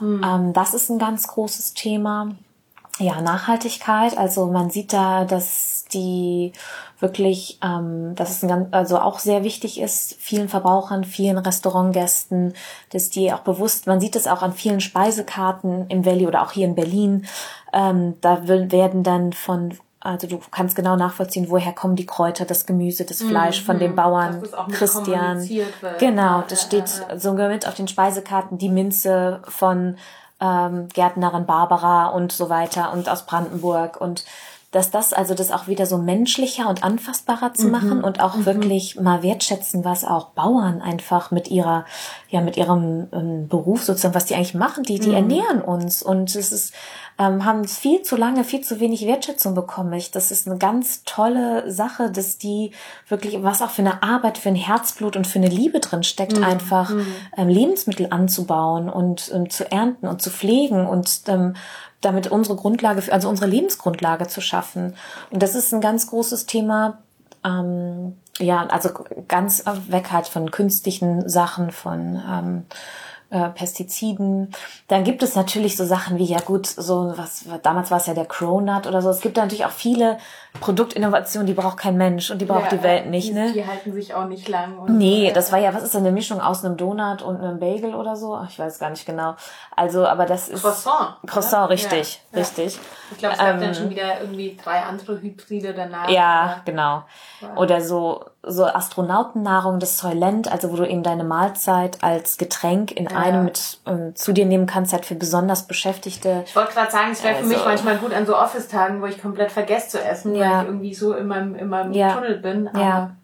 Ähm, 0.02 0.54
das 0.54 0.74
ist 0.74 0.90
ein 0.90 1.00
ganz 1.00 1.28
großes 1.28 1.74
Thema. 1.74 2.36
Ja, 3.00 3.22
Nachhaltigkeit. 3.22 4.18
Also 4.18 4.48
man 4.48 4.70
sieht 4.70 4.92
da, 4.92 5.24
dass 5.24 5.77
die 5.94 6.54
wirklich, 7.00 7.60
ähm, 7.64 8.16
dass 8.16 8.32
es 8.32 8.44
ein 8.44 8.50
ganz, 8.50 8.68
also 8.72 9.00
auch 9.00 9.20
sehr 9.20 9.44
wichtig 9.44 9.80
ist, 9.80 10.16
vielen 10.20 10.50
Verbrauchern, 10.50 11.04
vielen 11.04 11.38
Restaurantgästen, 11.38 12.54
dass 12.92 13.10
die 13.10 13.32
auch 13.32 13.40
bewusst, 13.40 13.88
man 13.88 14.00
sieht 14.00 14.16
es 14.16 14.28
auch 14.28 14.42
an 14.42 14.54
vielen 14.54 14.82
Speisekarten 14.82 15.88
im 15.90 16.06
Valley 16.06 16.28
oder 16.28 16.42
auch 16.42 16.52
hier 16.52 16.66
in 16.66 16.76
Berlin, 16.76 17.26
ähm, 17.74 18.16
da 18.22 18.48
werden 18.48 19.04
dann 19.04 19.34
von 19.34 19.78
also 20.00 20.28
du 20.28 20.40
kannst 20.52 20.76
genau 20.76 20.96
nachvollziehen, 20.96 21.48
woher 21.50 21.74
kommen 21.74 21.96
die 21.98 22.06
Kräuter, 22.06 22.46
das 22.46 22.66
Gemüse, 22.66 23.04
das 23.04 23.22
Fleisch 23.22 23.62
von 23.64 23.78
dem 23.78 23.96
Bauern 23.96 24.42
auch 24.56 24.68
mit 24.68 24.78
Christian. 24.78 25.50
Genau, 26.00 26.44
das 26.48 26.62
steht 26.62 26.88
sogar 27.18 27.50
mit 27.50 27.68
auf 27.68 27.74
den 27.74 27.88
Speisekarten, 27.90 28.58
die 28.58 28.70
Minze 28.70 29.42
von 29.50 29.98
ähm, 30.40 30.88
Gärtnerin 30.94 31.46
Barbara 31.46 32.08
und 32.08 32.32
so 32.32 32.50
weiter 32.50 32.94
und 32.94 33.10
aus 33.10 33.26
Brandenburg 33.26 34.00
und 34.00 34.24
dass 34.72 34.92
das 34.92 35.14
also 35.14 35.34
das 35.34 35.52
auch 35.52 35.68
wieder 35.68 35.86
so 35.86 35.98
menschlicher 35.98 36.68
und 36.70 36.84
anfassbarer 36.84 37.50
Mhm. 37.50 37.56
zu 37.56 37.68
machen 37.68 38.04
und 38.04 38.20
auch 38.20 38.46
wirklich 38.46 39.00
mal 39.00 39.24
wertschätzen, 39.24 39.86
was 39.86 40.04
auch 40.04 40.30
Bauern 40.30 40.82
einfach 40.82 41.32
mit 41.32 41.50
ihrer 41.50 41.86
ja 42.30 42.42
mit 42.42 42.58
ihrem 42.58 43.08
ähm, 43.14 43.48
Beruf 43.48 43.84
sozusagen, 43.84 44.14
was 44.16 44.26
die 44.26 44.36
eigentlich 44.36 44.54
machen, 44.56 44.84
die 44.84 44.98
Mhm. 44.98 45.02
die 45.02 45.14
ernähren 45.14 45.62
uns 45.62 46.04
und 46.04 46.36
es 46.36 46.52
ist 46.52 46.74
ähm, 47.20 47.46
haben 47.46 47.66
viel 47.68 48.04
zu 48.04 48.16
lange 48.16 48.44
viel 48.44 48.62
zu 48.62 48.80
wenig 48.80 49.08
Wertschätzung 49.08 49.56
bekommen. 49.56 49.94
Ich, 49.94 50.12
das 50.12 50.30
ist 50.30 50.48
eine 50.48 50.58
ganz 50.60 51.04
tolle 51.04 51.72
Sache, 51.72 52.12
dass 52.12 52.38
die 52.38 52.72
wirklich 53.08 53.42
was 53.42 53.62
auch 53.64 53.72
für 53.72 53.82
eine 53.82 54.04
Arbeit, 54.04 54.38
für 54.38 54.50
ein 54.50 54.56
Herzblut 54.56 55.16
und 55.16 55.26
für 55.26 55.40
eine 55.40 55.48
Liebe 55.48 55.80
drin 55.80 56.04
steckt, 56.04 56.38
einfach 56.44 56.92
ähm, 57.36 57.48
Lebensmittel 57.48 58.08
anzubauen 58.12 58.90
und 58.90 59.32
ähm, 59.34 59.50
zu 59.50 59.72
ernten 59.72 60.08
und 60.08 60.22
zu 60.22 60.30
pflegen 60.30 60.86
und 60.86 61.22
ähm, 61.28 61.56
damit 62.02 62.28
unsere 62.28 62.56
Grundlage, 62.56 63.12
also 63.12 63.30
unsere 63.30 63.50
Lebensgrundlage 63.50 64.28
zu 64.28 64.42
schaffen. 64.42 64.96
Und 65.32 65.42
das 65.42 65.56
ist 65.56 65.74
ein 65.74 65.82
ganz 65.82 66.08
großes 66.08 66.46
Thema. 66.46 67.00
Ähm, 67.44 68.18
ja, 68.40 68.68
also 68.68 68.90
ganz 69.28 69.64
weg 69.88 70.12
halt 70.12 70.28
von 70.28 70.52
künstlichen 70.52 71.28
Sachen, 71.28 71.72
von 71.72 72.22
ähm, 72.30 72.66
äh, 73.30 73.50
Pestiziden. 73.50 74.52
Dann 74.88 75.04
gibt 75.04 75.24
es 75.24 75.36
natürlich 75.36 75.76
so 75.76 75.86
Sachen 75.86 76.18
wie, 76.18 76.26
ja 76.26 76.40
gut, 76.40 76.68
so 76.68 77.14
was, 77.16 77.46
damals 77.64 77.92
war 77.92 77.98
es 77.98 78.06
ja 78.06 78.14
der 78.14 78.26
Cronut 78.26 78.88
oder 78.88 79.02
so. 79.02 79.10
Es 79.10 79.22
gibt 79.22 79.38
da 79.38 79.42
natürlich 79.42 79.66
auch 79.66 79.72
viele 79.72 80.18
Produktinnovationen, 80.60 81.48
die 81.48 81.54
braucht 81.54 81.78
kein 81.78 81.98
Mensch 81.98 82.30
und 82.32 82.40
die 82.40 82.46
braucht 82.46 82.72
Ja, 82.72 82.78
die 82.78 82.84
Welt 82.84 83.08
nicht, 83.08 83.30
die, 83.30 83.34
ne? 83.34 83.52
Die 83.54 83.66
halten 83.66 83.94
sich 83.94 84.14
auch 84.14 84.26
nicht 84.26 84.48
lang. 84.48 84.78
Und, 84.78 84.98
Nee, 84.98 85.32
das 85.34 85.52
war 85.52 85.60
ja, 85.60 85.74
was 85.74 85.84
ist 85.84 85.94
denn 85.94 86.02
eine 86.02 86.12
Mischung 86.12 86.42
aus 86.42 86.64
einem 86.66 86.78
Donut 86.78 87.22
und 87.22 87.38
einem 87.42 87.60
Bagel 87.60 87.96
oder 87.96 88.16
so? 88.16 88.36
Ach, 88.36 88.50
Ich 88.50 88.60
weiß 88.60 88.80
gar 88.80 88.90
nicht 88.90 89.06
genau. 89.06 89.36
Also, 89.76 90.06
aber 90.08 90.26
das 90.26 90.50
ist. 90.50 90.62
Croissant. 90.62 91.16
Croissant, 91.26 91.66
oder? 91.66 91.74
richtig, 91.74 92.22
Ja, 92.32 92.38
ja. 92.40 92.44
richtig. 92.46 92.80
Ich 93.12 93.18
glaube, 93.18 93.34
es 93.34 93.40
gab 93.40 93.48
Ähm, 93.56 93.62
dann 93.62 93.74
schon 93.76 93.90
wieder 93.90 94.20
irgendwie 94.22 94.58
drei 94.62 94.82
andere 94.82 95.22
Hybride 95.22 95.74
danach. 95.74 96.10
Ja, 96.10 96.42
aber- 96.42 96.62
genau. 96.66 97.04
Oder 97.56 97.82
so, 97.82 98.26
so 98.42 98.66
Astronautennahrung, 98.66 99.80
das 99.80 99.98
Soylent, 100.00 100.52
also 100.52 100.72
wo 100.72 100.76
du 100.76 100.88
eben 100.88 101.04
deine 101.04 101.24
Mahlzeit 101.24 102.04
als 102.04 102.38
Getränk 102.38 102.92
in 102.92 103.06
ja. 103.06 103.18
einem 103.18 103.46
mit 103.46 103.80
ähm, 103.86 104.16
zu 104.16 104.34
dir 104.34 104.46
nehmen 104.46 104.66
kannst, 104.66 104.92
halt 104.94 105.06
für 105.06 105.16
besonders 105.16 105.68
Beschäftigte. 105.68 106.44
Ich 106.48 106.56
wollte 106.56 106.74
gerade 106.74 106.92
sagen, 106.92 107.12
es 107.12 107.24
wäre 107.24 107.36
also, 107.36 107.48
für 107.48 107.56
mich 107.56 107.64
manchmal 107.66 107.98
gut 107.98 108.14
an 108.14 108.26
so 108.26 108.36
Office-Tagen, 108.36 109.02
wo 109.02 109.06
ich 109.06 109.22
komplett 109.22 109.52
vergesse 109.52 109.90
zu 109.90 110.04
essen, 110.04 110.34
ja. 110.36 110.47
Weil 110.52 110.62
ich 110.62 110.68
irgendwie 110.68 110.94
so 110.94 111.14
in 111.14 111.28
meinem, 111.28 111.56
in 111.56 111.68
meinem. 111.68 111.94
Tunnel 111.94 112.38
bin. 112.38 112.68
Aber 112.68 112.80
ja. 112.80 113.16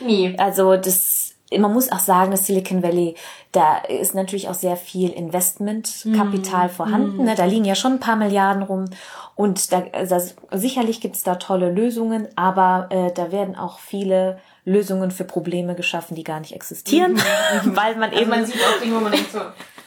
Nie. 0.00 0.38
Also 0.38 0.76
das 0.76 1.34
man 1.58 1.72
muss 1.72 1.92
auch 1.92 1.98
sagen, 1.98 2.30
das 2.30 2.46
Silicon 2.46 2.82
Valley, 2.82 3.16
da 3.52 3.78
ist 3.78 4.14
natürlich 4.14 4.48
auch 4.48 4.54
sehr 4.54 4.76
viel 4.76 5.10
Investmentkapital 5.10 6.66
mm. 6.66 6.70
vorhanden. 6.70 7.22
Mm. 7.22 7.24
Ne? 7.26 7.34
Da 7.36 7.44
liegen 7.44 7.64
ja 7.64 7.74
schon 7.74 7.92
ein 7.92 8.00
paar 8.00 8.16
Milliarden 8.16 8.62
rum. 8.62 8.86
Und 9.36 9.72
da, 9.72 9.80
das, 9.80 10.36
sicherlich 10.52 11.00
gibt's 11.00 11.22
da 11.22 11.36
tolle 11.36 11.70
Lösungen, 11.70 12.28
aber 12.36 12.88
äh, 12.90 13.12
da 13.12 13.32
werden 13.32 13.56
auch 13.56 13.78
viele 13.78 14.40
Lösungen 14.64 15.10
für 15.10 15.24
Probleme 15.24 15.74
geschaffen, 15.74 16.14
die 16.14 16.24
gar 16.24 16.40
nicht 16.40 16.54
existieren, 16.54 17.12
mhm. 17.12 17.76
weil 17.76 17.96
man 17.96 18.10
also 18.10 18.22
eben 18.22 18.30
man 18.30 18.46
sieht 18.46 18.56
auch 18.56 18.80
Dinge, 18.80 18.96
wo 18.96 19.00
man 19.00 19.12
denkt 19.12 19.32
so 19.32 19.40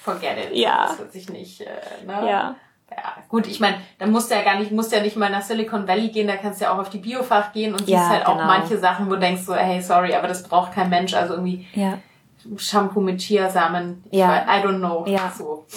forget 0.04 0.38
it, 0.38 0.56
ja. 0.56 0.88
das 0.88 1.00
wird 1.00 1.12
sich 1.12 1.30
nicht, 1.30 1.62
äh, 1.62 1.66
ne? 2.06 2.30
Ja. 2.30 2.56
Ja, 2.98 3.14
gut, 3.30 3.45
ich 3.45 3.60
meine, 3.60 3.78
da 4.00 4.08
musst 4.08 4.32
du 4.32 4.36
ja 4.36 4.41
gar 4.41 4.58
nicht, 4.58 4.72
musst 4.72 4.91
ja 4.91 5.02
nicht 5.02 5.16
mal 5.16 5.30
nach 5.30 5.43
Silicon 5.43 5.88
Valley 5.88 6.10
gehen, 6.10 6.28
da 6.28 6.36
kannst 6.36 6.60
du 6.60 6.66
ja 6.66 6.74
auch 6.74 6.80
auf 6.80 6.89
die 6.89 6.98
Biofach 6.98 7.54
gehen 7.54 7.74
und 7.74 7.88
ja, 7.88 8.00
siehst 8.00 8.10
halt 8.10 8.26
genau. 8.26 8.39
auch 8.39 8.45
manche 8.45 8.80
Sachen, 8.80 9.06
wo 9.06 9.12
du 9.12 9.20
denkst 9.20 9.43
so, 9.43 9.54
hey, 9.54 9.80
sorry, 9.82 10.16
aber 10.16 10.28
das 10.28 10.41
braucht 10.41 10.74
kein 10.74 10.89
Mensch, 10.89 11.14
also 11.14 11.36
irgendwie 11.36 11.68
ja. 11.74 12.00
Shampoo 12.58 13.02
mit 13.02 13.22
Chiasamen, 13.22 14.04
ja. 14.10 14.45
I 14.48 14.64
don't 14.66 14.80
know, 14.80 15.06
ja. 15.08 15.32
so. 15.36 15.68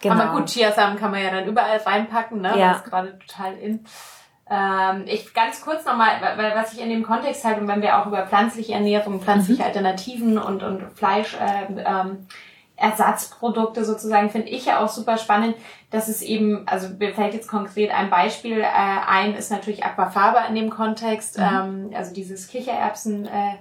Genau. 0.00 0.14
Aber 0.14 0.38
gut, 0.38 0.50
Chiasamen 0.50 0.98
kann 0.98 1.10
man 1.10 1.22
ja 1.22 1.30
dann 1.30 1.46
überall 1.46 1.78
reinpacken, 1.78 2.42
ne? 2.42 2.52
Ja. 2.58 2.68
Das 2.68 2.76
ist 2.78 2.90
gerade 2.90 3.18
total 3.20 3.54
in. 3.54 3.86
Ähm, 4.50 5.04
ich 5.06 5.32
ganz 5.32 5.62
kurz 5.62 5.86
nochmal, 5.86 6.20
weil 6.36 6.54
was 6.54 6.74
ich 6.74 6.80
in 6.82 6.90
dem 6.90 7.02
Kontext 7.02 7.44
halt, 7.44 7.58
und 7.58 7.66
wenn 7.66 7.80
wir 7.80 7.98
auch 7.98 8.06
über 8.06 8.26
pflanzliche 8.26 8.74
Ernährung, 8.74 9.22
pflanzliche 9.22 9.62
mhm. 9.62 9.68
Alternativen 9.68 10.38
und, 10.38 10.62
und 10.62 10.92
Fleisch 10.92 11.34
äh, 11.34 11.72
ähm, 11.82 12.26
Ersatzprodukte 12.76 13.84
sozusagen 13.84 14.30
finde 14.30 14.48
ich 14.48 14.66
ja 14.66 14.82
auch 14.84 14.88
super 14.88 15.16
spannend, 15.16 15.54
dass 15.90 16.08
es 16.08 16.22
eben, 16.22 16.66
also 16.66 16.88
mir 16.98 17.14
fällt 17.14 17.34
jetzt 17.34 17.48
konkret 17.48 17.92
ein 17.92 18.10
Beispiel 18.10 18.60
äh, 18.60 18.64
ein, 18.64 19.34
ist 19.34 19.50
natürlich 19.50 19.84
Aquafaba 19.84 20.46
in 20.46 20.54
dem 20.54 20.70
Kontext, 20.70 21.38
mhm. 21.38 21.44
ähm, 21.44 21.90
also 21.94 22.12
dieses 22.12 22.48
Kichererbsen. 22.48 23.26
Äh, 23.26 23.56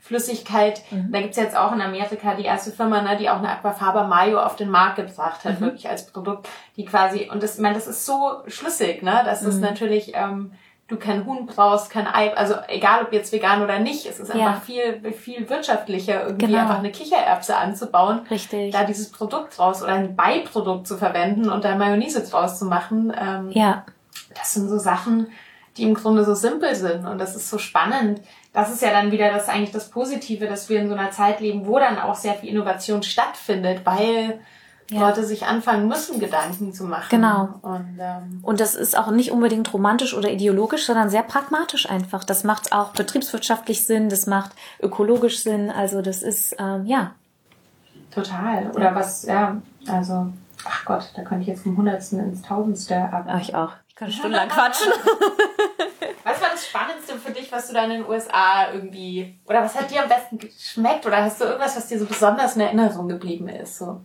Flüssigkeit. 0.00 0.80
Mhm. 0.90 1.12
Da 1.12 1.20
gibt's 1.20 1.36
jetzt 1.36 1.54
auch 1.54 1.70
in 1.72 1.82
Amerika 1.82 2.34
die 2.34 2.44
erste 2.44 2.70
Firma, 2.70 3.02
ne, 3.02 3.18
die 3.18 3.28
auch 3.28 3.38
eine 3.38 3.50
Aquafaba 3.50 4.06
Mayo 4.06 4.40
auf 4.40 4.56
den 4.56 4.70
Markt 4.70 4.96
gebracht 4.96 5.44
hat, 5.44 5.60
mhm. 5.60 5.66
wirklich 5.66 5.88
als 5.88 6.06
Produkt, 6.06 6.48
die 6.76 6.86
quasi, 6.86 7.28
und 7.30 7.42
das, 7.42 7.56
ich 7.56 7.60
meine, 7.60 7.74
das 7.74 7.86
ist 7.86 8.06
so 8.06 8.38
schlüssig, 8.46 9.02
ne? 9.02 9.20
Das 9.26 9.42
mhm. 9.42 9.48
ist 9.50 9.60
natürlich 9.60 10.12
ähm, 10.14 10.52
du 10.88 10.96
kein 10.96 11.26
Huhn 11.26 11.46
brauchst, 11.46 11.90
kein 11.90 12.06
Ei, 12.06 12.34
also 12.34 12.54
egal 12.66 13.04
ob 13.04 13.12
jetzt 13.12 13.30
vegan 13.32 13.62
oder 13.62 13.78
nicht, 13.78 14.06
es 14.06 14.18
ist 14.18 14.30
einfach 14.30 14.62
viel, 14.62 15.12
viel 15.12 15.48
wirtschaftlicher, 15.48 16.24
irgendwie 16.24 16.46
genau. 16.46 16.60
einfach 16.60 16.78
eine 16.78 16.90
Kichererbse 16.90 17.56
anzubauen. 17.56 18.20
Richtig. 18.30 18.72
Da 18.72 18.84
dieses 18.84 19.12
Produkt 19.12 19.58
draus 19.58 19.82
oder 19.82 19.92
ein 19.92 20.16
Beiprodukt 20.16 20.86
zu 20.86 20.96
verwenden 20.96 21.50
und 21.50 21.64
da 21.64 21.76
Mayonnaise 21.76 22.22
draus 22.22 22.58
zu 22.58 22.64
machen. 22.64 23.12
Ähm, 23.18 23.50
ja. 23.52 23.84
Das 24.34 24.54
sind 24.54 24.68
so 24.68 24.78
Sachen, 24.78 25.28
die 25.76 25.82
im 25.82 25.94
Grunde 25.94 26.24
so 26.24 26.34
simpel 26.34 26.74
sind 26.74 27.06
und 27.06 27.18
das 27.18 27.36
ist 27.36 27.50
so 27.50 27.58
spannend. 27.58 28.22
Das 28.54 28.72
ist 28.72 28.80
ja 28.80 28.90
dann 28.90 29.12
wieder 29.12 29.30
das 29.30 29.48
eigentlich 29.48 29.72
das 29.72 29.90
Positive, 29.90 30.46
dass 30.46 30.70
wir 30.70 30.80
in 30.80 30.88
so 30.88 30.94
einer 30.94 31.10
Zeit 31.10 31.40
leben, 31.40 31.66
wo 31.66 31.78
dann 31.78 31.98
auch 31.98 32.14
sehr 32.14 32.34
viel 32.34 32.48
Innovation 32.48 33.02
stattfindet, 33.02 33.82
weil 33.84 34.40
ja. 34.90 35.00
Leute 35.00 35.24
sich 35.24 35.46
anfangen 35.46 35.86
müssen, 35.86 36.18
Gedanken 36.18 36.72
zu 36.72 36.84
machen. 36.84 37.08
Genau. 37.10 37.48
Und, 37.62 37.98
ähm, 38.00 38.40
und 38.42 38.60
das 38.60 38.74
ist 38.74 38.96
auch 38.96 39.10
nicht 39.10 39.32
unbedingt 39.32 39.72
romantisch 39.72 40.14
oder 40.14 40.30
ideologisch, 40.30 40.86
sondern 40.86 41.10
sehr 41.10 41.22
pragmatisch 41.22 41.88
einfach. 41.88 42.24
Das 42.24 42.44
macht 42.44 42.72
auch 42.72 42.92
betriebswirtschaftlich 42.92 43.84
Sinn, 43.84 44.08
das 44.08 44.26
macht 44.26 44.52
ökologisch 44.80 45.42
Sinn. 45.42 45.70
Also 45.70 46.00
das 46.00 46.22
ist, 46.22 46.56
ähm, 46.58 46.86
ja. 46.86 47.12
Total. 48.10 48.70
Oder 48.70 48.86
ja. 48.86 48.94
was, 48.94 49.24
ja, 49.24 49.60
also, 49.86 50.32
ach 50.64 50.84
Gott, 50.86 51.12
da 51.14 51.22
könnte 51.22 51.42
ich 51.42 51.48
jetzt 51.48 51.62
vom 51.62 51.76
Hundertsten 51.76 52.20
ins 52.20 52.42
Tausendste 52.42 52.96
ab. 52.96 53.26
Ach, 53.28 53.40
ich 53.40 53.54
auch. 53.54 53.72
Ich 53.88 53.94
kann 53.94 54.10
stundenlang 54.10 54.48
quatschen. 54.48 54.90
was 56.24 56.40
war 56.40 56.48
das 56.50 56.66
Spannendste 56.66 57.16
für 57.16 57.32
dich, 57.32 57.52
was 57.52 57.68
du 57.68 57.74
da 57.74 57.84
in 57.84 57.90
den 57.90 58.06
USA 58.06 58.72
irgendwie, 58.72 59.38
oder 59.46 59.62
was 59.62 59.78
hat 59.78 59.90
dir 59.90 60.02
am 60.02 60.08
besten 60.08 60.38
geschmeckt? 60.38 61.04
Oder 61.04 61.24
hast 61.24 61.40
du 61.40 61.44
irgendwas, 61.44 61.76
was 61.76 61.88
dir 61.88 61.98
so 61.98 62.06
besonders 62.06 62.56
in 62.56 62.62
Erinnerung 62.62 63.08
geblieben 63.08 63.48
ist? 63.48 63.76
So? 63.76 64.00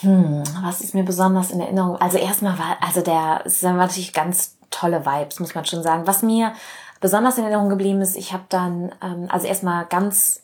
Hm, 0.00 0.42
was 0.62 0.80
ist 0.80 0.94
mir 0.94 1.04
besonders 1.04 1.50
in 1.50 1.60
Erinnerung? 1.60 1.96
Also 1.96 2.18
erstmal 2.18 2.58
war, 2.58 2.76
also 2.80 3.00
der, 3.00 3.42
es 3.44 3.60
sind 3.60 3.76
natürlich 3.76 4.12
ganz 4.12 4.56
tolle 4.70 5.06
Vibes, 5.06 5.40
muss 5.40 5.54
man 5.54 5.64
schon 5.64 5.82
sagen. 5.82 6.06
Was 6.06 6.22
mir 6.22 6.52
besonders 7.00 7.38
in 7.38 7.44
Erinnerung 7.44 7.68
geblieben 7.68 8.00
ist, 8.00 8.16
ich 8.16 8.32
habe 8.32 8.44
dann, 8.48 8.92
ähm, 9.02 9.28
also 9.28 9.46
erstmal 9.46 9.86
ganz, 9.86 10.42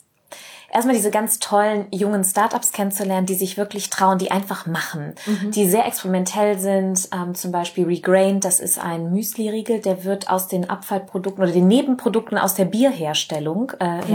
erstmal 0.73 0.95
diese 0.95 1.11
ganz 1.11 1.39
tollen 1.39 1.87
jungen 1.91 2.25
Startups 2.25 2.73
kennenzulernen, 2.73 3.27
die 3.27 3.35
sich 3.35 3.59
wirklich 3.59 3.91
trauen, 3.91 4.19
die 4.19 4.31
einfach 4.31 4.65
machen, 4.67 5.15
mhm. 5.27 5.51
die 5.51 5.69
sehr 5.69 5.87
experimentell 5.87 6.59
sind. 6.59 7.09
Ähm, 7.13 7.35
zum 7.35 7.53
Beispiel 7.53 7.85
Regrained, 7.85 8.45
das 8.45 8.59
ist 8.59 8.79
ein 8.79 9.13
Müsli-Riegel, 9.13 9.81
der 9.81 10.05
wird 10.05 10.31
aus 10.31 10.49
den 10.49 10.71
Abfallprodukten 10.71 11.43
oder 11.43 11.53
den 11.53 11.69
Nebenprodukten 11.69 12.39
aus 12.39 12.55
der 12.55 12.65
Bierherstellung 12.65 13.73
äh, 13.81 13.99
mhm. 13.99 14.15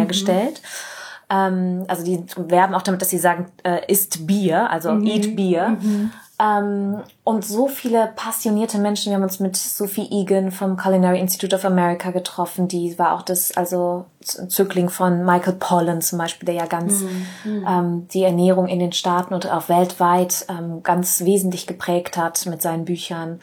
Ähm, 1.29 1.83
also 1.87 2.03
die 2.03 2.23
werben 2.35 2.73
auch 2.73 2.81
damit, 2.81 3.01
dass 3.01 3.09
sie 3.09 3.17
sagen, 3.17 3.47
äh, 3.63 3.81
isst 3.91 4.27
Bier, 4.27 4.69
also 4.69 4.93
mhm. 4.93 5.05
eat 5.05 5.35
Bier. 5.35 5.77
Mhm. 5.81 6.11
Ähm, 6.39 7.01
und 7.23 7.43
so 7.43 7.67
viele 7.67 8.11
passionierte 8.15 8.77
Menschen. 8.77 9.09
Wir 9.09 9.15
haben 9.15 9.23
uns 9.23 9.39
mit 9.39 9.57
Sophie 9.57 10.07
Egan 10.11 10.51
vom 10.51 10.77
Culinary 10.77 11.19
Institute 11.19 11.55
of 11.55 11.65
America 11.65 12.11
getroffen. 12.11 12.67
Die 12.67 12.97
war 12.99 13.15
auch 13.15 13.23
das, 13.23 13.57
also 13.57 14.05
Zögling 14.21 14.89
von 14.89 15.25
Michael 15.25 15.53
Pollan 15.53 16.01
zum 16.01 16.19
Beispiel, 16.19 16.45
der 16.45 16.55
ja 16.55 16.65
ganz 16.67 17.01
mhm. 17.01 17.25
mhm. 17.43 17.65
ähm, 17.67 18.07
die 18.09 18.23
Ernährung 18.23 18.67
in 18.67 18.79
den 18.79 18.91
Staaten 18.91 19.33
und 19.33 19.51
auch 19.51 19.67
weltweit 19.67 20.45
ähm, 20.47 20.83
ganz 20.83 21.21
wesentlich 21.21 21.65
geprägt 21.65 22.17
hat 22.17 22.45
mit 22.45 22.61
seinen 22.61 22.85
Büchern. 22.85 23.39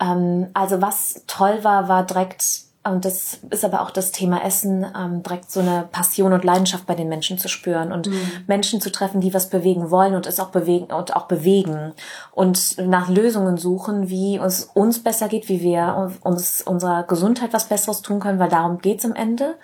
Ähm, 0.00 0.48
also 0.54 0.80
was 0.80 1.22
toll 1.26 1.62
war, 1.62 1.88
war 1.88 2.06
direkt 2.06 2.71
und 2.84 3.04
das 3.04 3.38
ist 3.50 3.64
aber 3.64 3.82
auch 3.82 3.90
das 3.90 4.10
Thema 4.10 4.44
Essen, 4.44 4.84
ähm, 4.98 5.22
direkt 5.22 5.52
so 5.52 5.60
eine 5.60 5.88
Passion 5.92 6.32
und 6.32 6.42
Leidenschaft 6.42 6.84
bei 6.86 6.96
den 6.96 7.08
Menschen 7.08 7.38
zu 7.38 7.48
spüren 7.48 7.92
und 7.92 8.08
mhm. 8.08 8.20
Menschen 8.48 8.80
zu 8.80 8.90
treffen, 8.90 9.20
die 9.20 9.32
was 9.32 9.50
bewegen 9.50 9.90
wollen 9.90 10.16
und 10.16 10.26
es 10.26 10.40
auch 10.40 10.48
bewegen 10.48 10.92
und 10.92 11.14
auch 11.14 11.26
bewegen 11.26 11.92
und 12.32 12.78
nach 12.78 13.08
Lösungen 13.08 13.56
suchen, 13.56 14.08
wie 14.08 14.40
uns 14.40 14.68
uns 14.74 15.02
besser 15.02 15.28
geht, 15.28 15.48
wie 15.48 15.60
wir 15.60 16.12
uns 16.22 16.60
unserer 16.62 17.04
Gesundheit 17.04 17.52
was 17.52 17.66
Besseres 17.66 18.02
tun 18.02 18.18
können, 18.18 18.40
weil 18.40 18.48
darum 18.48 18.78
geht's 18.78 19.04
am 19.04 19.14
Ende. 19.14 19.54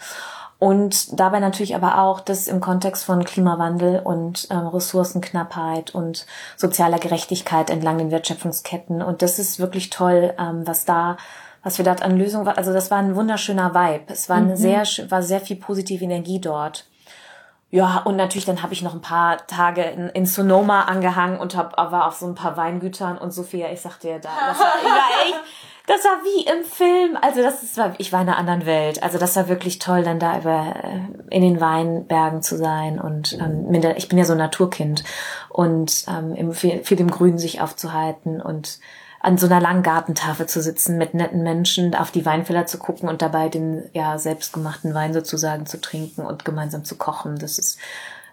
Und 0.60 1.18
dabei 1.18 1.38
natürlich 1.38 1.76
aber 1.76 2.02
auch 2.02 2.18
das 2.18 2.48
im 2.48 2.60
Kontext 2.60 3.04
von 3.04 3.24
Klimawandel 3.24 4.00
und 4.00 4.48
ähm, 4.50 4.66
Ressourcenknappheit 4.66 5.94
und 5.94 6.26
sozialer 6.56 6.98
Gerechtigkeit 6.98 7.70
entlang 7.70 7.98
den 7.98 8.10
Wertschöpfungsketten. 8.10 9.00
Und 9.00 9.22
das 9.22 9.38
ist 9.38 9.60
wirklich 9.60 9.90
toll, 9.90 10.34
ähm, 10.36 10.66
was 10.66 10.84
da 10.84 11.16
was 11.68 11.76
wir 11.76 11.84
dort 11.84 12.00
an 12.00 12.16
Lösungen 12.16 12.46
war. 12.46 12.56
Also 12.56 12.72
das 12.72 12.90
war 12.90 12.96
ein 12.96 13.14
wunderschöner 13.14 13.74
Vibe. 13.74 14.04
Es 14.06 14.30
war 14.30 14.38
eine 14.38 14.52
mhm. 14.52 14.56
sehr, 14.56 14.84
war 15.10 15.22
sehr 15.22 15.40
viel 15.40 15.56
positive 15.56 16.02
Energie 16.02 16.40
dort. 16.40 16.86
Ja, 17.70 17.98
und 18.06 18.16
natürlich 18.16 18.46
dann 18.46 18.62
habe 18.62 18.72
ich 18.72 18.80
noch 18.80 18.94
ein 18.94 19.02
paar 19.02 19.46
Tage 19.46 19.82
in, 19.82 20.08
in 20.08 20.24
Sonoma 20.24 20.84
angehangen 20.84 21.38
und 21.38 21.54
hab, 21.54 21.76
war 21.76 22.06
auf 22.06 22.14
so 22.14 22.26
ein 22.26 22.34
paar 22.34 22.56
Weingütern 22.56 23.18
und 23.18 23.32
Sophia, 23.32 23.70
ich 23.70 23.82
sagte 23.82 24.06
dir 24.06 24.18
da, 24.18 24.30
das 24.48 24.58
war, 24.58 24.66
echt, 25.26 25.40
das 25.86 26.04
war 26.04 26.24
wie 26.24 26.46
im 26.46 26.64
Film. 26.64 27.18
Also 27.20 27.42
das 27.42 27.62
ist, 27.62 27.76
war, 27.76 27.92
ich 27.98 28.10
war 28.10 28.22
in 28.22 28.30
einer 28.30 28.38
anderen 28.38 28.64
Welt. 28.64 29.02
Also 29.02 29.18
das 29.18 29.36
war 29.36 29.48
wirklich 29.48 29.78
toll, 29.78 30.02
dann 30.02 30.18
da 30.18 30.38
über 30.38 30.74
äh, 30.82 31.34
in 31.34 31.42
den 31.42 31.60
Weinbergen 31.60 32.40
zu 32.40 32.56
sein 32.56 32.98
und 32.98 33.34
ähm, 33.34 33.70
ich 33.98 34.08
bin 34.08 34.16
ja 34.16 34.24
so 34.24 34.32
ein 34.32 34.38
Naturkind 34.38 35.04
und 35.50 36.06
ähm, 36.08 36.34
im, 36.34 36.52
viel, 36.52 36.82
viel 36.82 36.98
im 36.98 37.10
Grün 37.10 37.36
sich 37.36 37.60
aufzuhalten 37.60 38.40
und 38.40 38.78
an 39.20 39.38
so 39.38 39.46
einer 39.46 39.60
langen 39.60 39.82
Gartentafel 39.82 40.46
zu 40.46 40.62
sitzen 40.62 40.96
mit 40.96 41.14
netten 41.14 41.42
Menschen, 41.42 41.94
auf 41.94 42.10
die 42.10 42.24
Weinfeller 42.24 42.66
zu 42.66 42.78
gucken 42.78 43.08
und 43.08 43.20
dabei 43.22 43.48
den 43.48 43.88
ja 43.92 44.18
selbstgemachten 44.18 44.94
Wein 44.94 45.12
sozusagen 45.12 45.66
zu 45.66 45.80
trinken 45.80 46.22
und 46.22 46.44
gemeinsam 46.44 46.84
zu 46.84 46.96
kochen. 46.96 47.38
Das 47.38 47.58
ist 47.58 47.78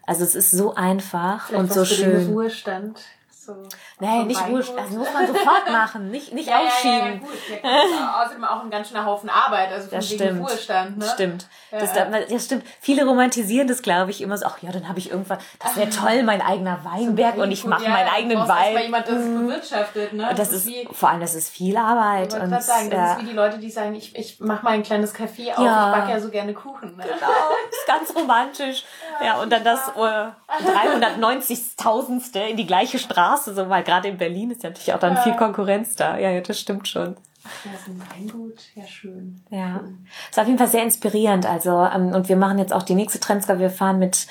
also 0.05 0.23
es 0.23 0.35
ist 0.35 0.51
so 0.51 0.75
einfach 0.75 1.47
Vielleicht 1.47 1.63
und 1.63 1.73
so 1.73 1.85
schön. 1.85 2.11
Den 2.11 2.33
Ruhestand 2.33 2.99
so. 3.45 3.63
Nee, 3.99 4.23
nicht 4.23 4.41
Ruhestand, 4.47 4.89
das 4.89 4.97
muss 4.97 5.13
man 5.13 5.27
sofort 5.27 5.71
machen, 5.71 6.11
nicht, 6.11 6.33
nicht 6.33 6.49
ja, 6.49 6.59
aufschieben. 6.59 7.21
Ja, 7.63 7.69
ja. 7.69 7.75
Ja, 7.99 8.23
außerdem 8.23 8.43
auch 8.43 8.63
ein 8.63 8.69
ganz 8.69 8.89
schöner 8.89 9.05
Haufen 9.05 9.29
Arbeit, 9.29 9.71
also 9.71 9.89
von 9.89 9.99
das 9.99 10.11
wegen 10.11 10.39
Ruhestand, 10.39 10.97
ne? 10.97 11.05
Stimmt. 11.13 11.47
Ja. 11.71 11.79
Das, 11.79 11.93
das 12.29 12.45
stimmt. 12.45 12.65
Viele 12.79 13.05
romantisieren 13.05 13.67
das, 13.67 13.81
glaube 13.81 14.11
ich, 14.11 14.21
immer 14.21 14.37
so, 14.37 14.45
ach 14.45 14.57
ja, 14.61 14.71
dann 14.71 14.87
habe 14.87 14.99
ich 14.99 15.11
irgendwann, 15.11 15.39
das 15.59 15.75
wäre 15.75 15.89
toll, 15.89 16.23
mein 16.23 16.41
eigener 16.41 16.83
Weinberg 16.83 17.37
und 17.37 17.51
ich 17.51 17.65
mache 17.65 17.83
ja, 17.83 17.89
meinen 17.89 18.09
eigenen 18.09 18.47
Wein. 18.47 18.77
Jemand, 18.77 19.07
das 19.07 19.23
mhm. 19.23 19.47
bewirtschaftet, 19.47 20.13
ne? 20.13 20.27
Das, 20.29 20.49
das 20.49 20.51
ist, 20.51 20.67
wie, 20.67 20.87
vor 20.91 21.09
allem, 21.09 21.21
das 21.21 21.35
ist 21.35 21.49
viel 21.49 21.77
Arbeit. 21.77 22.33
Ich 22.33 22.39
wollte 22.39 22.61
sagen, 22.61 22.89
das 22.89 23.11
ist 23.11 23.21
wie 23.21 23.29
die 23.29 23.35
Leute, 23.35 23.57
die 23.59 23.69
sagen, 23.69 23.95
ich, 23.95 24.15
ich 24.15 24.39
mache 24.39 24.63
mal 24.63 24.71
ein 24.71 24.83
kleines 24.83 25.13
Café 25.13 25.53
auf, 25.53 25.63
ja. 25.63 25.89
ich 25.91 25.99
backe 25.99 26.11
ja 26.11 26.19
so 26.19 26.29
gerne 26.29 26.53
Kuchen. 26.53 26.95
Ne? 26.95 27.03
Genau, 27.03 27.31
das 27.69 27.79
ist 27.79 27.87
ganz 27.87 28.15
romantisch. 28.15 28.85
Ja, 29.23 29.41
und 29.41 29.51
dann 29.51 29.63
das 29.63 29.89
äh, 29.89 30.44
390.000ste 30.57 32.47
in 32.47 32.57
die 32.57 32.65
gleiche 32.65 32.99
Straße, 32.99 33.53
so 33.53 33.69
weil 33.69 33.83
gerade 33.83 34.07
in 34.07 34.17
Berlin 34.17 34.51
ist 34.51 34.63
ja 34.63 34.69
natürlich 34.69 34.93
auch 34.93 34.99
dann 34.99 35.17
viel 35.17 35.35
Konkurrenz 35.35 35.95
da. 35.95 36.17
Ja, 36.17 36.29
ja, 36.31 36.41
das 36.41 36.59
stimmt 36.59 36.87
schon. 36.87 37.15
Ja, 37.63 37.71
ist 37.73 37.87
ein 37.87 38.01
Weingut, 38.11 38.59
ja 38.73 38.87
schön. 38.87 39.41
Ja, 39.51 39.81
es 40.31 40.37
war 40.37 40.43
auf 40.43 40.47
jeden 40.47 40.57
Fall 40.57 40.67
sehr 40.67 40.83
inspirierend. 40.83 41.45
Also 41.45 41.71
ähm, 41.71 42.07
und 42.07 42.27
wir 42.27 42.37
machen 42.37 42.57
jetzt 42.57 42.73
auch 42.73 42.83
die 42.83 42.95
nächste 42.95 43.19
Trendska. 43.19 43.59
Wir 43.59 43.69
fahren 43.69 43.99
mit 43.99 44.25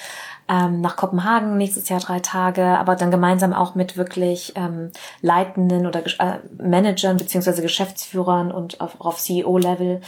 ähm, 0.48 0.80
nach 0.80 0.96
Kopenhagen 0.96 1.56
nächstes 1.56 1.88
Jahr 1.88 2.00
drei 2.00 2.20
Tage, 2.20 2.64
aber 2.64 2.96
dann 2.96 3.10
gemeinsam 3.10 3.52
auch 3.52 3.74
mit 3.74 3.96
wirklich 3.96 4.52
ähm, 4.56 4.90
Leitenden 5.22 5.86
oder 5.86 6.04
äh, 6.04 6.38
Managern 6.58 7.16
beziehungsweise 7.16 7.62
Geschäftsführern 7.62 8.52
und 8.52 8.80
auf, 8.80 9.00
auf 9.00 9.18
CEO-Level 9.18 10.00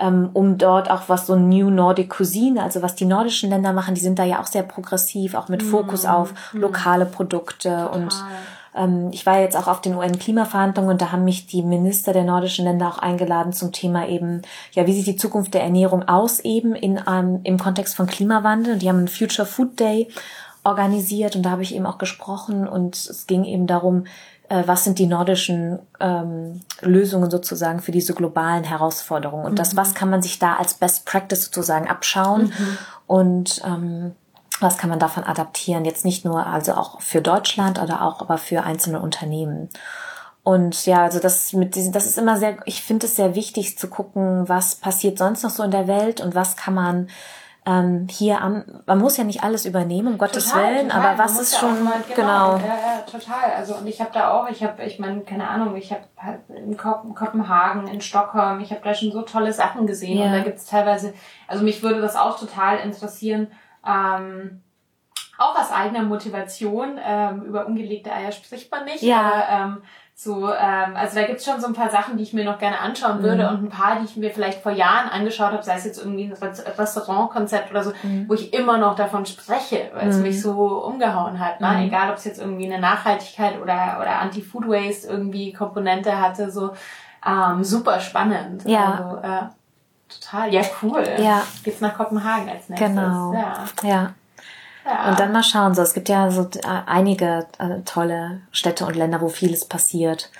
um 0.00 0.58
dort 0.58 0.90
auch 0.90 1.02
was 1.08 1.26
so 1.26 1.36
New 1.36 1.70
Nordic 1.70 2.10
Cuisine, 2.10 2.62
also 2.62 2.82
was 2.82 2.94
die 2.94 3.04
nordischen 3.04 3.50
Länder 3.50 3.72
machen, 3.72 3.94
die 3.94 4.00
sind 4.00 4.18
da 4.18 4.24
ja 4.24 4.40
auch 4.40 4.46
sehr 4.46 4.62
progressiv, 4.62 5.34
auch 5.34 5.48
mit 5.48 5.62
Fokus 5.62 6.04
mm. 6.04 6.08
auf 6.08 6.34
lokale 6.52 7.06
Produkte 7.06 7.68
Total. 7.68 7.88
und 7.88 8.14
ähm, 8.74 9.10
ich 9.12 9.26
war 9.26 9.40
jetzt 9.40 9.56
auch 9.56 9.66
auf 9.66 9.80
den 9.80 9.96
UN-Klimaverhandlungen 9.96 10.92
und 10.92 11.02
da 11.02 11.12
haben 11.12 11.24
mich 11.24 11.46
die 11.46 11.62
Minister 11.62 12.12
der 12.12 12.24
nordischen 12.24 12.64
Länder 12.64 12.88
auch 12.88 12.98
eingeladen 12.98 13.52
zum 13.52 13.72
Thema 13.72 14.08
eben, 14.08 14.42
ja, 14.72 14.86
wie 14.86 14.92
sieht 14.92 15.06
die 15.06 15.16
Zukunft 15.16 15.54
der 15.54 15.62
Ernährung 15.62 16.08
aus 16.08 16.40
eben 16.40 16.74
in, 16.74 17.00
ähm, 17.08 17.40
im 17.44 17.58
Kontext 17.58 17.96
von 17.96 18.06
Klimawandel. 18.06 18.74
Und 18.74 18.82
die 18.82 18.88
haben 18.88 18.98
einen 18.98 19.08
Future 19.08 19.46
Food 19.46 19.80
Day 19.80 20.08
organisiert 20.62 21.36
und 21.36 21.42
da 21.42 21.50
habe 21.50 21.62
ich 21.62 21.74
eben 21.74 21.86
auch 21.86 21.98
gesprochen 21.98 22.68
und 22.68 22.94
es 22.94 23.26
ging 23.26 23.44
eben 23.44 23.66
darum, 23.66 24.04
was 24.50 24.84
sind 24.84 24.98
die 24.98 25.06
nordischen 25.06 25.78
ähm, 26.00 26.60
Lösungen 26.80 27.30
sozusagen 27.30 27.80
für 27.80 27.92
diese 27.92 28.14
globalen 28.14 28.64
Herausforderungen 28.64 29.44
und 29.44 29.52
mhm. 29.52 29.56
das, 29.56 29.76
was 29.76 29.94
kann 29.94 30.10
man 30.10 30.22
sich 30.22 30.38
da 30.38 30.56
als 30.56 30.74
Best 30.74 31.06
Practice 31.06 31.44
sozusagen 31.44 31.88
abschauen 31.88 32.46
mhm. 32.46 32.78
und 33.06 33.62
ähm, 33.64 34.12
was 34.60 34.76
kann 34.76 34.90
man 34.90 34.98
davon 34.98 35.24
adaptieren? 35.24 35.84
Jetzt 35.84 36.04
nicht 36.04 36.24
nur 36.24 36.46
also 36.46 36.74
auch 36.74 37.00
für 37.00 37.22
Deutschland 37.22 37.80
oder 37.80 38.02
auch 38.02 38.20
aber 38.20 38.36
für 38.36 38.62
einzelne 38.62 39.00
Unternehmen. 39.00 39.70
Und 40.42 40.86
ja, 40.86 41.02
also 41.02 41.18
das 41.18 41.52
mit 41.52 41.74
diesen, 41.74 41.92
das 41.92 42.06
ist 42.06 42.18
immer 42.18 42.36
sehr, 42.36 42.56
ich 42.64 42.82
finde 42.82 43.06
es 43.06 43.16
sehr 43.16 43.34
wichtig 43.34 43.78
zu 43.78 43.88
gucken, 43.88 44.48
was 44.48 44.74
passiert 44.74 45.18
sonst 45.18 45.42
noch 45.42 45.50
so 45.50 45.62
in 45.62 45.70
der 45.70 45.86
Welt 45.86 46.20
und 46.20 46.34
was 46.34 46.56
kann 46.56 46.74
man 46.74 47.08
ähm, 47.70 48.08
hier 48.10 48.40
am, 48.40 48.64
man 48.86 48.98
muss 48.98 49.16
ja 49.16 49.24
nicht 49.24 49.44
alles 49.44 49.64
übernehmen, 49.64 50.08
um 50.08 50.18
Gottes 50.18 50.48
total, 50.48 50.74
Willen, 50.74 50.88
total. 50.88 51.06
aber 51.06 51.18
was 51.22 51.40
ist 51.40 51.56
schon, 51.56 51.84
mal, 51.84 52.02
genau. 52.14 52.56
genau. 52.56 52.66
Ja, 52.66 52.74
ja, 52.74 53.02
total. 53.08 53.52
Also, 53.56 53.74
und 53.74 53.86
ich 53.86 54.00
habe 54.00 54.10
da 54.12 54.32
auch, 54.32 54.48
ich 54.50 54.64
habe, 54.64 54.82
ich 54.84 54.98
meine, 54.98 55.20
keine 55.20 55.48
Ahnung, 55.48 55.76
ich 55.76 55.92
habe 55.92 56.02
halt 56.16 56.40
in 56.48 56.76
Kopenhagen, 56.76 57.86
in 57.86 58.00
Stockholm, 58.00 58.60
ich 58.60 58.70
habe 58.70 58.80
da 58.82 58.92
schon 58.92 59.12
so 59.12 59.22
tolle 59.22 59.52
Sachen 59.52 59.86
gesehen 59.86 60.18
ja. 60.18 60.26
und 60.26 60.32
da 60.32 60.40
gibt's 60.40 60.66
teilweise, 60.66 61.14
also 61.46 61.62
mich 61.62 61.82
würde 61.82 62.00
das 62.00 62.16
auch 62.16 62.38
total 62.38 62.78
interessieren, 62.78 63.48
ähm, 63.86 64.62
auch 65.38 65.58
aus 65.58 65.70
eigener 65.70 66.02
Motivation, 66.02 66.98
ähm, 67.02 67.42
über 67.44 67.66
ungelegte 67.66 68.12
Eier 68.12 68.32
spricht 68.32 68.70
man 68.70 68.84
nicht, 68.84 69.02
ja. 69.02 69.20
aber 69.20 69.48
ähm, 69.48 69.82
so, 70.22 70.52
ähm, 70.52 70.96
also 70.96 71.14
da 71.18 71.26
gibt's 71.26 71.46
schon 71.46 71.62
so 71.62 71.66
ein 71.66 71.72
paar 71.72 71.88
Sachen, 71.88 72.18
die 72.18 72.22
ich 72.24 72.34
mir 72.34 72.44
noch 72.44 72.58
gerne 72.58 72.78
anschauen 72.78 73.22
würde 73.22 73.44
mhm. 73.44 73.48
und 73.48 73.64
ein 73.64 73.68
paar, 73.70 73.98
die 73.98 74.04
ich 74.04 74.16
mir 74.18 74.30
vielleicht 74.30 74.62
vor 74.62 74.70
Jahren 74.70 75.08
angeschaut 75.08 75.52
habe, 75.52 75.62
sei 75.62 75.76
es 75.76 75.86
jetzt 75.86 75.98
irgendwie 75.98 76.24
ein 76.24 76.34
Restaurantkonzept 76.34 77.70
oder 77.70 77.82
so, 77.82 77.92
mhm. 78.02 78.28
wo 78.28 78.34
ich 78.34 78.52
immer 78.52 78.76
noch 78.76 78.96
davon 78.96 79.24
spreche, 79.24 79.90
weil 79.94 80.10
es 80.10 80.16
mhm. 80.16 80.22
mich 80.24 80.42
so 80.42 80.84
umgehauen 80.84 81.40
hat. 81.40 81.62
Ne? 81.62 81.68
Mhm. 81.68 81.86
Egal, 81.86 82.10
ob 82.10 82.18
es 82.18 82.26
jetzt 82.26 82.38
irgendwie 82.38 82.70
eine 82.70 82.78
Nachhaltigkeit 82.78 83.62
oder, 83.62 83.96
oder 83.98 84.20
Anti-Food 84.20 84.68
Waste 84.68 85.08
irgendwie 85.08 85.54
Komponente 85.54 86.20
hatte, 86.20 86.50
so 86.50 86.72
ähm, 87.26 87.64
super 87.64 87.98
spannend. 88.00 88.68
Ja. 88.68 88.92
Also, 88.92 89.16
äh, 89.26 89.48
total, 90.10 90.52
ja 90.52 90.60
cool. 90.82 91.02
Ja. 91.18 91.44
Geht's 91.64 91.80
nach 91.80 91.96
Kopenhagen 91.96 92.50
als 92.50 92.68
nächstes. 92.68 92.90
Genau. 92.90 93.32
Ja. 93.32 93.64
ja. 93.82 94.12
Ja. 94.90 95.10
Und 95.10 95.20
dann 95.20 95.32
mal 95.32 95.44
schauen, 95.44 95.74
so 95.74 95.82
es 95.82 95.94
gibt 95.94 96.08
ja 96.08 96.30
so 96.30 96.42
äh, 96.42 96.82
einige 96.86 97.46
äh, 97.58 97.80
tolle 97.84 98.40
Städte 98.50 98.84
und 98.84 98.96
Länder, 98.96 99.20
wo 99.20 99.28
vieles 99.28 99.64
passiert. 99.64 100.30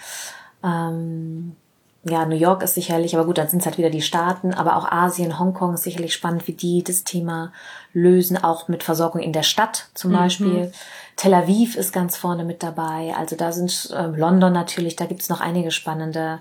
Ähm, 0.64 1.56
ja, 2.02 2.24
New 2.24 2.36
York 2.36 2.62
ist 2.62 2.74
sicherlich, 2.74 3.14
aber 3.14 3.26
gut, 3.26 3.38
dann 3.38 3.48
sind 3.48 3.60
es 3.60 3.66
halt 3.66 3.78
wieder 3.78 3.90
die 3.90 4.02
Staaten, 4.02 4.54
aber 4.54 4.76
auch 4.76 4.90
Asien, 4.90 5.38
Hongkong 5.38 5.74
ist 5.74 5.82
sicherlich 5.82 6.14
spannend, 6.14 6.48
wie 6.48 6.54
die 6.54 6.82
das 6.82 7.04
Thema 7.04 7.52
lösen, 7.92 8.42
auch 8.42 8.68
mit 8.68 8.82
Versorgung 8.82 9.20
in 9.20 9.34
der 9.34 9.42
Stadt 9.42 9.88
zum 9.94 10.12
mhm. 10.12 10.16
Beispiel. 10.16 10.72
Tel 11.16 11.34
Aviv 11.34 11.76
ist 11.76 11.92
ganz 11.92 12.16
vorne 12.16 12.44
mit 12.44 12.62
dabei, 12.62 13.14
also 13.16 13.36
da 13.36 13.52
sind 13.52 13.90
äh, 13.94 14.06
London 14.06 14.52
natürlich, 14.52 14.96
da 14.96 15.04
gibt's 15.04 15.28
noch 15.28 15.42
einige 15.42 15.70
spannende 15.70 16.40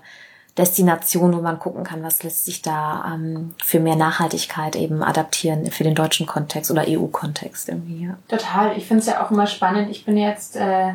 Destination, 0.58 1.36
wo 1.36 1.40
man 1.40 1.58
gucken 1.58 1.84
kann, 1.84 2.02
was 2.02 2.22
lässt 2.22 2.44
sich 2.44 2.62
da 2.62 3.12
ähm, 3.14 3.54
für 3.62 3.80
mehr 3.80 3.96
Nachhaltigkeit 3.96 4.76
eben 4.76 5.02
adaptieren 5.02 5.70
für 5.70 5.84
den 5.84 5.94
deutschen 5.94 6.26
Kontext 6.26 6.70
oder 6.70 6.84
EU-Kontext 6.86 7.68
irgendwie. 7.68 8.06
Ja. 8.06 8.16
Total. 8.28 8.76
Ich 8.76 8.86
finde 8.86 9.00
es 9.00 9.06
ja 9.06 9.24
auch 9.24 9.30
immer 9.30 9.46
spannend. 9.46 9.90
Ich 9.90 10.04
bin 10.04 10.16
jetzt 10.16 10.56
äh, 10.56 10.94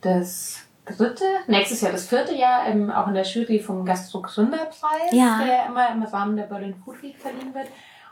das 0.00 0.58
dritte, 0.84 1.24
nächstes 1.46 1.80
Jahr 1.80 1.92
das 1.92 2.06
vierte 2.06 2.34
Jahr 2.34 2.66
im, 2.66 2.90
auch 2.90 3.08
in 3.08 3.14
der 3.14 3.24
Jury 3.24 3.58
vom 3.58 3.84
Gastro-Gründerpreis, 3.84 5.12
ja. 5.12 5.40
der 5.44 5.66
immer 5.66 5.90
im 5.90 6.02
Rahmen 6.02 6.36
der 6.36 6.44
Berlin 6.44 6.74
Food 6.84 7.02
Week 7.02 7.16
verliehen 7.18 7.54
wird. 7.54 7.66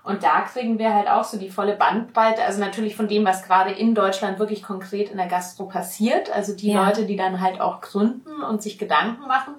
Und 0.05 0.23
da 0.23 0.43
kriegen 0.43 0.79
wir 0.79 0.93
halt 0.93 1.09
auch 1.09 1.25
so 1.25 1.39
die 1.39 1.49
volle 1.49 1.77
Bandbreite, 1.77 2.45
also 2.45 2.61
natürlich 2.61 2.95
von 2.95 3.09
dem, 3.09 3.25
was 3.25 3.43
gerade 3.43 3.73
in 3.73 3.95
Deutschland 3.95 4.39
wirklich 4.39 4.63
konkret 4.63 5.11
in 5.11 5.17
der 5.17 5.29
Gastro 5.29 5.65
passiert. 5.65 6.31
Also 6.31 6.55
die 6.55 6.73
ja. 6.73 6.85
Leute, 6.85 7.07
die 7.07 7.17
dann 7.17 7.41
halt 7.41 7.59
auch 7.59 7.81
gründen 7.81 8.43
und 8.43 8.63
sich 8.63 8.79
Gedanken 8.79 9.27
machen. 9.27 9.55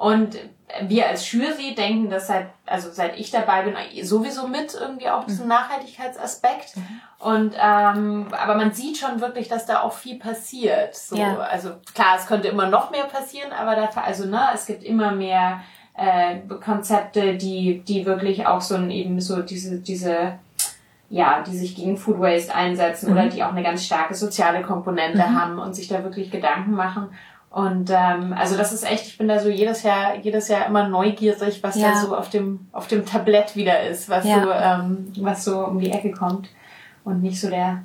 Und 0.00 0.38
wir 0.80 1.08
als 1.08 1.30
Jury 1.30 1.74
denken 1.76 2.08
das 2.08 2.28
seit, 2.28 2.46
also 2.64 2.88
seit 2.90 3.18
ich 3.18 3.30
dabei 3.30 3.64
bin, 3.64 3.74
sowieso 4.02 4.48
mit 4.48 4.72
irgendwie 4.72 5.10
auch 5.10 5.24
diesen 5.24 5.42
mhm. 5.42 5.50
Nachhaltigkeitsaspekt. 5.50 6.74
Mhm. 6.74 7.00
Und 7.18 7.54
ähm, 7.62 8.28
aber 8.32 8.54
man 8.54 8.72
sieht 8.72 8.96
schon 8.96 9.20
wirklich, 9.20 9.48
dass 9.48 9.66
da 9.66 9.82
auch 9.82 9.92
viel 9.92 10.18
passiert. 10.18 10.96
So, 10.96 11.16
ja. 11.16 11.36
Also 11.40 11.72
klar, 11.94 12.16
es 12.16 12.26
könnte 12.26 12.48
immer 12.48 12.70
noch 12.70 12.90
mehr 12.90 13.04
passieren, 13.04 13.52
aber 13.52 13.76
dafür, 13.76 14.02
also 14.02 14.24
ne, 14.24 14.40
es 14.54 14.64
gibt 14.64 14.84
immer 14.84 15.12
mehr 15.12 15.60
äh, 15.94 16.38
Konzepte, 16.64 17.36
die, 17.36 17.80
die 17.80 18.06
wirklich 18.06 18.46
auch 18.46 18.62
so 18.62 18.76
ein 18.76 18.90
eben 18.90 19.20
so 19.20 19.42
diese, 19.42 19.80
diese 19.80 20.38
ja, 21.10 21.42
die 21.42 21.58
sich 21.58 21.76
gegen 21.76 21.98
Food 21.98 22.20
Waste 22.20 22.54
einsetzen 22.54 23.10
mhm. 23.10 23.12
oder 23.12 23.26
die 23.28 23.44
auch 23.44 23.50
eine 23.50 23.62
ganz 23.62 23.84
starke 23.84 24.14
soziale 24.14 24.62
Komponente 24.62 25.18
mhm. 25.18 25.38
haben 25.38 25.58
und 25.58 25.74
sich 25.74 25.88
da 25.88 26.02
wirklich 26.04 26.30
Gedanken 26.30 26.70
machen. 26.70 27.10
Und 27.50 27.90
ähm, 27.90 28.32
also 28.32 28.56
das 28.56 28.72
ist 28.72 28.84
echt, 28.84 29.08
ich 29.08 29.18
bin 29.18 29.26
da 29.26 29.40
so 29.40 29.48
jedes 29.48 29.82
Jahr, 29.82 30.16
jedes 30.16 30.46
Jahr 30.46 30.66
immer 30.66 30.88
neugierig, 30.88 31.62
was 31.62 31.74
ja. 31.74 31.90
da 31.90 31.96
so 31.96 32.16
auf 32.16 32.30
dem, 32.30 32.68
auf 32.70 32.86
dem 32.86 33.04
Tablett 33.04 33.56
wieder 33.56 33.82
ist, 33.88 34.08
was 34.08 34.24
ja. 34.24 34.42
so, 34.42 34.52
ähm, 34.52 35.12
was 35.18 35.44
so 35.44 35.66
um 35.66 35.80
die 35.80 35.90
Ecke 35.90 36.12
kommt. 36.12 36.48
Und 37.02 37.22
nicht 37.22 37.40
so 37.40 37.50
der, 37.50 37.82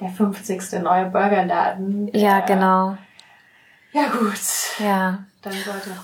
der 0.00 0.08
50. 0.08 0.82
neue 0.82 1.06
Burgerladen. 1.06 2.10
Ja, 2.12 2.40
genau. 2.40 2.96
Ja, 3.92 4.08
gut. 4.08 4.40
Ja. 4.80 5.18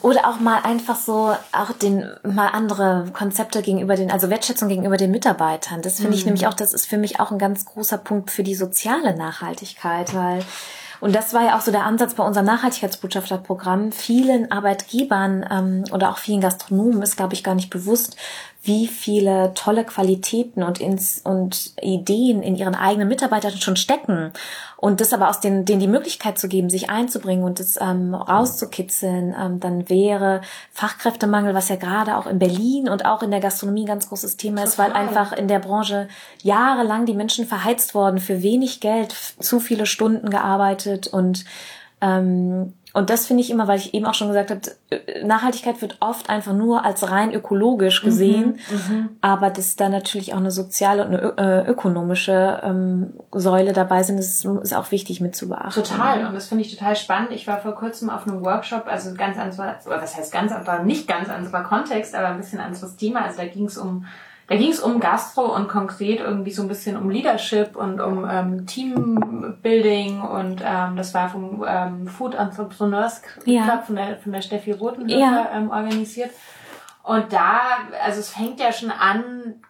Oder 0.03 0.29
auch 0.29 0.39
mal 0.39 0.61
einfach 0.63 0.97
so, 0.97 1.35
auch 1.53 1.73
den, 1.73 2.09
mal 2.23 2.49
andere 2.49 3.07
Konzepte 3.13 3.63
gegenüber 3.63 3.97
den, 3.97 4.11
also 4.11 4.31
Wertschätzung 4.31 4.69
gegenüber 4.69 4.97
den 4.97 5.11
Mitarbeitern. 5.11 5.83
Das 5.83 5.97
finde 5.97 6.11
mhm. 6.11 6.15
ich 6.15 6.25
nämlich 6.27 6.47
auch, 6.47 6.55
das 6.55 6.73
ist 6.73 6.87
für 6.87 6.99
mich 6.99 7.19
auch 7.19 7.31
ein 7.31 7.39
ganz 7.39 7.65
großer 7.65 7.99
Punkt 7.99 8.31
für 8.31 8.43
die 8.43 8.55
soziale 8.55 9.17
Nachhaltigkeit, 9.17 10.15
weil 10.15 10.45
und 11.01 11.15
das 11.15 11.33
war 11.33 11.43
ja 11.45 11.57
auch 11.57 11.63
so 11.63 11.71
der 11.71 11.85
Ansatz 11.85 12.15
bei 12.15 12.25
unserem 12.25 12.47
Nachhaltigkeitsbotschafterprogramm. 12.47 13.93
Vielen 13.93 14.53
Arbeitgebern 14.53 15.47
ähm, 15.51 15.85
oder 15.93 16.11
auch 16.11 16.19
vielen 16.19 16.41
Gastronomen 16.41 17.03
ist, 17.03 17.17
glaube 17.17 17.35
ich, 17.35 17.43
gar 17.43 17.55
nicht 17.55 17.71
bewusst, 17.71 18.17
wie 18.63 18.87
viele 18.87 19.53
tolle 19.55 19.85
Qualitäten 19.85 20.63
und, 20.63 20.81
ins, 20.81 21.23
und 21.25 21.73
Ideen 21.81 22.43
in 22.43 22.57
ihren 22.57 22.75
eigenen 22.75 23.09
Mitarbeitern 23.09 23.57
schon 23.57 23.77
stecken. 23.77 24.33
Und 24.77 25.01
das 25.01 25.15
aber 25.15 25.31
aus 25.31 25.41
denen, 25.41 25.65
denen 25.65 25.81
die 25.81 25.87
Möglichkeit 25.87 26.39
zu 26.39 26.47
geben, 26.47 26.69
sich 26.69 26.91
einzubringen 26.91 27.45
und 27.45 27.59
das 27.59 27.79
ähm, 27.81 28.15
rauszukitzeln, 28.15 29.35
ähm, 29.39 29.61
dann 29.61 29.89
wäre 29.89 30.43
Fachkräftemangel, 30.73 31.55
was 31.55 31.71
ja 31.71 31.77
gerade 31.77 32.17
auch 32.19 32.27
in 32.27 32.39
Berlin 32.39 32.89
und 32.89 33.07
auch 33.07 33.23
in 33.23 33.31
der 33.31 33.41
Gastronomie 33.41 33.85
ein 33.85 33.87
ganz 33.87 34.09
großes 34.09 34.37
Thema 34.37 34.63
ist, 34.63 34.79
weil 34.79 34.93
einfach 34.93 35.33
in 35.33 35.49
der 35.49 35.59
Branche 35.59 36.09
jahrelang 36.43 37.07
die 37.07 37.15
Menschen 37.15 37.47
verheizt 37.47 37.95
worden, 37.95 38.19
für 38.19 38.43
wenig 38.43 38.81
Geld, 38.81 39.15
zu 39.39 39.61
viele 39.61 39.87
Stunden 39.87 40.29
gearbeitet 40.29 41.09
und 41.09 41.47
ähm, 42.03 42.75
und 42.93 43.09
das 43.09 43.27
finde 43.27 43.43
ich 43.43 43.51
immer, 43.51 43.69
weil 43.69 43.79
ich 43.79 43.95
eben 43.95 44.07
auch 44.07 44.15
schon 44.15 44.29
gesagt 44.29 44.51
habe, 44.51 44.61
Nachhaltigkeit 45.25 45.81
wird 45.81 45.99
oft 46.01 46.29
einfach 46.29 46.53
nur 46.53 46.85
als 46.85 47.09
rein 47.11 47.33
ökologisch 47.33 48.03
gesehen, 48.03 48.59
mhm, 48.89 48.95
mhm, 48.95 49.09
aber 49.21 49.51
dass 49.51 49.77
da 49.77 49.89
natürlich 49.89 50.35
auch 50.35 50.39
eine 50.39 50.51
soziale 50.51 51.07
und 51.07 51.15
eine 51.15 51.65
äh, 51.67 51.71
ökonomische 51.71 52.61
ähm, 52.65 53.15
Säule 53.33 53.73
dabei 53.73 54.03
sind, 54.03 54.19
ist, 54.19 54.45
ist 54.45 54.75
auch 54.75 54.91
wichtig 54.91 55.21
mit 55.21 55.37
zu 55.37 55.49
beachten. 55.49 55.83
Total, 55.83 56.27
und 56.27 56.35
das 56.35 56.49
finde 56.49 56.65
ich 56.65 56.77
total 56.77 56.97
spannend. 56.97 57.31
Ich 57.33 57.47
war 57.47 57.61
vor 57.61 57.75
kurzem 57.75 58.11
auf 58.11 58.27
einem 58.27 58.45
Workshop, 58.45 58.87
also 58.87 59.15
ganz 59.15 59.39
anderer, 59.39 59.77
oder 59.87 60.03
was 60.03 60.17
heißt 60.17 60.33
ganz 60.33 60.51
anderer, 60.51 60.83
nicht 60.83 61.07
ganz 61.07 61.29
anderer 61.29 61.63
Kontext, 61.63 62.15
aber 62.15 62.29
ein 62.29 62.39
bisschen 62.39 62.61
anderes 62.61 62.97
Thema. 62.97 63.23
Also 63.23 63.39
da 63.39 63.47
ging 63.47 63.67
es 63.67 63.79
um 63.79 64.05
da 64.51 64.57
ging 64.57 64.73
es 64.73 64.81
um 64.81 64.99
Gastro 64.99 65.43
und 65.55 65.69
konkret 65.69 66.19
irgendwie 66.19 66.51
so 66.51 66.63
ein 66.63 66.67
bisschen 66.67 66.97
um 66.97 67.09
Leadership 67.09 67.77
und 67.77 68.01
um 68.01 68.29
ähm, 68.29 68.67
Teambuilding 68.67 70.21
und 70.23 70.61
ähm, 70.67 70.97
das 70.97 71.15
war 71.15 71.29
vom 71.29 71.65
ähm, 71.65 72.09
Food 72.09 72.35
Entrepreneurs 72.35 73.23
Club 73.23 73.47
ja. 73.47 73.81
von, 73.87 73.95
der, 73.95 74.17
von 74.17 74.33
der 74.33 74.43
Steffi 74.43 74.73
Rotenhöfer 74.73 75.21
ja. 75.21 75.51
ähm, 75.55 75.71
organisiert. 75.71 76.33
Und 77.05 77.33
da, 77.33 77.61
also 78.05 78.19
es 78.19 78.31
fängt 78.31 78.59
ja 78.59 78.73
schon 78.73 78.91
an, 78.91 79.63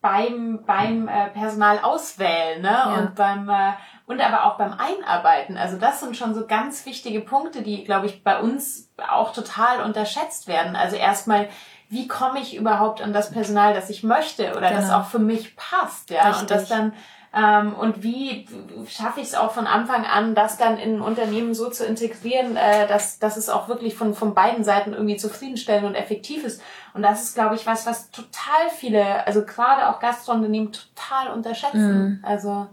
beim 0.00 0.60
beim 0.64 1.08
äh, 1.08 1.30
Personal 1.30 1.80
auswählen, 1.80 2.62
ne? 2.62 2.68
Ja. 2.68 2.94
Und 2.94 3.16
beim 3.16 3.48
äh, 3.48 3.72
und 4.06 4.20
aber 4.20 4.44
auch 4.44 4.56
beim 4.56 4.72
Einarbeiten. 4.72 5.56
Also 5.56 5.78
das 5.78 5.98
sind 5.98 6.16
schon 6.16 6.34
so 6.34 6.46
ganz 6.46 6.86
wichtige 6.86 7.20
Punkte, 7.20 7.62
die, 7.62 7.82
glaube 7.82 8.06
ich, 8.06 8.22
bei 8.22 8.38
uns 8.38 8.90
auch 9.10 9.32
total 9.32 9.82
unterschätzt 9.82 10.46
werden. 10.46 10.76
Also 10.76 10.94
erstmal, 10.94 11.48
wie 11.88 12.06
komme 12.06 12.40
ich 12.40 12.56
überhaupt 12.56 13.00
an 13.00 13.12
das 13.12 13.30
Personal, 13.30 13.74
das 13.74 13.90
ich 13.90 14.02
möchte 14.02 14.50
oder 14.50 14.68
genau. 14.68 14.80
das 14.80 14.90
auch 14.90 15.06
für 15.06 15.18
mich 15.18 15.56
passt, 15.56 16.10
ja? 16.10 16.28
Richtig. 16.28 16.42
Und 16.42 16.50
das 16.50 16.68
dann 16.68 16.92
ähm, 17.34 17.74
und 17.74 18.02
wie 18.02 18.46
schaffe 18.88 19.20
ich 19.20 19.26
es 19.26 19.34
auch 19.34 19.52
von 19.52 19.66
Anfang 19.66 20.06
an, 20.06 20.34
das 20.34 20.56
dann 20.56 20.78
in 20.78 20.96
ein 20.96 21.00
Unternehmen 21.02 21.52
so 21.52 21.68
zu 21.68 21.84
integrieren, 21.84 22.56
äh, 22.56 22.88
dass, 22.88 23.18
dass 23.18 23.36
es 23.36 23.50
auch 23.50 23.68
wirklich 23.68 23.94
von, 23.94 24.14
von 24.14 24.34
beiden 24.34 24.64
Seiten 24.64 24.94
irgendwie 24.94 25.16
zufriedenstellend 25.16 25.86
und 25.86 25.94
effektiv 25.94 26.44
ist. 26.44 26.62
Und 26.94 27.02
das 27.02 27.22
ist, 27.22 27.34
glaube 27.34 27.54
ich, 27.54 27.66
was, 27.66 27.84
was 27.84 28.10
total 28.10 28.70
viele, 28.74 29.26
also 29.26 29.44
gerade 29.44 29.88
auch 29.88 30.00
Gastrounternehmen 30.00 30.72
total 30.72 31.30
unterschätzen. 31.34 32.02
Mhm. 32.02 32.24
Also, 32.24 32.66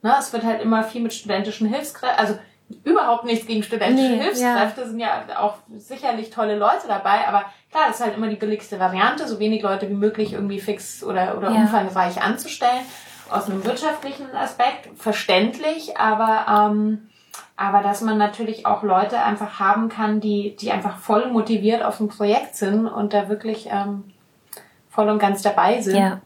ne, 0.00 0.14
es 0.18 0.32
wird 0.32 0.44
halt 0.44 0.62
immer 0.62 0.82
viel 0.82 1.02
mit 1.02 1.12
studentischen 1.12 1.68
Hilfskräften, 1.68 2.18
also 2.18 2.38
überhaupt 2.84 3.24
nichts 3.24 3.46
gegen 3.46 3.62
studentische 3.62 4.08
nee, 4.08 4.22
Hilfskräfte, 4.22 4.80
ja. 4.80 4.86
sind 4.86 5.00
ja 5.00 5.24
auch 5.38 5.56
sicherlich 5.76 6.30
tolle 6.30 6.56
Leute 6.56 6.86
dabei, 6.88 7.26
aber 7.28 7.44
klar, 7.70 7.84
das 7.88 8.00
ist 8.00 8.04
halt 8.04 8.16
immer 8.16 8.28
die 8.28 8.36
billigste 8.36 8.78
Variante, 8.78 9.26
so 9.26 9.38
wenig 9.38 9.62
Leute 9.62 9.88
wie 9.88 9.94
möglich 9.94 10.32
irgendwie 10.32 10.60
fix 10.60 11.02
oder, 11.02 11.36
oder 11.36 11.50
ja. 11.50 11.62
umfangreich 11.62 12.20
anzustellen 12.22 12.84
aus 13.30 13.48
einem 13.48 13.64
wirtschaftlichen 13.64 14.34
Aspekt 14.34 14.88
verständlich, 14.96 15.96
aber 15.96 16.70
ähm, 16.70 17.06
aber 17.56 17.82
dass 17.82 18.00
man 18.00 18.16
natürlich 18.18 18.66
auch 18.66 18.82
Leute 18.82 19.22
einfach 19.22 19.60
haben 19.60 19.88
kann, 19.88 20.20
die 20.20 20.56
die 20.56 20.72
einfach 20.72 20.96
voll 20.96 21.30
motiviert 21.30 21.82
auf 21.82 21.98
dem 21.98 22.08
Projekt 22.08 22.56
sind 22.56 22.86
und 22.86 23.12
da 23.12 23.28
wirklich 23.28 23.68
ähm, 23.70 24.04
voll 24.88 25.08
und 25.08 25.18
ganz 25.18 25.42
dabei 25.42 25.80
sind. 25.80 25.96
Ja. 25.96 26.20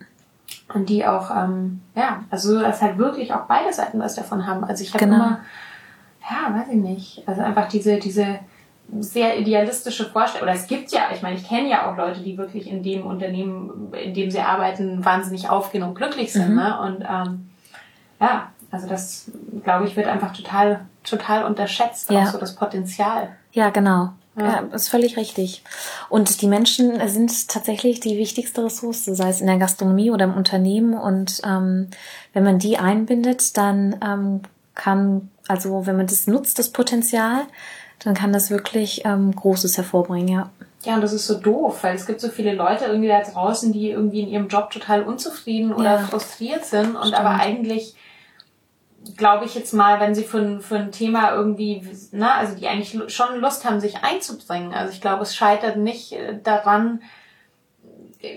Und 0.72 0.88
die 0.88 1.06
auch, 1.06 1.30
ähm, 1.30 1.82
ja, 1.94 2.24
also 2.30 2.58
dass 2.60 2.80
halt 2.80 2.98
wirklich 2.98 3.32
auch 3.34 3.42
beide 3.42 3.72
Seiten 3.72 4.00
was 4.00 4.14
davon 4.14 4.46
haben. 4.46 4.64
Also 4.64 4.82
ich 4.82 4.94
habe 4.94 5.04
genau. 5.04 5.16
immer, 5.16 5.40
ja, 6.22 6.58
weiß 6.58 6.68
ich 6.68 6.76
nicht, 6.76 7.28
also 7.28 7.42
einfach 7.42 7.68
diese, 7.68 7.98
diese 7.98 8.38
sehr 9.00 9.38
idealistische 9.38 10.04
Vorstellung, 10.04 10.48
oder 10.48 10.56
es 10.56 10.66
gibt 10.66 10.92
ja, 10.92 11.08
ich 11.12 11.22
meine, 11.22 11.36
ich 11.36 11.46
kenne 11.48 11.68
ja 11.68 11.90
auch 11.90 11.96
Leute, 11.96 12.20
die 12.20 12.38
wirklich 12.38 12.68
in 12.68 12.82
dem 12.82 13.06
Unternehmen, 13.06 13.92
in 13.94 14.14
dem 14.14 14.30
sie 14.30 14.40
arbeiten, 14.40 15.04
wahnsinnig 15.04 15.48
aufgehen 15.48 15.82
und 15.82 15.94
glücklich 15.94 16.32
sind. 16.32 16.50
Mhm. 16.50 16.56
Ne? 16.56 16.80
Und 16.80 17.00
ähm, 17.02 17.50
ja, 18.20 18.52
also 18.70 18.88
das, 18.88 19.30
glaube 19.62 19.86
ich, 19.86 19.96
wird 19.96 20.06
einfach 20.06 20.32
total, 20.32 20.86
total 21.02 21.44
unterschätzt, 21.44 22.10
ja. 22.10 22.22
auch 22.22 22.26
so 22.26 22.38
das 22.38 22.54
Potenzial. 22.54 23.36
Ja, 23.52 23.70
genau. 23.70 24.10
Ja. 24.36 24.46
ja, 24.46 24.58
ist 24.72 24.88
völlig 24.88 25.16
richtig. 25.16 25.62
Und 26.08 26.42
die 26.42 26.48
Menschen 26.48 27.08
sind 27.08 27.48
tatsächlich 27.48 28.00
die 28.00 28.18
wichtigste 28.18 28.64
Ressource, 28.64 29.04
sei 29.04 29.28
es 29.28 29.40
in 29.40 29.46
der 29.46 29.58
Gastronomie 29.58 30.10
oder 30.10 30.24
im 30.24 30.34
Unternehmen. 30.34 30.94
Und 30.94 31.40
ähm, 31.44 31.88
wenn 32.32 32.42
man 32.42 32.58
die 32.58 32.76
einbindet, 32.78 33.56
dann 33.56 33.96
ähm, 34.04 34.40
kann, 34.74 35.30
also 35.46 35.86
wenn 35.86 35.96
man 35.96 36.08
das 36.08 36.26
nutzt, 36.26 36.58
das 36.58 36.70
Potenzial, 36.70 37.42
dann 38.00 38.14
kann 38.14 38.32
das 38.32 38.50
wirklich 38.50 39.02
ähm, 39.04 39.34
Großes 39.34 39.76
hervorbringen, 39.76 40.28
ja. 40.28 40.50
Ja, 40.84 40.96
und 40.96 41.00
das 41.00 41.14
ist 41.14 41.26
so 41.26 41.38
doof, 41.38 41.82
weil 41.82 41.96
es 41.96 42.06
gibt 42.06 42.20
so 42.20 42.28
viele 42.28 42.52
Leute 42.52 42.84
irgendwie 42.84 43.08
da 43.08 43.22
draußen, 43.22 43.72
die 43.72 43.90
irgendwie 43.90 44.20
in 44.20 44.28
ihrem 44.28 44.48
Job 44.48 44.70
total 44.70 45.02
unzufrieden 45.02 45.72
oder 45.72 45.94
ja. 45.94 45.98
frustriert 45.98 46.64
sind 46.64 46.94
und 46.94 47.08
Stimmt. 47.08 47.18
aber 47.18 47.40
eigentlich 47.40 47.94
glaube 49.16 49.44
ich 49.44 49.54
jetzt 49.54 49.72
mal, 49.72 50.00
wenn 50.00 50.14
sie 50.14 50.24
für, 50.24 50.60
für 50.60 50.76
ein 50.76 50.92
Thema 50.92 51.32
irgendwie, 51.34 51.86
ne, 52.12 52.32
also 52.32 52.54
die 52.54 52.68
eigentlich 52.68 53.12
schon 53.12 53.38
Lust 53.38 53.64
haben, 53.64 53.80
sich 53.80 54.02
einzubringen. 54.02 54.72
Also 54.72 54.92
ich 54.92 55.00
glaube, 55.00 55.22
es 55.22 55.34
scheitert 55.34 55.76
nicht 55.76 56.12
äh, 56.12 56.38
daran, 56.42 57.02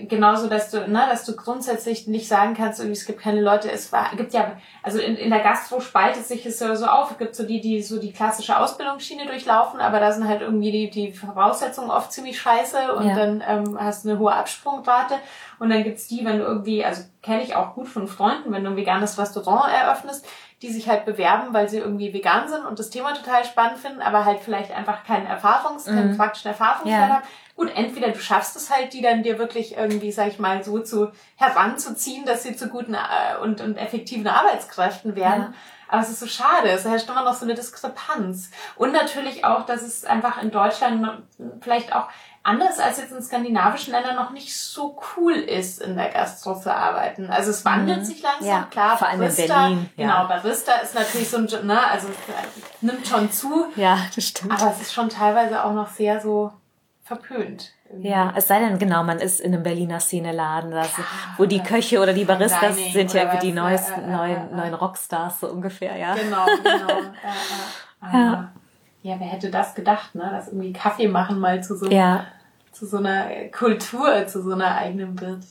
genauso, 0.08 0.48
dass 0.48 0.70
du, 0.70 0.88
ne, 0.88 1.06
dass 1.10 1.24
du 1.24 1.36
grundsätzlich 1.36 2.06
nicht 2.06 2.28
sagen 2.28 2.54
kannst, 2.54 2.80
irgendwie, 2.80 2.98
es 2.98 3.06
gibt 3.06 3.20
keine 3.20 3.40
Leute, 3.40 3.70
es 3.70 3.92
war, 3.92 4.10
gibt 4.16 4.32
ja, 4.32 4.52
also 4.82 4.98
in, 4.98 5.16
in 5.16 5.30
der 5.30 5.40
Gastro 5.40 5.80
spaltet 5.80 6.26
sich 6.26 6.44
es 6.46 6.58
so 6.58 6.66
auf, 6.86 7.10
es 7.12 7.18
gibt 7.18 7.34
so 7.34 7.44
die, 7.44 7.60
die 7.60 7.82
so 7.82 8.00
die 8.00 8.12
klassische 8.12 8.58
Ausbildungsschiene 8.58 9.26
durchlaufen, 9.26 9.80
aber 9.80 10.00
da 10.00 10.12
sind 10.12 10.28
halt 10.28 10.40
irgendwie 10.40 10.70
die, 10.70 10.90
die 10.90 11.12
Voraussetzungen 11.12 11.90
oft 11.90 12.12
ziemlich 12.12 12.40
scheiße 12.40 12.94
und 12.94 13.08
ja. 13.08 13.14
dann 13.14 13.42
ähm, 13.46 13.78
hast 13.80 14.04
du 14.04 14.10
eine 14.10 14.18
hohe 14.18 14.32
Absprungrate 14.32 15.14
und 15.58 15.70
dann 15.70 15.84
gibt's 15.84 16.08
die, 16.08 16.24
wenn 16.24 16.38
du 16.38 16.44
irgendwie, 16.44 16.84
also 16.84 17.02
kenne 17.22 17.42
ich 17.42 17.56
auch 17.56 17.74
gut 17.74 17.88
von 17.88 18.08
Freunden, 18.08 18.52
wenn 18.52 18.64
du 18.64 18.70
ein 18.70 18.76
veganes 18.76 19.18
Restaurant 19.18 19.72
eröffnest, 19.72 20.26
die 20.62 20.72
sich 20.72 20.88
halt 20.88 21.04
bewerben, 21.04 21.54
weil 21.54 21.68
sie 21.68 21.78
irgendwie 21.78 22.12
vegan 22.12 22.48
sind 22.48 22.64
und 22.64 22.78
das 22.80 22.90
Thema 22.90 23.14
total 23.14 23.44
spannend 23.44 23.78
finden, 23.78 24.02
aber 24.02 24.24
halt 24.24 24.40
vielleicht 24.40 24.72
einfach 24.72 25.04
keinen 25.04 25.26
Erfahrungs-, 25.26 25.88
mhm. 25.88 25.94
keinen 25.94 26.16
praktischen 26.16 26.48
Erfahrungswert 26.48 27.08
ja. 27.08 27.14
haben 27.16 27.22
Gut, 27.58 27.72
entweder 27.74 28.12
du 28.12 28.20
schaffst 28.20 28.54
es 28.54 28.70
halt, 28.70 28.92
die 28.92 29.02
dann 29.02 29.24
dir 29.24 29.36
wirklich 29.36 29.76
irgendwie, 29.76 30.12
sag 30.12 30.28
ich 30.28 30.38
mal, 30.38 30.62
so 30.62 30.78
zu 30.78 31.10
heranzuziehen, 31.34 32.24
dass 32.24 32.44
sie 32.44 32.54
zu 32.54 32.68
guten 32.68 32.94
äh, 32.94 33.42
und, 33.42 33.60
und 33.60 33.76
effektiven 33.76 34.28
Arbeitskräften 34.28 35.16
werden. 35.16 35.42
Ja. 35.42 35.54
Aber 35.88 36.02
es 36.02 36.08
ist 36.08 36.20
so 36.20 36.28
schade, 36.28 36.68
es 36.68 36.84
herrscht 36.84 37.08
immer 37.08 37.24
noch 37.24 37.34
so 37.34 37.44
eine 37.44 37.54
Diskrepanz. 37.54 38.52
Und 38.76 38.92
natürlich 38.92 39.44
auch, 39.44 39.66
dass 39.66 39.82
es 39.82 40.04
einfach 40.04 40.40
in 40.40 40.52
Deutschland 40.52 41.24
vielleicht 41.60 41.92
auch 41.96 42.08
anders 42.44 42.78
als 42.78 42.98
jetzt 42.98 43.10
in 43.10 43.20
skandinavischen 43.20 43.92
Ländern 43.92 44.14
noch 44.14 44.30
nicht 44.30 44.56
so 44.56 45.00
cool 45.16 45.32
ist, 45.32 45.82
in 45.82 45.96
der 45.96 46.10
Gastro 46.10 46.54
zu 46.54 46.72
arbeiten. 46.72 47.28
Also 47.28 47.50
es 47.50 47.64
wandelt 47.64 48.02
mhm. 48.02 48.04
sich 48.04 48.22
langsam, 48.22 48.46
ja, 48.46 48.68
klar. 48.70 48.96
Vor 48.96 49.08
allem 49.08 49.18
Barista, 49.18 49.42
in 49.42 49.48
Berlin. 49.48 49.90
Ja. 49.96 50.06
Genau, 50.06 50.28
Barista 50.28 50.74
ist 50.76 50.94
natürlich 50.94 51.28
so 51.28 51.38
ein, 51.38 51.66
ne, 51.66 51.90
also 51.90 52.06
nimmt 52.82 53.04
schon 53.04 53.32
zu. 53.32 53.66
Ja, 53.74 53.98
das 54.14 54.28
stimmt. 54.28 54.52
Aber 54.52 54.70
es 54.70 54.80
ist 54.80 54.92
schon 54.92 55.08
teilweise 55.08 55.64
auch 55.64 55.72
noch 55.72 55.88
sehr 55.88 56.20
so 56.20 56.52
verpönt. 57.08 57.72
Irgendwie. 57.88 58.08
Ja, 58.08 58.34
es 58.36 58.46
sei 58.46 58.60
denn, 58.60 58.78
genau, 58.78 59.02
man 59.02 59.18
ist 59.18 59.40
in 59.40 59.54
einem 59.54 59.62
Berliner 59.62 59.98
Szeneladen, 59.98 60.70
das, 60.70 60.96
ja, 60.96 61.04
wo 61.38 61.46
die 61.46 61.60
Köche 61.60 62.00
oder 62.00 62.12
die 62.12 62.26
Baristas 62.26 62.76
Dining 62.76 62.92
sind 62.92 63.14
ja 63.14 63.32
wie 63.32 63.38
die 63.38 63.52
neuesten, 63.52 64.02
äh, 64.02 64.04
äh, 64.04 64.16
neuen, 64.16 64.50
äh, 64.52 64.56
neuen 64.56 64.74
Rockstars, 64.74 65.40
so 65.40 65.48
ungefähr, 65.48 65.96
ja. 65.96 66.14
Genau, 66.14 66.44
genau. 66.62 66.98
äh, 67.00 68.12
ja. 68.12 68.52
ja, 69.02 69.16
wer 69.18 69.26
hätte 69.26 69.50
das 69.50 69.74
gedacht, 69.74 70.14
ne, 70.14 70.28
dass 70.30 70.48
irgendwie 70.48 70.74
Kaffee 70.74 71.08
machen 71.08 71.40
mal 71.40 71.62
zu 71.62 71.76
so, 71.76 71.90
ja. 71.90 72.26
zu 72.72 72.86
so 72.86 72.98
einer 72.98 73.48
Kultur, 73.50 74.26
zu 74.26 74.42
so 74.42 74.52
einer 74.52 74.76
eigenen 74.76 75.18
wird. 75.18 75.44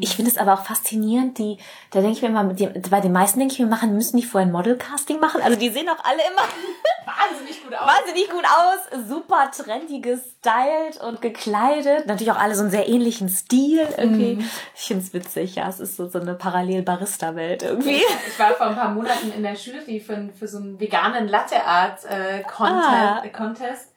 Ich 0.00 0.16
finde 0.16 0.30
es 0.30 0.38
aber 0.38 0.54
auch 0.54 0.64
faszinierend, 0.64 1.38
die, 1.38 1.58
da 1.90 2.00
denke 2.00 2.16
ich 2.16 2.22
mir 2.22 2.28
mal, 2.28 2.44
bei 2.44 3.00
den 3.00 3.12
meisten 3.12 3.38
denke 3.38 3.54
ich 3.54 3.60
mir, 3.60 3.66
machen, 3.66 3.94
müssen 3.94 4.16
die 4.16 4.22
vorher 4.22 4.46
ein 4.46 4.52
Modelcasting 4.52 5.20
machen? 5.20 5.40
Also 5.42 5.58
die 5.58 5.70
sehen 5.70 5.88
auch 5.88 6.04
alle 6.04 6.20
immer 6.30 6.42
wahnsinnig 7.06 7.62
gut 7.62 7.74
aus. 7.74 7.86
Wahnsinnig 7.86 8.30
gut 8.30 8.44
aus, 8.44 9.08
super 9.08 9.50
trendy 9.50 10.00
gestylt 10.00 11.00
und 11.02 11.22
gekleidet. 11.22 12.06
Natürlich 12.06 12.30
auch 12.30 12.38
alle 12.38 12.54
so 12.54 12.62
einen 12.62 12.70
sehr 12.70 12.88
ähnlichen 12.88 13.28
Stil 13.28 13.86
irgendwie. 13.96 14.36
Mm. 14.36 14.50
Ich 14.74 14.82
finde 14.82 15.04
es 15.04 15.12
witzig, 15.14 15.54
ja, 15.56 15.68
es 15.68 15.80
ist 15.80 15.96
so, 15.96 16.08
so 16.08 16.20
eine 16.20 16.34
Parallel-Barista-Welt 16.34 17.62
irgendwie. 17.62 18.02
Ich 18.28 18.38
war 18.38 18.52
vor 18.54 18.66
ein 18.66 18.76
paar 18.76 18.90
Monaten 18.90 19.32
in 19.32 19.42
der 19.42 19.54
Jury 19.54 20.00
für, 20.00 20.30
für 20.38 20.48
so 20.48 20.58
einen 20.58 20.78
veganen 20.78 21.28
Latte 21.28 21.64
Art 21.64 22.04
äh. 22.04 22.42
Ah. 22.58 23.22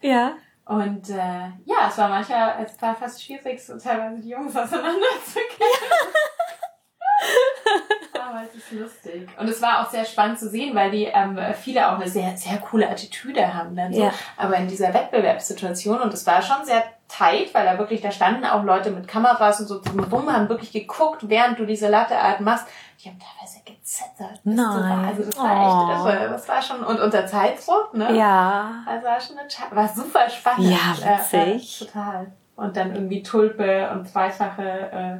Ja. 0.01 0.33
Und 0.67 1.09
äh, 1.09 1.49
ja, 1.65 1.87
es 1.89 1.97
war 1.97 2.09
manchmal, 2.09 2.65
es 2.65 2.81
war 2.81 2.93
fast 2.95 3.23
schwierig, 3.23 3.65
so 3.65 3.77
teilweise 3.77 4.21
die 4.21 4.29
Jungs 4.29 4.55
auseinanderzukriegen. 4.55 5.47
Aber 8.27 8.41
es 8.43 8.55
ist 8.55 8.71
lustig. 8.71 9.29
Und 9.39 9.47
es 9.47 9.61
war 9.61 9.81
auch 9.81 9.89
sehr 9.89 10.03
spannend 10.03 10.39
zu 10.39 10.49
sehen, 10.49 10.75
weil 10.75 10.91
die 10.91 11.05
ähm, 11.05 11.39
viele 11.61 11.87
auch 11.89 11.95
eine 11.95 12.09
sehr, 12.09 12.35
sehr 12.35 12.57
coole 12.57 12.89
Attitüde 12.89 13.53
haben 13.53 13.75
dann 13.75 13.93
so. 13.93 14.03
Ja. 14.03 14.13
Aber 14.35 14.57
in 14.57 14.67
dieser 14.67 14.93
Wettbewerbssituation, 14.93 16.01
und 16.01 16.13
es 16.13 16.27
war 16.27 16.41
schon 16.41 16.65
sehr 16.65 16.83
tight, 17.07 17.53
weil 17.53 17.65
da 17.65 17.77
wirklich, 17.77 18.01
da 18.01 18.11
standen 18.11 18.43
auch 18.43 18.63
Leute 18.63 18.91
mit 18.91 19.07
Kameras 19.07 19.61
und 19.61 19.67
so 19.67 19.81
drumherum, 19.81 20.31
haben 20.31 20.49
wirklich 20.49 20.73
geguckt, 20.73 21.29
während 21.29 21.59
du 21.59 21.65
diese 21.65 21.87
Latteart 21.87 22.41
machst. 22.41 22.67
Die 22.99 23.09
haben 23.09 23.19
teilweise 23.19 23.59
gezittert. 23.63 24.39
Nein. 24.43 25.05
Also 25.05 25.23
das 25.23 25.37
war 25.37 25.45
oh. 25.45 25.91
echt, 25.91 25.91
das 25.91 26.03
war, 26.03 26.27
das 26.29 26.49
war 26.49 26.61
schon, 26.61 26.83
und 26.83 26.99
unter 26.99 27.27
Zeitdruck, 27.27 27.93
ne? 27.93 28.17
Ja. 28.17 28.83
Also 28.87 29.05
war 29.05 29.19
schon 29.19 29.37
eine, 29.37 29.75
war 29.75 29.87
super 29.87 30.29
spannend. 30.29 30.71
Ja, 30.71 31.19
witzig. 31.19 31.81
Äh, 31.81 31.85
total. 31.85 32.31
Und 32.55 32.75
dann 32.75 32.95
irgendwie 32.95 33.21
Tulpe 33.21 33.89
und 33.91 34.09
zweifache, 34.09 34.63
äh, 34.63 35.19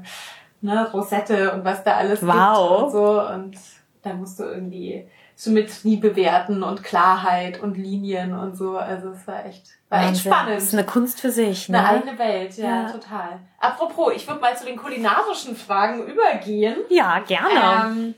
ne, 0.62 0.90
Rosette 0.92 1.54
und 1.54 1.64
was 1.64 1.84
da 1.84 1.98
alles 1.98 2.26
wow. 2.26 2.32
gibt 2.32 2.84
und 2.84 2.92
so. 2.92 3.22
Und 3.22 3.58
da 4.02 4.14
musst 4.14 4.40
du 4.40 4.44
irgendwie 4.44 5.08
Symmetrie 5.38 5.98
bewerten 5.98 6.64
und 6.64 6.84
Klarheit 6.84 7.62
und 7.62 7.78
Linien 7.78 8.34
und 8.34 8.58
so. 8.58 8.76
Also 8.76 9.10
es 9.12 9.28
war 9.28 9.46
echt, 9.46 9.68
war 9.88 10.10
echt 10.10 10.22
spannend. 10.22 10.58
Das 10.58 10.64
ist 10.64 10.74
eine 10.74 10.84
Kunst 10.84 11.22
für 11.22 11.30
sich, 11.30 11.70
ne? 11.70 11.78
Eine 11.78 11.90
eigene 11.90 12.18
Welt, 12.18 12.58
ja, 12.58 12.66
ja. 12.66 12.92
total. 12.92 13.40
Apropos, 13.60 14.14
ich 14.16 14.28
würde 14.28 14.42
mal 14.42 14.58
zu 14.58 14.66
den 14.66 14.78
kulinarischen 14.78 15.56
Fragen 15.56 16.08
übergehen. 16.08 16.78
Ja, 16.90 17.20
gerne. 17.20 17.86
Ähm, 17.86 18.16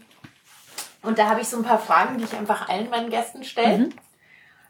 und 1.01 1.19
da 1.19 1.27
habe 1.27 1.41
ich 1.41 1.49
so 1.49 1.57
ein 1.57 1.63
paar 1.63 1.79
Fragen, 1.79 2.17
die 2.17 2.23
ich 2.23 2.33
einfach 2.37 2.69
allen 2.69 2.89
meinen 2.89 3.09
Gästen 3.09 3.43
stelle. 3.43 3.79
Mhm. 3.79 3.93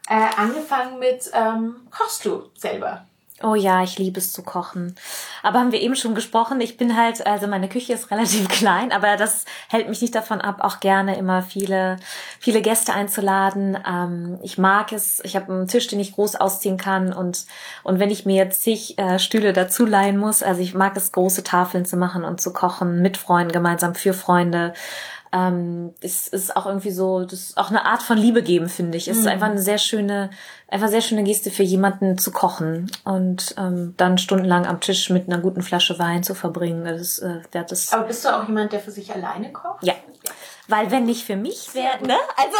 Äh, 0.08 0.26
angefangen 0.36 0.98
mit, 0.98 1.30
ähm, 1.32 1.76
kochst 1.92 2.24
du 2.24 2.50
selber? 2.56 3.06
Oh 3.42 3.54
ja, 3.54 3.82
ich 3.82 3.98
liebe 3.98 4.18
es 4.18 4.34
zu 4.34 4.42
kochen. 4.42 4.94
Aber 5.42 5.60
haben 5.60 5.72
wir 5.72 5.80
eben 5.80 5.96
schon 5.96 6.14
gesprochen, 6.14 6.60
ich 6.60 6.76
bin 6.76 6.94
halt, 6.94 7.26
also 7.26 7.46
meine 7.46 7.70
Küche 7.70 7.94
ist 7.94 8.10
relativ 8.10 8.48
klein, 8.48 8.92
aber 8.92 9.16
das 9.16 9.46
hält 9.68 9.88
mich 9.88 10.02
nicht 10.02 10.14
davon 10.14 10.42
ab, 10.42 10.58
auch 10.60 10.80
gerne 10.80 11.16
immer 11.16 11.40
viele, 11.40 11.96
viele 12.38 12.60
Gäste 12.60 12.92
einzuladen. 12.92 13.78
Ähm, 13.88 14.38
ich 14.42 14.58
mag 14.58 14.92
es, 14.92 15.20
ich 15.24 15.36
habe 15.36 15.50
einen 15.52 15.68
Tisch, 15.68 15.86
den 15.86 16.00
ich 16.00 16.12
groß 16.12 16.36
ausziehen 16.36 16.76
kann 16.76 17.14
und, 17.14 17.46
und 17.82 17.98
wenn 17.98 18.10
ich 18.10 18.26
mir 18.26 18.36
jetzt 18.36 18.62
zig 18.62 18.98
äh, 18.98 19.18
Stühle 19.18 19.54
dazu 19.54 19.86
leihen 19.86 20.18
muss, 20.18 20.42
also 20.42 20.60
ich 20.60 20.74
mag 20.74 20.94
es, 20.98 21.12
große 21.12 21.42
Tafeln 21.42 21.86
zu 21.86 21.96
machen 21.96 22.24
und 22.24 22.42
zu 22.42 22.52
kochen 22.52 23.00
mit 23.00 23.16
Freunden, 23.16 23.52
gemeinsam 23.52 23.94
für 23.94 24.12
Freunde 24.12 24.74
ähm, 25.32 25.94
es 26.00 26.26
ist 26.28 26.56
auch 26.56 26.66
irgendwie 26.66 26.90
so, 26.90 27.24
das 27.24 27.40
ist 27.40 27.56
auch 27.56 27.70
eine 27.70 27.84
Art 27.84 28.02
von 28.02 28.18
Liebe 28.18 28.42
geben, 28.42 28.68
finde 28.68 28.98
ich. 28.98 29.06
Es 29.06 29.16
mhm. 29.16 29.22
ist 29.22 29.28
einfach 29.28 29.46
eine 29.46 29.60
sehr 29.60 29.78
schöne, 29.78 30.30
einfach 30.68 30.88
sehr 30.88 31.00
schöne 31.02 31.22
Geste 31.22 31.50
für 31.50 31.62
jemanden 31.62 32.18
zu 32.18 32.32
kochen 32.32 32.90
und 33.04 33.54
ähm, 33.56 33.94
dann 33.96 34.18
stundenlang 34.18 34.66
am 34.66 34.80
Tisch 34.80 35.08
mit 35.10 35.28
einer 35.28 35.40
guten 35.40 35.62
Flasche 35.62 35.98
Wein 35.98 36.22
zu 36.22 36.34
verbringen. 36.34 36.84
Das, 36.84 37.20
äh, 37.20 37.40
das 37.52 37.92
Aber 37.92 38.04
bist 38.04 38.24
du 38.24 38.36
auch 38.36 38.46
jemand, 38.48 38.72
der 38.72 38.80
für 38.80 38.90
sich 38.90 39.14
alleine 39.14 39.52
kocht? 39.52 39.84
Ja. 39.84 39.94
Weil 40.70 40.90
wenn 40.90 41.04
nicht 41.04 41.24
für 41.24 41.36
mich 41.36 41.74
wäre, 41.74 42.02
ne? 42.02 42.16
Also, 42.36 42.56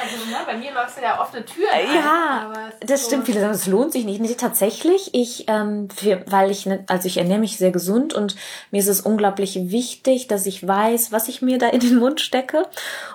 also 0.00 0.30
ne, 0.30 0.36
bei 0.46 0.56
mir 0.56 0.72
läuft 0.72 1.00
ja 1.00 1.20
oft 1.20 1.34
eine 1.34 1.44
Tür 1.44 1.68
ein. 1.72 1.86
Ja, 1.94 2.52
das 2.80 3.02
so 3.02 3.08
stimmt. 3.08 3.26
Viele 3.26 3.40
sagen, 3.40 3.54
es 3.54 3.66
lohnt 3.66 3.92
sich 3.92 4.04
nicht. 4.04 4.20
Nee, 4.20 4.34
tatsächlich, 4.34 5.14
ich, 5.14 5.44
ähm, 5.48 5.88
für, 5.90 6.22
weil 6.26 6.50
ich, 6.50 6.66
ne, 6.66 6.84
also 6.88 7.06
ich 7.06 7.18
ernähre 7.18 7.40
mich 7.40 7.56
sehr 7.56 7.70
gesund 7.70 8.14
und 8.14 8.36
mir 8.70 8.80
ist 8.80 8.88
es 8.88 9.00
unglaublich 9.00 9.70
wichtig, 9.70 10.28
dass 10.28 10.46
ich 10.46 10.66
weiß, 10.66 11.12
was 11.12 11.28
ich 11.28 11.42
mir 11.42 11.58
da 11.58 11.68
in 11.68 11.80
den 11.80 11.98
Mund 11.98 12.20
stecke. 12.20 12.66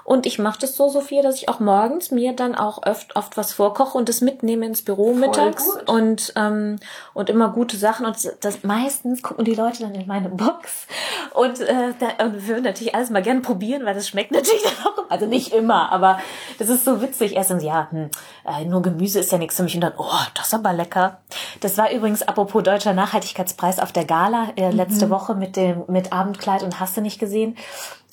Und 0.04 0.26
ich 0.26 0.40
mache 0.40 0.60
das 0.60 0.76
so, 0.76 0.90
Sophia, 0.90 1.22
dass 1.22 1.36
ich 1.36 1.50
auch 1.50 1.60
morgens 1.60 2.12
mir 2.12 2.34
dann 2.34 2.56
auch 2.56 2.82
oft, 2.86 3.16
oft 3.16 3.38
was 3.38 3.54
vorkoche 3.54 3.98
und 3.98 4.10
das 4.10 4.22
mitnehme 4.22 4.66
ins 4.66 4.84
Büro 4.84 5.12
Voll 5.12 5.16
mittags 5.16 5.66
gut. 5.66 5.90
und 5.90 6.34
ähm, 6.36 6.78
und 7.14 7.30
immer 7.30 7.50
gute 7.50 7.78
Sachen 7.78 8.06
und 8.06 8.18
das 8.42 8.64
meistens 8.64 9.22
gucken 9.22 9.46
die 9.46 9.56
Leute 9.56 9.84
dann 9.84 9.96
in 9.96 10.08
meine 10.08 10.30
Box 10.30 10.88
und 11.34 11.60
äh, 11.60 11.94
da 12.00 12.26
und 12.26 12.34
wir 12.34 12.48
würden 12.48 12.64
natürlich 12.64 12.96
alles 12.96 13.10
mal 13.10 13.22
gerne 13.22 13.42
probieren 13.42 13.73
probieren, 13.74 13.86
weil 13.86 13.96
das 13.96 14.08
schmeckt 14.08 14.32
natürlich 14.32 14.64
auch, 14.86 15.10
also 15.10 15.26
nicht 15.26 15.54
immer, 15.54 15.92
aber 15.92 16.20
das 16.60 16.70
ist 16.70 16.86
so 16.86 17.02
witzig. 17.02 17.36
Erst 17.36 17.52
dann, 17.52 17.60
ja, 17.60 17.88
hm, 17.90 18.10
äh, 18.46 18.66
nur 18.66 18.82
Gemüse 18.82 19.20
ist 19.20 19.32
ja 19.32 19.38
nichts 19.38 19.58
für 19.58 19.64
mich 19.64 19.76
und 19.76 19.82
dann, 19.82 19.94
oh, 19.98 20.06
das 20.36 20.48
ist 20.48 20.54
aber 20.54 20.74
lecker. 20.74 21.20
Das 21.62 21.78
war 21.78 21.92
übrigens 21.92 22.22
apropos 22.24 22.64
deutscher 22.64 22.94
Nachhaltigkeitspreis 22.94 23.80
auf 23.80 23.92
der 23.92 24.06
Gala 24.06 24.50
äh, 24.56 24.72
letzte 24.72 25.08
mhm. 25.08 25.12
Woche 25.12 25.36
mit 25.36 25.56
dem 25.56 25.84
mit 25.88 26.14
Abendkleid 26.14 26.64
und 26.64 26.80
hast 26.80 26.98
du 26.98 27.02
nicht 27.02 27.20
gesehen. 27.20 27.58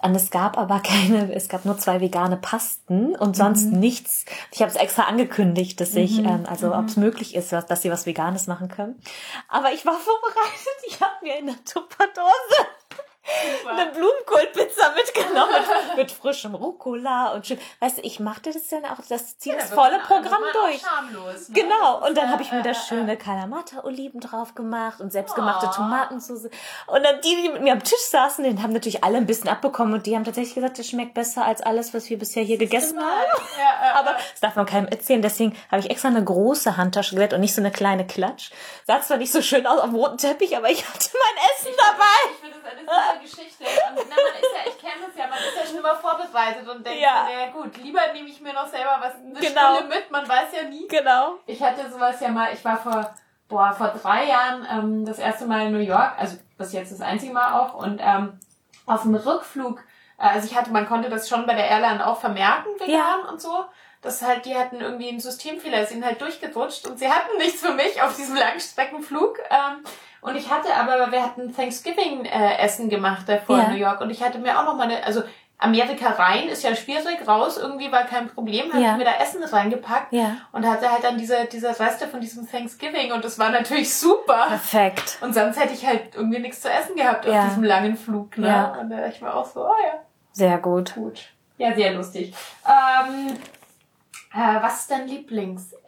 Und 0.02 0.14
es 0.14 0.30
gab 0.30 0.56
aber 0.56 0.80
keine, 0.82 1.34
es 1.34 1.48
gab 1.48 1.64
nur 1.64 1.78
zwei 1.78 2.00
vegane 2.00 2.36
Pasten 2.36 3.14
und 3.14 3.36
sonst 3.36 3.66
mhm. 3.66 3.80
nichts. 3.80 4.24
Ich 4.50 4.62
habe 4.62 4.70
es 4.70 4.76
extra 4.76 5.02
angekündigt, 5.02 5.80
dass 5.80 5.94
ich, 5.94 6.20
mhm. 6.20 6.26
ähm, 6.26 6.46
also 6.48 6.68
mhm. 6.68 6.72
ob 6.72 6.86
es 6.86 6.96
möglich 6.96 7.34
ist, 7.34 7.52
dass 7.52 7.82
sie 7.82 7.90
was 7.90 8.06
Veganes 8.06 8.46
machen 8.46 8.68
können. 8.68 9.00
Aber 9.48 9.72
ich 9.72 9.84
war 9.84 9.94
vorbereitet. 9.98 10.78
Ich 10.86 11.00
habe 11.00 11.12
mir 11.22 11.38
in 11.38 11.46
der 11.46 11.64
Tupperdose 11.64 12.79
Super. 13.58 13.76
eine 13.76 13.90
Blumenkohlpizza 13.90 14.92
mitgenommen 14.94 15.52
mit, 15.88 15.96
mit, 15.96 16.12
frischem 16.12 16.54
Rucola 16.54 17.32
und 17.32 17.46
schön. 17.46 17.58
Weißt 17.80 17.98
du, 17.98 18.02
ich 18.02 18.20
machte 18.20 18.52
das 18.52 18.68
dann 18.68 18.84
auch, 18.84 18.98
das 19.08 19.38
zieht 19.38 19.52
ja, 19.52 19.58
das 19.58 19.70
volle 19.70 19.98
Programm 20.00 20.42
durch. 20.52 20.80
Schamlos, 20.80 21.48
ne? 21.48 21.54
Genau. 21.54 22.06
Und 22.06 22.16
dann 22.16 22.30
habe 22.30 22.42
ich 22.42 22.52
mir 22.52 22.62
da 22.62 22.74
schöne 22.74 23.16
Kalamata-Oliven 23.16 24.20
drauf 24.20 24.54
gemacht 24.54 25.00
und 25.00 25.12
selbstgemachte 25.12 25.66
oh. 25.70 25.74
Tomatensauce. 25.74 26.50
Und 26.86 27.02
dann 27.02 27.20
die, 27.22 27.36
die 27.42 27.48
mit 27.48 27.62
mir 27.62 27.72
am 27.72 27.82
Tisch 27.82 28.00
saßen, 28.08 28.44
den 28.44 28.62
haben 28.62 28.72
natürlich 28.72 29.04
alle 29.04 29.16
ein 29.16 29.26
bisschen 29.26 29.48
abbekommen 29.48 29.94
und 29.94 30.06
die 30.06 30.14
haben 30.14 30.24
tatsächlich 30.24 30.54
gesagt, 30.54 30.78
das 30.78 30.88
schmeckt 30.88 31.14
besser 31.14 31.44
als 31.44 31.62
alles, 31.62 31.94
was 31.94 32.08
wir 32.10 32.18
bisher 32.18 32.42
hier 32.42 32.58
gegessen 32.58 32.98
haben. 32.98 33.42
Ja, 33.58 33.94
Aber 33.94 34.12
das 34.12 34.40
darf 34.40 34.56
man 34.56 34.66
keinem 34.66 34.88
erzählen. 34.88 35.22
Deswegen 35.22 35.56
habe 35.70 35.80
ich 35.80 35.90
extra 35.90 36.08
eine 36.08 36.24
große 36.24 36.76
Handtasche 36.76 37.14
gewählt 37.14 37.32
und 37.32 37.40
nicht 37.40 37.54
so 37.54 37.60
eine 37.60 37.70
kleine 37.70 38.06
Klatsch. 38.06 38.50
Sah 38.86 39.00
zwar 39.00 39.16
nicht 39.16 39.32
so 39.32 39.42
schön 39.42 39.66
aus 39.66 39.80
auf 39.80 39.90
dem 39.90 39.94
roten 39.94 40.18
Teppich, 40.18 40.56
aber 40.56 40.70
ich 40.70 40.86
hatte 40.88 41.10
mein 41.12 41.44
Essen 41.50 41.72
dabei. 41.76 42.32
Ich 42.32 42.38
finde 42.40 42.56
das 42.62 42.72
eine 42.72 43.19
Geschichte. 43.20 43.64
Und 43.64 44.06
na, 44.08 44.16
man 44.16 44.40
ist 44.40 44.54
ja, 44.54 44.70
ich 44.70 44.78
kenne 44.78 45.06
das 45.06 45.16
ja, 45.16 45.26
man 45.26 45.38
ist 45.38 45.56
ja 45.56 45.66
schon 45.66 45.78
immer 45.78 45.96
vorbereitet 45.96 46.68
und 46.68 46.84
denkt, 46.84 47.00
ja, 47.00 47.28
ja 47.28 47.50
gut, 47.50 47.76
lieber 47.78 48.00
nehme 48.12 48.28
ich 48.28 48.40
mir 48.40 48.52
noch 48.52 48.66
selber 48.66 48.98
was 49.00 49.14
eine 49.14 49.38
genau. 49.40 49.76
Stunde 49.76 49.94
mit, 49.94 50.10
man 50.10 50.28
weiß 50.28 50.52
ja 50.56 50.68
nie. 50.68 50.88
Genau. 50.88 51.38
Ich 51.46 51.62
hatte 51.62 51.90
sowas 51.90 52.20
ja 52.20 52.28
mal, 52.28 52.52
ich 52.52 52.64
war 52.64 52.78
vor, 52.78 53.14
boah, 53.48 53.72
vor 53.72 53.88
drei 53.88 54.24
Jahren 54.26 54.66
ähm, 54.70 55.04
das 55.04 55.18
erste 55.18 55.46
Mal 55.46 55.66
in 55.66 55.72
New 55.72 55.78
York, 55.78 56.14
also 56.18 56.36
das 56.58 56.72
jetzt 56.72 56.92
das 56.92 57.00
einzige 57.00 57.32
Mal 57.32 57.60
auch, 57.60 57.74
und 57.74 58.00
ähm, 58.02 58.38
auf 58.86 59.02
dem 59.02 59.14
Rückflug, 59.14 59.80
äh, 60.18 60.28
also 60.28 60.46
ich 60.46 60.56
hatte, 60.56 60.70
man 60.70 60.86
konnte 60.86 61.10
das 61.10 61.28
schon 61.28 61.46
bei 61.46 61.54
der 61.54 61.68
Airline 61.68 62.06
auch 62.06 62.20
vermerken, 62.20 62.72
vegan 62.78 62.90
ja. 62.90 63.28
und 63.30 63.40
so 63.40 63.64
dass 64.03 64.22
halt, 64.22 64.46
die 64.46 64.57
hatten 64.57 64.80
irgendwie 64.80 65.09
einen 65.09 65.20
Systemfehler, 65.20 65.84
sind 65.86 66.05
halt 66.05 66.20
durchgerutscht 66.20 66.86
und 66.86 66.98
sie 66.98 67.09
hatten 67.09 67.36
nichts 67.38 67.61
für 67.61 67.72
mich 67.72 68.03
auf 68.03 68.16
diesem 68.16 68.36
Langstreckenflug. 68.36 69.38
Ähm, 69.51 69.84
und 70.22 70.36
ich 70.36 70.51
hatte 70.51 70.74
aber, 70.74 71.12
wir 71.12 71.22
hatten 71.22 71.55
Thanksgiving-Essen 71.55 72.86
äh, 72.86 72.90
gemacht 72.90 73.28
davor 73.28 73.59
ja. 73.59 73.64
in 73.64 73.72
New 73.72 73.78
York 73.78 74.01
und 74.01 74.11
ich 74.11 74.22
hatte 74.22 74.38
mir 74.38 74.59
auch 74.59 74.64
noch 74.64 74.76
mal 74.76 74.84
eine, 74.84 75.05
also 75.05 75.22
Amerika 75.61 76.09
rein 76.11 76.48
ist 76.48 76.62
ja 76.62 76.74
schwierig, 76.74 77.26
raus 77.28 77.59
irgendwie 77.59 77.92
war 77.92 78.05
kein 78.05 78.28
Problem, 78.28 78.72
hatte 78.72 78.82
ja. 78.82 78.92
ich 78.92 78.96
mir 78.96 79.05
da 79.05 79.16
Essen 79.22 79.44
reingepackt 79.44 80.12
ja. 80.12 80.36
und 80.53 80.66
hatte 80.66 80.90
halt 80.90 81.05
dann 81.05 81.18
diese, 81.18 81.44
diese 81.53 81.78
Reste 81.78 82.09
von 82.09 82.20
diesem 82.20 82.51
Thanksgiving 82.51 83.12
und 83.12 83.22
das 83.24 83.38
war 83.38 83.51
natürlich 83.51 83.94
super. 83.94 84.46
Perfekt. 84.48 85.18
Und 85.20 85.34
sonst 85.34 85.61
hätte 85.61 85.74
ich 85.74 85.86
halt 85.86 86.14
irgendwie 86.14 86.38
nichts 86.38 86.62
zu 86.62 86.70
essen 86.70 86.96
gehabt 86.96 87.26
ja. 87.26 87.40
auf 87.40 87.48
diesem 87.48 87.64
langen 87.64 87.96
Flug, 87.96 88.38
ne? 88.38 88.48
Ja. 88.48 88.76
Und 88.80 88.88
da 88.88 89.07
ich 89.07 89.20
war 89.20 89.36
auch 89.36 89.44
so, 89.44 89.66
oh 89.66 89.74
ja. 89.84 90.01
Sehr 90.32 90.57
gut. 90.59 90.94
Gut. 90.94 91.28
Ja, 91.59 91.74
sehr 91.74 91.92
lustig. 91.92 92.34
Ähm, 92.66 93.36
äh, 94.32 94.62
was 94.62 94.82
ist 94.82 94.90
dein 94.90 95.08
Lieblingsessen? 95.08 95.80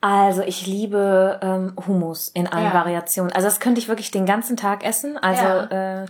Also 0.00 0.42
ich 0.42 0.66
liebe 0.66 1.40
ähm, 1.42 1.74
Hummus 1.86 2.28
in 2.28 2.46
allen 2.46 2.66
ja. 2.66 2.74
Variationen. 2.74 3.32
Also 3.32 3.48
das 3.48 3.58
könnte 3.58 3.80
ich 3.80 3.88
wirklich 3.88 4.10
den 4.10 4.26
ganzen 4.26 4.56
Tag 4.56 4.84
essen. 4.84 5.16
Also 5.16 5.42
ja. 5.44 6.02
äh, 6.02 6.06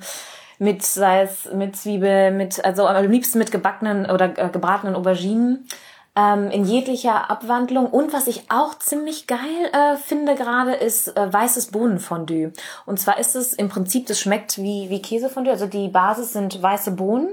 mit 0.59 0.83
es 0.83 1.49
mit 1.53 1.77
Zwiebel, 1.77 2.33
mit 2.33 2.65
also 2.65 2.87
am 2.87 3.11
liebsten 3.11 3.39
mit 3.39 3.53
gebackenen 3.53 4.11
oder 4.11 4.37
äh, 4.37 4.49
gebratenen 4.49 4.97
Auberginen 4.97 5.69
ähm, 6.17 6.51
in 6.51 6.65
jeglicher 6.65 7.31
Abwandlung. 7.31 7.87
Und 7.87 8.13
was 8.13 8.27
ich 8.27 8.51
auch 8.51 8.79
ziemlich 8.79 9.27
geil 9.27 9.39
äh, 9.73 9.97
finde 9.97 10.35
gerade, 10.35 10.75
ist 10.75 11.17
äh, 11.17 11.33
weißes 11.33 11.69
Bohnenfondue. 11.69 12.53
Und 12.87 13.01
zwar 13.01 13.19
ist 13.19 13.35
es 13.35 13.53
im 13.53 13.69
Prinzip, 13.69 14.07
das 14.07 14.21
schmeckt 14.21 14.59
wie, 14.59 14.91
wie 14.91 15.03
Käsefondue. 15.03 15.53
Also 15.53 15.67
die 15.67 15.89
Basis 15.89 16.33
sind 16.33 16.61
weiße 16.63 16.93
Bohnen 16.93 17.29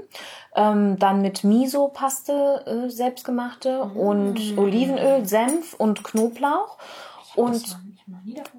ähm, 0.54 0.98
dann 0.98 1.22
mit 1.22 1.44
Miso-Paste 1.44 2.64
äh, 2.66 2.90
selbstgemachte 2.90 3.86
mm. 3.86 3.96
und 3.96 4.58
Olivenöl, 4.58 5.26
Senf 5.26 5.74
und 5.74 6.04
Knoblauch. 6.04 6.76
Und, 7.34 7.78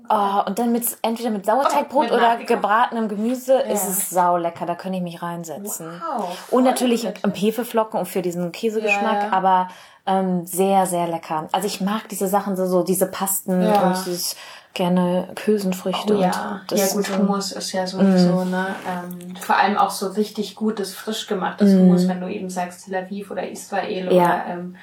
oh, 0.10 0.41
und 0.48 0.58
dann 0.58 0.72
mit 0.72 0.98
entweder 1.04 1.30
mit 1.30 1.46
Sauerteigbrot 1.46 2.08
oh, 2.10 2.16
oder 2.16 2.38
gebratenem 2.38 3.08
Gemüse 3.08 3.54
ja. 3.54 3.72
ist 3.72 3.88
es 3.88 4.10
sau 4.10 4.38
lecker. 4.38 4.66
Da 4.66 4.74
könnte 4.74 4.98
ich 4.98 5.04
mich 5.04 5.22
reinsetzen. 5.22 6.02
Wow, 6.02 6.48
und 6.50 6.64
natürlich 6.64 7.08
ein 7.08 7.34
Hefeflocken 7.34 8.06
für 8.08 8.24
diesen 8.24 8.52
Käsegeschmack, 8.52 9.22
ja, 9.22 9.28
ja. 9.28 9.32
aber 9.32 9.68
ähm, 10.08 10.46
sehr, 10.48 10.88
sehr 10.88 11.08
lecker. 11.08 11.48
Also 11.52 11.68
ich 11.68 11.82
mag 11.82 12.10
diese 12.10 12.28
Sachen 12.28 12.56
so, 12.56 12.66
so 12.66 12.84
diese 12.84 13.06
Pasten 13.06 13.66
und 13.68 14.06
dieses 14.06 14.36
gerne 14.74 15.28
Hülsenfrüchte. 15.46 16.18
Oh, 16.18 16.22
ja, 16.22 16.62
ja 16.72 16.88
gut, 16.94 17.18
Hummus 17.18 17.52
ist 17.52 17.72
ja 17.74 17.86
sowieso, 17.86 18.46
mm. 18.46 18.50
ne? 18.50 18.68
Ähm, 18.88 19.36
vor 19.36 19.58
allem 19.58 19.78
auch 19.78 19.92
so 19.92 20.08
richtig 20.08 20.56
gutes, 20.56 20.94
frisch 20.96 21.28
gemachtes 21.28 21.72
mm. 21.72 21.80
Hummus, 21.80 22.08
wenn 22.08 22.20
du 22.20 22.28
eben 22.28 22.50
sagst 22.50 22.86
Tel 22.86 22.96
Aviv 22.96 23.30
oder 23.30 23.48
Israel 23.48 24.12
ja. 24.12 24.24
oder 24.24 24.44
ähm, 24.50 24.76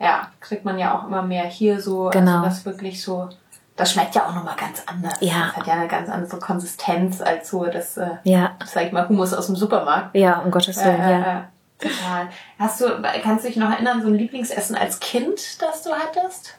ja, 0.00 0.28
kriegt 0.40 0.64
man 0.64 0.78
ja 0.78 0.98
auch 0.98 1.06
immer 1.06 1.22
mehr 1.22 1.44
hier 1.44 1.80
so, 1.80 2.06
also 2.06 2.18
genau. 2.18 2.38
also 2.38 2.46
was 2.46 2.64
wirklich 2.64 3.02
so, 3.02 3.28
das 3.76 3.92
schmeckt 3.92 4.14
ja 4.14 4.26
auch 4.26 4.34
nochmal 4.34 4.56
ganz 4.56 4.82
anders. 4.86 5.14
Ja. 5.20 5.46
Das 5.48 5.56
hat 5.56 5.66
ja 5.66 5.74
eine 5.74 5.88
ganz 5.88 6.08
andere 6.08 6.38
Konsistenz 6.38 7.20
als 7.20 7.50
so 7.50 7.64
das, 7.66 7.96
äh, 7.96 8.10
ja. 8.24 8.52
sag 8.64 8.86
ich 8.86 8.92
mal, 8.92 9.08
Hummus 9.08 9.34
aus 9.34 9.46
dem 9.46 9.56
Supermarkt. 9.56 10.16
Ja, 10.16 10.40
um 10.40 10.50
Gottes 10.50 10.76
Willen, 10.82 11.00
äh, 11.00 11.10
ja. 11.10 11.40
Äh, 11.40 11.42
total. 11.88 12.28
Hast 12.58 12.80
du, 12.80 12.86
kannst 13.22 13.44
du 13.44 13.48
dich 13.48 13.56
noch 13.56 13.70
erinnern, 13.70 14.00
so 14.00 14.08
ein 14.08 14.14
Lieblingsessen 14.14 14.76
als 14.76 15.00
Kind, 15.00 15.60
das 15.60 15.82
du 15.82 15.90
hattest? 15.92 16.56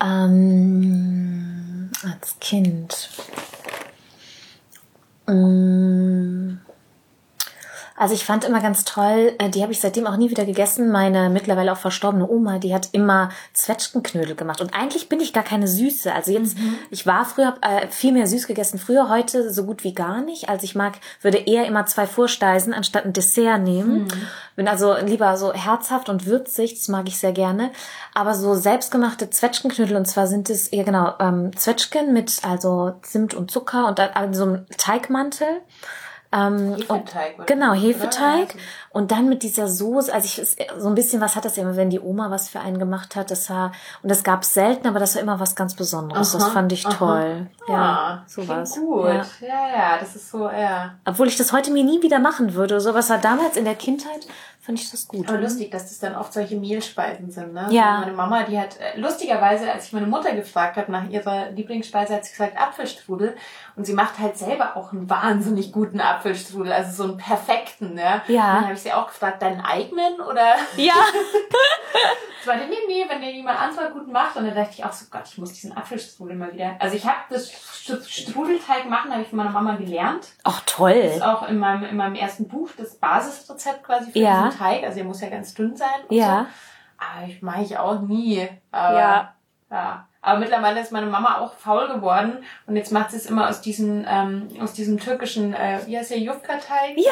Ähm, 0.00 1.90
als 2.02 2.38
Kind. 2.40 3.08
Ähm, 5.28 6.61
also 8.02 8.14
ich 8.14 8.24
fand 8.24 8.42
immer 8.42 8.60
ganz 8.60 8.84
toll, 8.84 9.32
äh, 9.38 9.48
die 9.48 9.62
habe 9.62 9.70
ich 9.70 9.80
seitdem 9.80 10.08
auch 10.08 10.16
nie 10.16 10.28
wieder 10.28 10.44
gegessen. 10.44 10.90
Meine 10.90 11.30
mittlerweile 11.30 11.70
auch 11.72 11.76
verstorbene 11.76 12.28
Oma, 12.28 12.58
die 12.58 12.74
hat 12.74 12.88
immer 12.90 13.28
Zwetschgenknödel 13.52 14.34
gemacht. 14.34 14.60
Und 14.60 14.74
eigentlich 14.74 15.08
bin 15.08 15.20
ich 15.20 15.32
gar 15.32 15.44
keine 15.44 15.68
Süße. 15.68 16.12
Also 16.12 16.32
jetzt, 16.32 16.58
mhm. 16.58 16.78
ich 16.90 17.06
war 17.06 17.24
früher 17.24 17.54
äh, 17.60 17.86
viel 17.86 18.10
mehr 18.10 18.26
süß 18.26 18.48
gegessen. 18.48 18.80
Früher, 18.80 19.08
heute 19.08 19.52
so 19.52 19.64
gut 19.66 19.84
wie 19.84 19.94
gar 19.94 20.20
nicht. 20.20 20.48
Also 20.48 20.64
ich 20.64 20.74
mag, 20.74 20.94
würde 21.20 21.38
eher 21.38 21.64
immer 21.68 21.86
zwei 21.86 22.08
Vorspeisen 22.08 22.74
anstatt 22.74 23.04
ein 23.04 23.12
Dessert 23.12 23.62
nehmen. 23.62 24.02
Mhm. 24.02 24.08
Bin 24.56 24.66
also 24.66 24.96
lieber 24.96 25.36
so 25.36 25.52
herzhaft 25.52 26.08
und 26.08 26.26
würzig, 26.26 26.74
das 26.74 26.88
mag 26.88 27.06
ich 27.06 27.18
sehr 27.18 27.32
gerne. 27.32 27.70
Aber 28.14 28.34
so 28.34 28.56
selbstgemachte 28.56 29.30
Zwetschgenknödel, 29.30 29.96
und 29.96 30.06
zwar 30.06 30.26
sind 30.26 30.50
es, 30.50 30.72
ja 30.72 30.82
genau, 30.82 31.14
ähm, 31.20 31.56
Zwetschgen 31.56 32.12
mit 32.12 32.40
also 32.42 32.94
Zimt 33.02 33.32
und 33.32 33.52
Zucker 33.52 33.86
und 33.86 34.00
dann 34.00 34.10
also 34.10 34.44
so 34.44 34.50
einem 34.50 34.66
Teigmantel 34.76 35.46
Ähm, 36.32 36.76
Hefeteig. 36.76 37.38
Und, 37.38 37.46
genau, 37.46 37.74
Hefeteig. 37.74 38.54
Und 38.90 39.10
dann 39.10 39.28
mit 39.28 39.42
dieser 39.42 39.68
Soße, 39.68 40.12
also 40.12 40.24
ich, 40.24 40.66
so 40.78 40.88
ein 40.88 40.94
bisschen 40.94 41.20
was 41.20 41.36
hat 41.36 41.44
das 41.44 41.56
ja 41.56 41.62
immer, 41.62 41.76
wenn 41.76 41.90
die 41.90 42.00
Oma 42.00 42.30
was 42.30 42.48
für 42.48 42.60
einen 42.60 42.78
gemacht 42.78 43.16
hat. 43.16 43.30
Das 43.30 43.50
war, 43.50 43.72
und 44.02 44.10
das 44.10 44.24
gab 44.24 44.42
es 44.42 44.54
selten, 44.54 44.86
aber 44.86 44.98
das 44.98 45.14
war 45.14 45.22
immer 45.22 45.40
was 45.40 45.54
ganz 45.54 45.74
Besonderes. 45.74 46.34
Aha, 46.34 46.44
das 46.44 46.52
fand 46.52 46.72
ich 46.72 46.86
aha. 46.86 46.94
toll. 46.94 47.46
Ja, 47.68 47.74
ah, 47.74 48.24
sowas. 48.26 48.74
Gut. 48.74 49.06
Ja. 49.06 49.24
ja, 49.40 49.68
ja, 49.76 49.98
das 50.00 50.16
ist 50.16 50.30
so, 50.30 50.48
ja. 50.48 50.94
Obwohl 51.04 51.28
ich 51.28 51.36
das 51.36 51.52
heute 51.52 51.70
mir 51.70 51.84
nie 51.84 52.02
wieder 52.02 52.18
machen 52.18 52.54
würde. 52.54 52.80
Sowas 52.80 53.10
war 53.10 53.18
damals 53.18 53.56
in 53.56 53.64
der 53.64 53.74
Kindheit 53.74 54.26
fand 54.62 54.80
ich 54.80 54.90
das 54.92 55.08
gut. 55.08 55.28
Aber 55.28 55.40
lustig, 55.40 55.72
dass 55.72 55.88
das 55.88 55.98
dann 55.98 56.14
oft 56.14 56.32
solche 56.32 56.54
Mehlspeisen 56.56 57.32
sind, 57.32 57.52
ne? 57.52 57.66
Ja. 57.70 57.98
Meine 57.98 58.12
Mama, 58.12 58.44
die 58.44 58.56
hat, 58.56 58.78
äh, 58.78 58.98
lustigerweise, 58.98 59.70
als 59.70 59.86
ich 59.86 59.92
meine 59.92 60.06
Mutter 60.06 60.34
gefragt 60.36 60.76
habe 60.76 60.90
nach 60.92 61.08
ihrer 61.10 61.50
Lieblingsspeise, 61.50 62.14
hat 62.14 62.24
sie 62.24 62.30
gesagt 62.30 62.56
Apfelstrudel. 62.56 63.34
Und 63.74 63.86
sie 63.86 63.94
macht 63.94 64.18
halt 64.18 64.36
selber 64.36 64.76
auch 64.76 64.92
einen 64.92 65.08
wahnsinnig 65.08 65.72
guten 65.72 66.00
Apfelstrudel, 66.00 66.72
also 66.72 67.04
so 67.04 67.08
einen 67.08 67.16
perfekten, 67.16 67.94
ne? 67.94 68.22
Ja. 68.28 68.48
Und 68.48 68.54
dann 68.54 68.64
habe 68.64 68.74
ich 68.74 68.82
sie 68.82 68.92
auch 68.92 69.06
gefragt, 69.06 69.42
deinen 69.42 69.60
eigenen 69.60 70.20
oder? 70.20 70.56
Ja. 70.76 70.94
das 72.38 72.46
war 72.46 72.56
nee, 72.56 72.76
nee, 72.86 73.04
wenn 73.08 73.20
der 73.20 73.30
jemand 73.30 73.60
anderer 73.60 73.90
gut 73.90 74.08
macht. 74.08 74.36
Und 74.36 74.46
dann 74.46 74.54
dachte 74.54 74.72
ich 74.74 74.84
auch 74.84 74.92
so, 74.92 75.06
Gott, 75.10 75.22
ich 75.26 75.38
muss 75.38 75.52
diesen 75.52 75.76
Apfelstrudel 75.76 76.36
mal 76.36 76.52
wieder. 76.52 76.76
Also 76.78 76.96
ich 76.96 77.06
habe 77.06 77.18
das 77.30 77.50
Strudelteig 77.50 78.88
machen, 78.88 79.10
habe 79.10 79.22
ich 79.22 79.28
von 79.28 79.38
meiner 79.38 79.50
Mama 79.50 79.76
gelernt. 79.76 80.28
Ach 80.44 80.62
toll. 80.66 81.02
Das 81.02 81.16
ist 81.16 81.22
auch 81.22 81.48
in 81.48 81.58
meinem, 81.58 81.84
in 81.84 81.96
meinem 81.96 82.14
ersten 82.14 82.48
Buch 82.48 82.68
das 82.76 82.96
Basisrezept 82.96 83.84
quasi 83.84 84.12
für 84.12 84.18
ja. 84.18 84.44
diesen 84.44 84.58
Teig. 84.58 84.84
Also 84.84 84.98
er 84.98 85.04
muss 85.04 85.20
ja 85.20 85.28
ganz 85.30 85.54
dünn 85.54 85.76
sein. 85.76 85.88
ja. 86.10 86.40
So. 86.40 86.46
Aber 87.02 87.26
ich 87.26 87.42
mache 87.42 87.62
ich 87.62 87.78
auch 87.78 88.00
nie. 88.00 88.48
Aber, 88.70 88.98
ja. 88.98 89.34
Ja. 89.72 90.06
Aber 90.20 90.38
mittlerweile 90.38 90.80
ist 90.80 90.92
meine 90.92 91.06
Mama 91.06 91.38
auch 91.38 91.54
faul 91.54 91.88
geworden 91.88 92.44
und 92.66 92.76
jetzt 92.76 92.92
macht 92.92 93.10
sie 93.10 93.16
es 93.16 93.26
immer 93.26 93.48
aus 93.48 93.60
diesem, 93.60 94.06
ähm, 94.08 94.48
aus 94.60 94.72
diesem 94.72 95.00
türkischen, 95.00 95.52
äh, 95.52 95.80
wie 95.86 95.98
heißt 95.98 96.10
der, 96.10 96.20
Jufka-Teig? 96.20 96.96
Ja. 96.96 97.10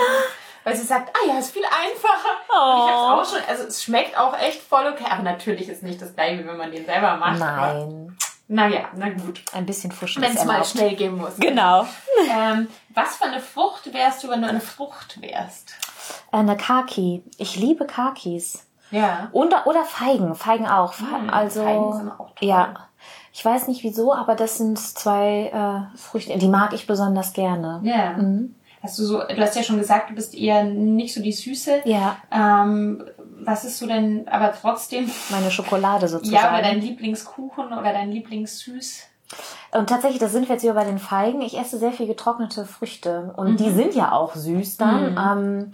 Weil 0.63 0.77
sie 0.77 0.87
sagt, 0.87 1.11
ah 1.17 1.27
ja, 1.27 1.39
ist 1.39 1.53
viel 1.53 1.65
einfacher. 1.65 2.37
Oh. 2.51 2.73
Und 2.73 2.87
ich 2.87 2.95
hab's 2.95 3.33
auch 3.33 3.35
schon, 3.35 3.49
also 3.49 3.65
es 3.65 3.83
schmeckt 3.83 4.17
auch 4.17 4.39
echt 4.39 4.63
voll 4.63 4.87
okay, 4.87 5.07
aber 5.11 5.23
natürlich 5.23 5.69
ist 5.69 5.83
nicht 5.83 6.01
das 6.01 6.15
gleiche, 6.15 6.47
wenn 6.47 6.57
man 6.57 6.71
den 6.71 6.85
selber 6.85 7.17
macht. 7.17 7.41
Nein. 7.41 8.17
Naja, 8.47 8.89
na 8.97 9.11
gut. 9.11 9.43
Ein 9.53 9.65
bisschen 9.65 9.93
Fuschen 9.93 10.23
Wenn 10.23 10.37
es 10.37 10.45
mal 10.45 10.65
schnell 10.65 10.97
gehen 10.97 11.17
muss. 11.17 11.37
Genau. 11.39 11.87
Ähm, 12.33 12.69
was 12.91 13.17
für 13.17 13.25
eine 13.25 13.41
Frucht 13.41 13.95
wärst 13.95 14.23
du, 14.23 14.29
wenn 14.29 14.43
du 14.43 14.49
eine 14.49 14.61
Frucht 14.61 15.23
wärst? 15.23 15.73
Eine 16.31 16.55
Kaki. 16.57 17.25
Ich 17.39 17.57
liebe 17.57 17.87
Kakis. 17.87 18.67
Ja. 18.91 19.29
Oder, 19.33 19.67
oder 19.67 19.85
Feigen. 19.85 20.35
Feigen 20.35 20.67
auch. 20.67 20.95
Hm, 20.99 21.31
also, 21.31 21.63
Feigen 21.63 21.93
sind 21.93 22.11
auch 22.11 22.31
toll. 22.35 22.49
Ja. 22.49 22.75
Ich 23.33 23.45
weiß 23.45 23.69
nicht 23.69 23.85
wieso, 23.85 24.13
aber 24.13 24.35
das 24.35 24.59
sind 24.59 24.79
zwei 24.79 25.51
äh, 25.53 25.97
Früchte, 25.97 26.37
die 26.37 26.49
mag 26.49 26.73
ich 26.73 26.87
besonders 26.87 27.33
gerne. 27.33 27.81
Ja. 27.85 28.13
Mhm. 28.13 28.57
Hast 28.83 28.99
du 28.99 29.05
so, 29.05 29.19
du 29.19 29.37
hast 29.37 29.57
ja 29.57 29.63
schon 29.63 29.79
gesagt, 29.79 30.11
du 30.11 30.15
bist 30.15 30.35
eher 30.35 30.65
nicht 30.65 31.15
so 31.15 31.23
die 31.23 31.33
Süße. 31.33 31.83
Ja. 31.85 32.17
Ähm, 32.33 33.05
was 33.43 33.65
ist 33.65 33.79
so 33.79 33.87
denn, 33.87 34.27
aber 34.29 34.53
trotzdem? 34.53 35.11
Meine 35.31 35.51
Schokolade 35.51 36.09
sozusagen. 36.09 36.43
Ja, 36.43 36.51
oder 36.53 36.63
dein 36.63 36.81
Lieblingskuchen 36.81 37.67
oder 37.67 37.93
dein 37.93 38.11
Lieblingssüß? 38.11 39.07
Und 39.73 39.89
tatsächlich, 39.89 40.19
das 40.19 40.33
sind 40.33 40.49
wir 40.49 40.55
jetzt 40.55 40.63
wieder 40.63 40.75
bei 40.75 40.85
den 40.85 40.99
Feigen. 40.99 41.41
Ich 41.43 41.57
esse 41.59 41.79
sehr 41.79 41.93
viel 41.93 42.07
getrocknete 42.07 42.65
Früchte 42.65 43.33
und 43.37 43.53
mhm. 43.53 43.57
die 43.59 43.71
sind 43.71 43.95
ja 43.95 44.13
auch 44.13 44.35
süß 44.35 44.79
dann. 44.79 45.13
Mhm. 45.13 45.19
Ähm, 45.19 45.73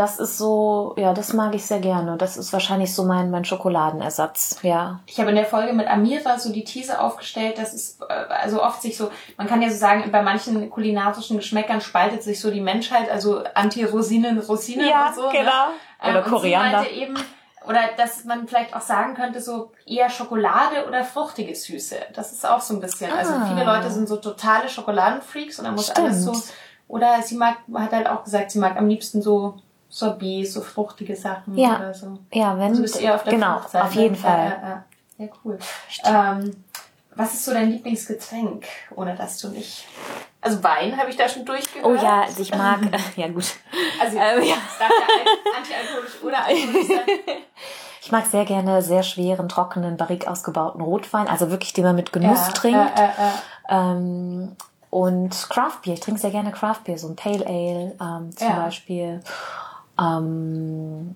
das 0.00 0.18
ist 0.18 0.38
so, 0.38 0.94
ja, 0.96 1.12
das 1.12 1.34
mag 1.34 1.54
ich 1.54 1.66
sehr 1.66 1.78
gerne. 1.78 2.16
Das 2.16 2.38
ist 2.38 2.54
wahrscheinlich 2.54 2.94
so 2.94 3.04
mein, 3.04 3.30
mein 3.30 3.44
Schokoladenersatz, 3.44 4.60
ja. 4.62 5.00
Ich 5.04 5.20
habe 5.20 5.28
in 5.28 5.36
der 5.36 5.44
Folge 5.44 5.74
mit 5.74 5.88
Amira 5.88 6.38
so 6.38 6.50
die 6.50 6.64
These 6.64 6.98
aufgestellt, 6.98 7.58
dass 7.58 7.74
es 7.74 7.98
äh, 8.00 8.12
also 8.32 8.62
oft 8.62 8.80
sich 8.80 8.96
so, 8.96 9.10
man 9.36 9.46
kann 9.46 9.60
ja 9.60 9.68
so 9.68 9.76
sagen, 9.76 10.10
bei 10.10 10.22
manchen 10.22 10.70
kulinarischen 10.70 11.36
Geschmäckern 11.36 11.82
spaltet 11.82 12.22
sich 12.22 12.40
so 12.40 12.50
die 12.50 12.62
Menschheit, 12.62 13.10
also 13.10 13.44
Anti-Rosinen, 13.52 14.38
Rosinen 14.38 14.88
ja, 14.88 15.08
und 15.08 15.16
so. 15.16 15.26
Ne? 15.26 15.32
Genau. 15.32 15.66
Ne? 16.02 16.10
Oder 16.10 16.22
Koriander. 16.22 16.90
Eben, 16.90 17.18
oder 17.66 17.80
dass 17.98 18.24
man 18.24 18.48
vielleicht 18.48 18.74
auch 18.74 18.80
sagen 18.80 19.12
könnte, 19.12 19.42
so 19.42 19.70
eher 19.84 20.08
Schokolade 20.08 20.86
oder 20.88 21.04
fruchtige 21.04 21.54
Süße. 21.54 21.96
Das 22.14 22.32
ist 22.32 22.48
auch 22.48 22.62
so 22.62 22.72
ein 22.72 22.80
bisschen. 22.80 23.12
Also 23.12 23.34
ah. 23.34 23.42
Also 23.42 23.54
viele 23.54 23.66
Leute 23.66 23.90
sind 23.90 24.08
so 24.08 24.16
totale 24.16 24.70
Schokoladenfreaks 24.70 25.58
und 25.58 25.66
dann 25.66 25.74
muss 25.74 25.90
Stimmt. 25.90 26.06
alles 26.06 26.24
so. 26.24 26.32
Oder 26.88 27.20
sie 27.20 27.36
mag, 27.36 27.58
hat 27.74 27.92
halt 27.92 28.08
auch 28.08 28.24
gesagt, 28.24 28.50
sie 28.50 28.58
mag 28.58 28.78
am 28.78 28.88
liebsten 28.88 29.20
so 29.20 29.60
Sorbet, 29.90 30.50
so 30.50 30.60
fruchtige 30.60 31.16
Sachen 31.16 31.58
ja. 31.58 31.76
oder 31.76 31.92
so. 31.92 32.18
Ja, 32.32 32.56
wenn. 32.56 32.68
Also 32.68 32.82
bist 32.82 33.00
eher 33.00 33.16
auf 33.16 33.24
der 33.24 33.32
genau, 33.34 33.58
Fruchtseite. 33.58 33.84
auf 33.84 33.94
jeden 33.94 34.16
Fall. 34.16 34.38
Ja, 34.38 34.68
ja, 34.68 34.68
ja. 34.68 34.84
ja 35.18 35.28
cool. 35.44 35.58
Ähm, 36.04 36.64
was 37.16 37.34
ist 37.34 37.44
so 37.44 37.52
dein 37.52 37.70
Lieblingsgetränk, 37.70 38.64
ohne 38.94 39.14
dass 39.16 39.38
du 39.38 39.48
nicht... 39.48 39.86
Also 40.40 40.62
Wein 40.62 40.96
habe 40.96 41.10
ich 41.10 41.16
da 41.16 41.28
schon 41.28 41.44
durchgehört. 41.44 41.84
Oh 41.84 41.94
ja, 41.94 42.22
also 42.22 42.40
ich 42.40 42.54
mag... 42.54 42.80
ja 43.16 43.28
gut. 43.28 43.56
Also 44.00 44.16
ähm, 44.16 44.42
ja. 44.42 44.54
es 44.54 44.78
darf 44.78 44.90
ja 44.90 45.58
antialkoholisch 45.58 46.22
oder 46.22 46.44
alkoholisch 46.44 46.88
sein. 46.88 47.36
Ich 48.02 48.10
mag 48.10 48.24
sehr 48.24 48.46
gerne 48.46 48.80
sehr 48.80 49.02
schweren, 49.02 49.50
trockenen, 49.50 49.98
barrik 49.98 50.26
ausgebauten 50.26 50.80
Rotwein, 50.80 51.28
also 51.28 51.50
wirklich, 51.50 51.74
den 51.74 51.84
man 51.84 51.94
mit 51.94 52.14
Genuss 52.14 52.46
ja, 52.46 52.52
trinkt. 52.54 52.98
Äh, 52.98 53.04
äh, 53.04 53.08
äh. 53.08 53.32
Ähm, 53.68 54.56
und 54.88 55.50
Craft 55.50 55.82
Beer, 55.84 55.94
ich 55.94 56.00
trinke 56.00 56.18
sehr 56.18 56.30
gerne 56.30 56.50
Craft 56.50 56.80
Beer, 56.84 56.96
so 56.96 57.08
ein 57.08 57.14
Pale 57.14 57.46
Ale 57.46 57.94
ähm, 58.00 58.34
zum 58.34 58.48
ja. 58.48 58.56
Beispiel 58.56 59.20
ähm, 60.00 61.14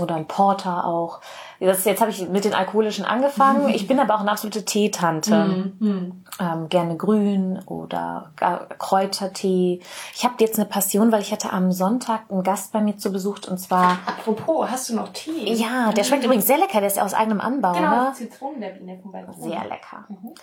oder 0.00 0.16
ein 0.16 0.26
Porter 0.26 0.86
auch. 0.86 1.20
Das, 1.60 1.84
jetzt 1.84 2.00
habe 2.00 2.10
ich 2.10 2.28
mit 2.28 2.44
den 2.44 2.54
alkoholischen 2.54 3.04
angefangen. 3.04 3.68
Ich 3.74 3.86
bin 3.86 3.98
aber 4.00 4.16
auch 4.16 4.20
eine 4.20 4.30
absolute 4.30 4.64
Teetante. 4.64 5.44
Mhm. 5.78 6.24
Ähm, 6.40 6.68
gerne 6.68 6.96
grün 6.96 7.60
oder 7.66 8.30
Kräutertee. 8.78 9.80
Ich 10.14 10.24
habe 10.24 10.34
jetzt 10.40 10.58
eine 10.58 10.68
Passion, 10.68 11.12
weil 11.12 11.22
ich 11.22 11.32
hatte 11.32 11.52
am 11.52 11.70
Sonntag 11.70 12.22
einen 12.28 12.42
Gast 12.42 12.72
bei 12.72 12.80
mir 12.80 12.96
zu 12.96 13.12
besucht 13.12 13.46
und 13.46 13.58
zwar. 13.58 13.98
Apropos, 14.06 14.68
hast 14.68 14.90
du 14.90 14.96
noch 14.96 15.12
Tee? 15.12 15.52
Ja, 15.52 15.92
der 15.92 16.02
schmeckt 16.02 16.24
übrigens 16.24 16.46
sehr 16.46 16.58
lecker. 16.58 16.80
Der 16.80 16.88
ist 16.88 16.96
ja 16.96 17.04
aus 17.04 17.14
eigenem 17.14 17.40
Anbau. 17.40 17.72
Genau, 17.72 18.08
ne? 18.08 18.12
Zitronen 18.14 18.60
der 18.60 18.70
Biene 18.70 18.98
von 19.00 19.12
Sehr 19.40 19.64
lecker. 19.64 20.04
Mhm. 20.08 20.34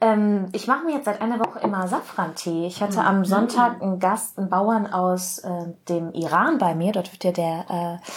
Ähm, 0.00 0.48
ich 0.52 0.66
mache 0.66 0.84
mir 0.84 0.94
jetzt 0.94 1.06
seit 1.06 1.22
einer 1.22 1.40
Woche 1.40 1.60
immer 1.60 1.88
Safran-Tee. 1.88 2.66
Ich 2.66 2.82
hatte 2.82 3.02
am 3.02 3.24
Sonntag 3.24 3.80
einen 3.80 3.98
Gast, 3.98 4.38
einen 4.38 4.50
Bauern 4.50 4.92
aus 4.92 5.38
äh, 5.38 5.72
dem 5.88 6.12
Iran 6.12 6.58
bei 6.58 6.74
mir. 6.74 6.92
Dort 6.92 7.12
wird 7.12 7.24
ja 7.24 7.32
der, 7.32 7.64
äh, 7.70 8.10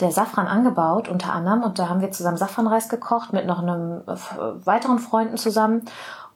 der 0.00 0.10
Safran 0.10 0.46
angebaut, 0.46 1.08
unter 1.08 1.32
anderem. 1.32 1.62
Und 1.62 1.78
da 1.78 1.88
haben 1.88 2.02
wir 2.02 2.10
zusammen 2.10 2.36
Safranreis 2.36 2.90
gekocht 2.90 3.32
mit 3.32 3.46
noch 3.46 3.60
einem 3.60 4.02
äh, 4.06 4.66
weiteren 4.66 4.98
Freunden 4.98 5.38
zusammen. 5.38 5.86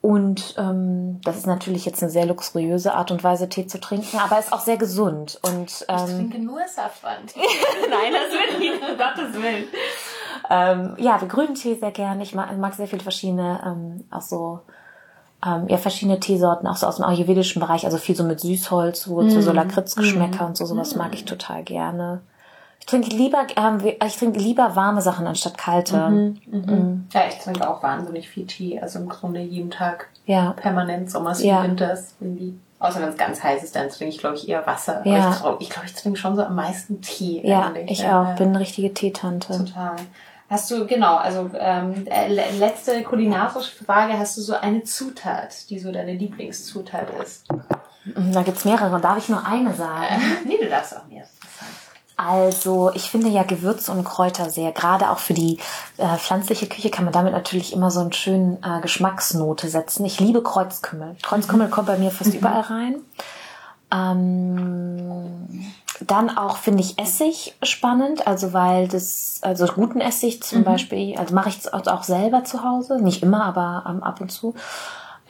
Und 0.00 0.54
ähm, 0.58 1.20
das 1.22 1.36
ist 1.36 1.46
natürlich 1.46 1.84
jetzt 1.84 2.02
eine 2.02 2.10
sehr 2.10 2.24
luxuriöse 2.24 2.94
Art 2.94 3.10
und 3.10 3.22
Weise, 3.24 3.48
Tee 3.48 3.66
zu 3.66 3.80
trinken, 3.80 4.18
aber 4.18 4.38
ist 4.38 4.52
auch 4.52 4.60
sehr 4.60 4.76
gesund. 4.76 5.40
Und, 5.42 5.84
ähm, 5.88 5.96
ich 5.98 6.14
trinke 6.14 6.38
nur 6.38 6.60
Safran. 6.68 7.24
Nein, 7.90 8.12
das 8.12 8.30
will 8.30 8.62
ich, 8.62 8.80
um 8.80 8.96
Gottes 8.96 9.34
Willen. 9.42 9.64
Ähm, 10.48 10.94
ja, 10.98 11.20
wir 11.20 11.28
grünen 11.28 11.54
Tee 11.54 11.74
sehr 11.74 11.90
gerne. 11.90 12.22
Ich 12.22 12.34
mag, 12.34 12.56
mag 12.56 12.74
sehr 12.74 12.86
viele 12.86 13.02
verschiedene, 13.02 13.60
ähm, 13.66 14.04
auch 14.10 14.22
so 14.22 14.60
ähm, 15.46 15.68
ja, 15.68 15.76
verschiedene 15.76 16.18
Teesorten, 16.18 16.66
auch 16.66 16.76
so 16.76 16.86
aus 16.86 16.96
dem 16.96 17.04
ayurvedischen 17.04 17.60
Bereich, 17.60 17.84
also 17.84 17.96
viel 17.96 18.16
so 18.16 18.24
mit 18.24 18.40
Süßholz, 18.40 19.08
Wurzel, 19.08 19.38
mm. 19.38 19.42
so 19.42 19.52
Lakritzgeschmäcker 19.52 20.44
mm. 20.44 20.46
und 20.46 20.56
so, 20.56 20.66
sowas 20.66 20.94
mm. 20.94 20.98
mag 20.98 21.14
ich 21.14 21.24
total 21.24 21.62
gerne. 21.62 22.20
Ich 22.80 22.86
trinke 22.86 23.10
lieber, 23.10 23.46
ähm, 23.56 23.78
ich 24.04 24.16
trinke 24.16 24.38
lieber 24.38 24.74
warme 24.74 25.00
Sachen 25.02 25.26
anstatt 25.26 25.58
kalte. 25.58 26.08
Mhm, 26.08 26.40
mhm. 26.46 26.60
Mhm. 26.60 27.08
Ja, 27.12 27.22
ich 27.28 27.38
trinke 27.38 27.68
auch 27.68 27.82
wahnsinnig 27.82 28.28
viel 28.28 28.46
Tee, 28.46 28.80
also 28.80 28.98
im 28.98 29.08
Grunde 29.08 29.40
jeden 29.40 29.70
Tag. 29.70 30.08
Ja. 30.26 30.52
Permanent, 30.52 31.10
Sommers 31.10 31.42
ja. 31.42 31.62
wie 31.62 31.68
Winters, 31.68 32.14
irgendwie. 32.20 32.58
Außer 32.80 33.00
wenn 33.00 33.08
es 33.08 33.16
ganz 33.16 33.42
heiß 33.42 33.64
ist, 33.64 33.74
dann 33.74 33.88
trinke 33.88 34.14
ich, 34.14 34.18
glaube 34.18 34.36
ich, 34.36 34.48
eher 34.48 34.64
Wasser. 34.66 35.04
Ja. 35.04 35.32
ich 35.32 35.40
glaube, 35.40 35.62
ich, 35.62 35.70
glaub, 35.70 35.84
ich 35.84 35.94
trinke 35.94 36.18
schon 36.18 36.36
so 36.36 36.44
am 36.44 36.54
meisten 36.54 37.00
Tee. 37.00 37.42
Ja, 37.44 37.66
eigentlich. 37.66 37.90
ich 37.90 38.04
ja. 38.04 38.22
auch. 38.22 38.36
Bin 38.36 38.50
eine 38.50 38.60
richtige 38.60 38.94
Teetante. 38.94 39.58
Total. 39.58 39.96
Hast 40.50 40.70
du, 40.70 40.86
genau, 40.86 41.16
also 41.16 41.50
ähm, 41.58 42.06
äh, 42.06 42.28
letzte 42.58 43.02
kulinarische 43.02 43.84
Frage, 43.84 44.18
hast 44.18 44.36
du 44.38 44.40
so 44.40 44.54
eine 44.54 44.82
Zutat, 44.82 45.68
die 45.68 45.78
so 45.78 45.92
deine 45.92 46.14
Lieblingszutat 46.14 47.08
ist? 47.22 47.44
Da 48.14 48.42
gibt's 48.42 48.64
mehrere, 48.64 48.98
darf 49.00 49.18
ich 49.18 49.28
nur 49.28 49.44
eine 49.44 49.74
sagen? 49.74 50.06
Äh, 50.06 50.48
nee, 50.48 50.56
du 50.58 50.68
darfst 50.68 50.96
auch 50.96 51.06
mehr. 51.06 51.24
Also 52.16 52.90
ich 52.94 53.10
finde 53.10 53.28
ja 53.28 53.44
Gewürze 53.44 53.92
und 53.92 54.02
Kräuter 54.04 54.50
sehr, 54.50 54.72
gerade 54.72 55.10
auch 55.10 55.18
für 55.18 55.34
die 55.34 55.58
äh, 55.98 56.16
pflanzliche 56.16 56.66
Küche 56.66 56.90
kann 56.90 57.04
man 57.04 57.12
damit 57.12 57.32
natürlich 57.32 57.72
immer 57.72 57.92
so 57.92 58.00
einen 58.00 58.12
schönen 58.12 58.58
äh, 58.64 58.80
Geschmacksnote 58.80 59.68
setzen. 59.68 60.04
Ich 60.04 60.18
liebe 60.18 60.42
Kreuzkümmel. 60.42 61.16
Kreuzkümmel 61.22 61.68
kommt 61.68 61.86
bei 61.86 61.96
mir 61.96 62.10
fast 62.10 62.32
mhm. 62.32 62.38
überall 62.40 62.62
rein. 62.62 62.96
Ähm, 63.92 65.72
dann 66.00 66.36
auch 66.36 66.58
finde 66.58 66.80
ich 66.80 66.98
Essig 66.98 67.56
spannend, 67.62 68.26
also 68.26 68.52
weil 68.52 68.88
das, 68.88 69.40
also 69.42 69.66
guten 69.66 70.00
Essig 70.00 70.42
zum 70.42 70.60
mhm. 70.60 70.64
Beispiel, 70.64 71.16
also 71.18 71.34
mache 71.34 71.48
ich 71.48 71.58
es 71.58 71.72
auch 71.72 72.04
selber 72.04 72.44
zu 72.44 72.62
Hause, 72.62 73.02
nicht 73.02 73.22
immer, 73.22 73.44
aber 73.44 73.84
ähm, 73.88 74.02
ab 74.02 74.20
und 74.20 74.30
zu. 74.30 74.54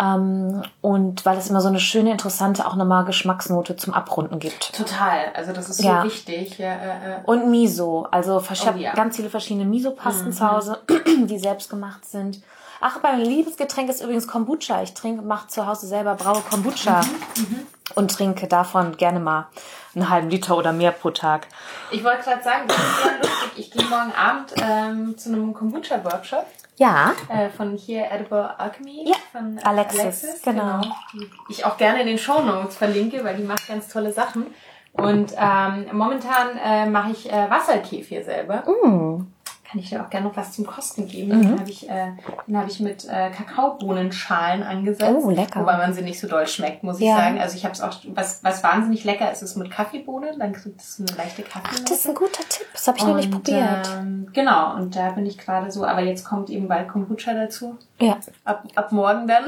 Ähm, 0.01 0.63
und 0.81 1.27
weil 1.27 1.39
es 1.39 1.51
immer 1.51 1.61
so 1.61 1.69
eine 1.69 1.81
schöne, 1.81 2.13
interessante, 2.13 2.67
auch 2.67 2.77
nochmal 2.77 3.05
Geschmacksnote 3.05 3.77
zum 3.77 3.95
Abrunden 3.95 4.39
gibt. 4.39 4.77
Total, 4.77 5.33
also 5.35 5.53
das 5.53 5.69
ist 5.69 5.79
so 5.79 5.89
ja. 5.89 6.05
wichtig. 6.05 6.59
Ja, 6.59 6.73
äh, 6.73 7.15
äh. 7.15 7.21
Und 7.25 7.51
Miso, 7.51 8.07
also 8.11 8.41
ich 8.53 8.63
oh, 8.63 8.67
habe 8.67 8.79
ja. 8.79 8.93
ganz 8.93 9.17
viele 9.17 9.31
verschiedene 9.31 9.65
Miso-Pasten 9.65 10.29
mhm. 10.29 10.33
zu 10.33 10.51
Hause, 10.51 10.79
die 11.27 11.39
selbst 11.39 11.69
gemacht 11.71 12.05
sind. 12.05 12.41
Ach, 12.81 13.01
mein 13.03 13.21
Lieblingsgetränk 13.21 13.89
ist 13.91 14.01
übrigens 14.03 14.29
Kombucha. 14.29 14.83
Ich 14.83 14.95
trinke, 14.95 15.23
mache 15.23 15.49
zu 15.49 15.67
Hause 15.67 15.87
selber 15.87 16.15
braue 16.15 16.43
Kombucha 16.49 17.01
Mhm, 17.37 17.67
und 17.95 18.11
trinke 18.13 18.47
davon 18.47 18.97
gerne 18.97 19.19
mal 19.19 19.49
einen 19.95 20.09
halben 20.09 20.31
Liter 20.31 20.57
oder 20.57 20.73
mehr 20.73 20.93
pro 20.93 21.11
Tag. 21.11 21.49
Ich 21.91 22.05
wollte 22.05 22.23
gerade 22.23 22.43
sagen, 22.43 22.69
das 22.69 22.77
ist 22.77 23.03
sehr 23.03 23.19
lustig. 23.19 23.53
Ich 23.57 23.71
gehe 23.73 23.85
morgen 23.87 24.13
Abend 24.13 24.55
ähm, 24.63 25.19
zu 25.19 25.31
einem 25.31 25.53
Kombucha-Workshop 25.55 26.47
Ja, 26.77 27.15
äh, 27.29 27.49
von 27.51 27.77
hier 27.77 28.09
Edible 28.13 28.55
Alchemy 28.59 29.09
Ja, 29.09 29.17
von 29.33 29.59
äh, 29.59 29.63
Alexis, 29.65 30.41
genau. 30.45 30.81
Die 31.13 31.29
ich 31.49 31.65
auch 31.65 31.77
gerne 31.77 32.01
in 32.03 32.07
den 32.07 32.19
Show 32.19 32.41
Notes 32.43 32.77
verlinke, 32.77 33.25
weil 33.25 33.37
die 33.37 33.43
macht 33.43 33.67
ganz 33.67 33.89
tolle 33.89 34.13
Sachen. 34.13 34.47
Und 34.93 35.33
ähm, 35.37 35.87
momentan 35.93 36.57
äh, 36.65 36.87
mache 36.87 37.11
ich 37.11 37.31
äh, 37.33 37.51
Wasserkefir 37.51 38.25
selber. 38.25 38.65
Mm. 38.85 39.27
Kann 39.71 39.81
ich 39.81 39.91
dir 39.91 40.03
auch 40.03 40.09
gerne 40.09 40.27
noch 40.29 40.37
was 40.37 40.53
zum 40.53 40.67
Kosten 40.67 41.07
geben. 41.09 41.37
Mhm. 41.37 41.43
Den 41.43 41.61
habe 41.61 41.71
ich, 41.71 41.89
äh, 41.91 42.13
den 42.47 42.57
hab 42.57 42.67
ich 42.69 42.81
mit 42.81 43.05
äh, 43.05 43.31
Kakaobohnenschalen 43.31 44.63
angesetzt. 44.63 45.15
Oh, 45.23 45.29
lecker. 45.31 45.61
Wobei 45.61 45.77
man 45.77 45.93
sie 45.93 46.01
nicht 46.03 46.19
so 46.19 46.27
doll 46.27 46.47
schmeckt, 46.47 46.83
muss 46.85 47.01
ich 47.01 47.07
Ja. 47.07 47.17
sagen. 47.17 47.39
Also 47.39 47.57
ich 47.57 47.65
habe 47.65 47.75
es 47.75 47.83
auch, 47.83 47.93
was, 48.15 48.43
was 48.43 48.65
wahnsinnig 48.65 49.05
lecker 49.05 49.31
ist, 49.31 49.43
ist 49.43 49.57
mit 49.57 49.71
Kaffeebohnen. 49.71 50.39
Dann 50.39 50.55
kriegt 50.55 50.81
es 50.81 50.99
eine 50.99 51.17
leichte 51.19 51.43
Kaffee. 51.43 51.83
Das 51.83 51.91
ist 51.91 52.09
ein 52.09 52.15
guter 52.15 52.43
Tipp. 52.49 52.67
Das 52.73 52.89
habe 52.89 52.97
ich 52.99 53.05
noch 53.05 53.17
nicht 53.17 53.31
probiert. 53.31 53.89
Ähm, 53.99 54.29
genau, 54.33 54.75
und 54.75 54.97
da 54.97 55.11
bin 55.11 55.27
ich 55.27 55.37
gerade 55.37 55.71
so, 55.71 55.85
aber 55.85 56.01
jetzt 56.01 56.25
kommt 56.25 56.49
eben 56.49 56.67
bald 56.69 56.89
Kombucha 56.89 57.35
dazu. 57.35 57.77
Ja. 58.01 58.17
Ab, 58.45 58.65
ab 58.75 58.91
morgen 58.93 59.27
dann 59.27 59.45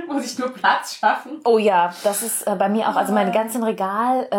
muss 0.08 0.24
ich 0.24 0.38
nur 0.38 0.52
Platz 0.52 0.94
schaffen. 0.96 1.40
Oh 1.44 1.58
ja, 1.58 1.92
das 2.04 2.22
ist 2.22 2.46
äh, 2.46 2.54
bei 2.56 2.68
mir 2.68 2.88
auch. 2.88 2.96
Also 2.96 3.12
meine 3.12 3.30
ganzen 3.32 3.62
Regal 3.62 4.26
äh, 4.30 4.34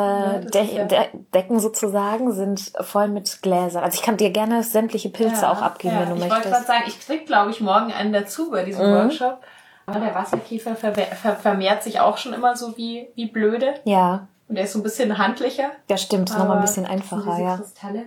ja- 0.75 0.85
De 0.85 1.07
Decken 1.33 1.59
sozusagen 1.59 2.31
sind 2.31 2.71
voll 2.81 3.07
mit 3.07 3.41
Gläsern. 3.41 3.83
Also 3.83 3.95
ich 3.95 4.01
kann 4.03 4.17
dir 4.17 4.29
gerne 4.31 4.63
sämtliche 4.63 5.09
Pilze 5.09 5.49
auch 5.49 5.61
abgeben, 5.61 5.95
ja. 5.95 6.01
wenn 6.01 6.09
du 6.09 6.15
ich 6.15 6.21
wollte 6.21 6.35
gerade 6.35 6.49
möchtest. 6.49 6.67
sagen, 6.67 6.83
ich 6.87 6.99
krieg, 6.99 7.25
glaube 7.25 7.51
ich, 7.51 7.61
morgen 7.61 7.91
einen 7.91 8.13
dazu 8.13 8.51
bei 8.51 8.63
diesem 8.63 8.89
Mhm. 8.89 8.95
Workshop. 8.95 9.39
Aber 9.85 9.99
der 10.01 10.13
Wasserkäfer 10.13 10.71
verwe- 10.75 11.15
ver 11.15 11.35
vermehrt 11.37 11.81
sich 11.83 11.99
auch 12.01 12.17
schon 12.17 12.33
immer 12.33 12.57
so 12.57 12.75
wie, 12.75 13.07
wie 13.15 13.27
blöde. 13.27 13.75
Ja, 13.85 14.27
Und 14.49 14.55
der 14.55 14.65
ist 14.65 14.73
so 14.73 14.79
ein 14.79 14.83
bisschen 14.83 15.17
handlicher. 15.17 15.71
das 15.87 16.01
stimmt. 16.01 16.29
Nochmal 16.37 16.57
ein 16.57 16.61
bisschen 16.61 16.85
einfacher, 16.85 17.39
ja. 17.39 17.55
Kristalle. 17.57 18.03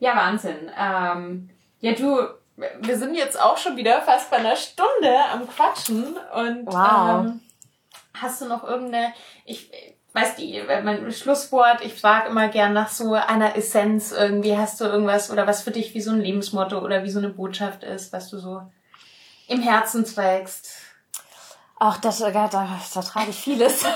Ja, 0.00 0.16
Wahnsinn. 0.16 0.70
Ähm, 0.78 1.48
ja, 1.80 1.92
du, 1.92 2.18
wir 2.56 2.98
sind 2.98 3.14
jetzt 3.14 3.40
auch 3.40 3.56
schon 3.56 3.76
wieder 3.76 4.00
fast 4.02 4.30
bei 4.30 4.36
einer 4.38 4.56
Stunde 4.56 5.14
am 5.32 5.48
Quatschen. 5.48 6.16
Und 6.34 6.66
Wow. 6.66 7.24
ähm, 7.26 7.40
hast 8.20 8.40
du 8.40 8.46
noch 8.46 8.64
irgendeine, 8.64 9.12
ich 9.44 9.70
weiß 10.12 10.36
die, 10.36 10.62
mein 10.84 11.10
Schlusswort, 11.12 11.80
ich 11.84 12.00
frage 12.00 12.28
immer 12.28 12.48
gern 12.48 12.72
nach 12.72 12.88
so 12.88 13.14
einer 13.14 13.56
Essenz 13.56 14.12
irgendwie. 14.12 14.56
Hast 14.56 14.80
du 14.80 14.84
irgendwas 14.84 15.30
oder 15.30 15.46
was 15.46 15.62
für 15.62 15.72
dich 15.72 15.94
wie 15.94 16.00
so 16.00 16.12
ein 16.12 16.20
Lebensmotto 16.20 16.78
oder 16.78 17.02
wie 17.02 17.10
so 17.10 17.18
eine 17.18 17.30
Botschaft 17.30 17.82
ist, 17.82 18.12
was 18.12 18.30
du 18.30 18.38
so 18.38 18.62
im 19.48 19.60
Herzen 19.60 20.04
trägst? 20.04 20.68
Ach, 21.80 21.98
das, 21.98 22.20
äh, 22.20 22.32
da, 22.32 22.46
da, 22.48 22.68
da 22.94 23.00
trage 23.02 23.30
ich 23.30 23.36
vieles. 23.40 23.84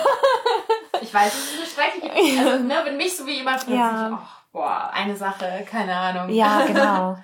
Ich 1.01 1.15
weiß, 1.15 1.33
es 1.33 1.53
ist 1.53 1.79
eine 1.79 1.91
schreckliche, 2.11 2.41
also, 2.51 2.65
ne, 2.65 2.75
wenn 2.85 2.97
mich 2.97 3.17
so 3.17 3.25
wie 3.25 3.37
jemand 3.37 3.61
fragt, 3.61 3.71
Ja. 3.71 4.21
oh, 4.21 4.59
boah, 4.59 4.91
eine 4.93 5.17
Sache, 5.17 5.65
keine 5.71 5.95
Ahnung. 5.95 6.29
Ja, 6.31 6.63
genau. 6.67 7.17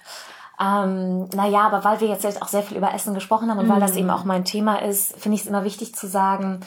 Ähm, 0.61 1.29
naja, 1.31 1.63
aber 1.63 1.85
weil 1.85 2.01
wir 2.01 2.09
jetzt, 2.09 2.41
auch 2.41 2.49
sehr 2.49 2.63
viel 2.63 2.77
über 2.77 2.95
Essen 2.95 3.15
gesprochen 3.15 3.51
haben 3.51 3.59
und 3.59 3.69
weil 3.69 3.81
das 3.81 3.97
eben 3.97 4.11
auch 4.11 4.25
mein 4.25 4.45
Thema 4.45 4.77
ist, 4.83 5.17
finde 5.19 5.35
ich 5.35 5.43
es 5.43 5.49
immer 5.49 5.65
wichtig 5.65 5.95
zu 5.95 6.07
sagen, 6.07 6.61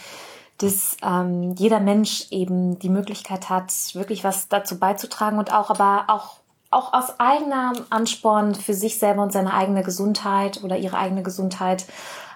dass 0.57 0.97
ähm, 1.03 1.53
jeder 1.57 1.79
Mensch 1.79 2.27
eben 2.31 2.79
die 2.79 2.89
Möglichkeit 2.89 3.49
hat, 3.49 3.71
wirklich 3.93 4.23
was 4.23 4.49
dazu 4.49 4.79
beizutragen 4.79 5.37
und 5.37 5.53
auch 5.53 5.69
aber 5.69 6.05
auch 6.07 6.37
auch 6.69 6.91
aus 6.91 7.19
eigenem 7.19 7.85
Ansporn 7.89 8.53
für 8.53 8.73
sich 8.73 8.99
selber 8.99 9.23
und 9.23 9.31
seine 9.31 9.53
eigene 9.53 9.83
Gesundheit 9.83 10.63
oder 10.63 10.77
ihre 10.77 10.97
eigene 10.97 11.23
Gesundheit 11.23 11.85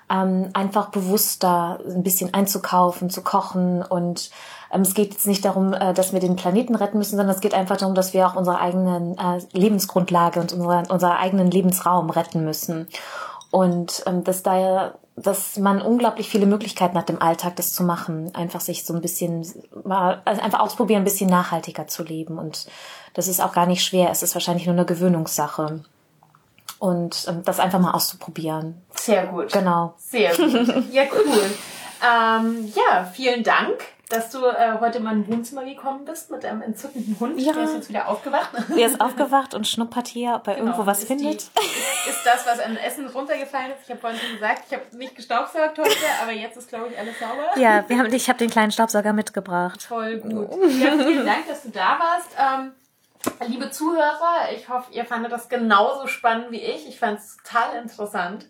ähm, 0.10 0.50
einfach 0.54 0.90
bewusster 0.90 1.80
ein 1.86 2.04
bisschen 2.04 2.34
einzukaufen, 2.34 3.10
zu 3.10 3.24
kochen 3.24 3.84
und 3.84 4.32
es 4.74 4.94
geht 4.94 5.14
jetzt 5.14 5.28
nicht 5.28 5.44
darum, 5.46 5.74
äh, 5.74 5.94
dass 5.94 6.14
wir 6.14 6.20
den 6.20 6.36
Planeten 6.36 6.76
retten 6.76 6.98
müssen, 6.98 7.18
sondern 7.18 7.36
es 7.36 7.42
geht 7.42 7.54
einfach 7.54 7.78
darum, 7.78 7.96
dass 7.96 8.14
wir 8.14 8.28
auch 8.28 8.36
unsere 8.36 8.60
eigenen 8.60 9.18
äh, 9.18 9.42
Lebensgrundlage 9.54 10.40
und 10.40 10.54
unsere, 10.54 10.84
unseren 10.90 11.12
eigenen 11.12 11.52
Lebensraum 11.52 12.10
retten 12.10 12.44
müssen. 12.44 12.88
Und 13.52 14.04
ähm, 14.06 14.24
dass 14.24 14.44
da 14.44 14.94
dass 15.18 15.58
man 15.58 15.82
unglaublich 15.82 16.30
viele 16.30 16.46
Möglichkeiten 16.46 16.98
hat 16.98 17.10
im 17.10 17.22
Alltag, 17.22 17.56
das 17.58 17.74
zu 17.74 17.84
machen. 17.84 18.34
Einfach 18.34 18.62
sich 18.62 18.86
so 18.86 18.94
ein 18.94 19.02
bisschen 19.02 19.46
mal, 19.84 20.22
also 20.26 20.42
einfach 20.42 20.62
ausprobieren, 20.62 21.02
ein 21.02 21.06
bisschen 21.06 21.30
nachhaltiger 21.30 21.88
zu 21.88 22.04
leben. 22.04 22.40
Und 22.40 22.68
das 23.14 23.28
ist 23.28 23.42
auch 23.42 23.54
gar 23.54 23.66
nicht 23.66 23.84
schwer. 23.84 24.10
Es 24.10 24.24
ist 24.24 24.36
wahrscheinlich 24.36 24.66
nur 24.66 24.76
eine 24.76 24.86
Gewöhnungssache. 24.86 25.84
Und 26.80 27.26
ähm, 27.28 27.44
das 27.44 27.60
einfach 27.60 27.80
mal 27.80 27.92
auszuprobieren. 27.92 28.82
Sehr 28.96 29.28
gut. 29.28 29.52
Genau. 29.52 29.94
Sehr 29.98 30.36
gut. 30.36 30.92
Ja, 30.92 31.04
cool. 31.14 31.42
Ähm, 32.04 32.74
ja, 32.76 33.06
vielen 33.06 33.44
Dank, 33.44 33.78
dass 34.12 34.30
du 34.30 34.46
äh, 34.46 34.80
heute 34.80 34.98
in 35.00 35.04
mein 35.04 35.28
Wohnzimmer 35.28 35.64
gekommen 35.64 36.06
bist 36.06 36.32
mit 36.32 36.44
einem 36.46 36.62
entzückenden 36.62 37.20
Hund. 37.20 37.40
Ja. 37.40 37.54
Der 37.54 37.64
ist 37.64 37.74
jetzt 37.74 37.90
wieder 37.90 38.08
aufgewacht. 38.08 38.50
Er 38.78 38.88
ist 38.88 39.00
aufgewacht 39.00 39.54
und 39.54 39.68
schnuppert 39.68 40.08
hier, 40.08 40.36
ob 40.36 40.48
er 40.48 40.56
Genau, 40.56 40.68
irgendwo 40.68 40.86
was 40.86 41.00
ist 41.00 41.08
findet. 41.08 41.42
Die, 41.42 42.10
ist 42.10 42.26
das, 42.26 42.46
was 42.46 42.60
an 42.60 42.78
Essen 42.78 43.08
runtergefallen 43.08 43.72
ist. 43.72 43.84
Ich 43.84 43.90
habe 43.90 44.00
vorhin 44.00 44.20
schon 44.20 44.34
gesagt, 44.34 44.64
ich 44.68 44.74
habe 44.74 44.98
nicht 44.98 45.16
gestaubsaugt 45.16 45.78
heute, 45.78 45.92
aber 46.22 46.32
jetzt 46.32 46.58
ist, 46.58 46.70
glaube 46.70 46.90
ich, 46.92 46.98
alles 46.98 47.20
sauber. 47.20 47.60
Ja, 47.60 47.88
wir 47.88 47.98
haben, 47.98 48.14
ich 48.14 48.28
habe 48.30 48.40
den 48.40 48.50
kleinen 48.50 48.72
Staubsauger 48.72 49.14
mitgebracht. 49.14 49.84
Voll 49.84 50.18
gut. 50.20 50.50
Ja, 50.52 50.98
vielen 50.98 51.26
Dank, 51.26 51.48
dass 51.48 51.64
du 51.64 51.70
da 51.70 52.00
warst. 52.00 52.30
Ähm, 52.40 52.72
liebe 53.48 53.70
Zuhörer, 53.70 54.52
ich 54.56 54.70
hoffe, 54.70 54.92
ihr 54.94 55.06
fandet 55.06 55.32
das 55.32 55.50
genauso 55.50 56.08
spannend 56.08 56.52
wie 56.52 56.62
ich. 56.62 56.88
Ich 56.88 57.00
fand 57.00 57.20
es 57.20 57.38
total 57.38 57.82
interessant. 57.82 58.48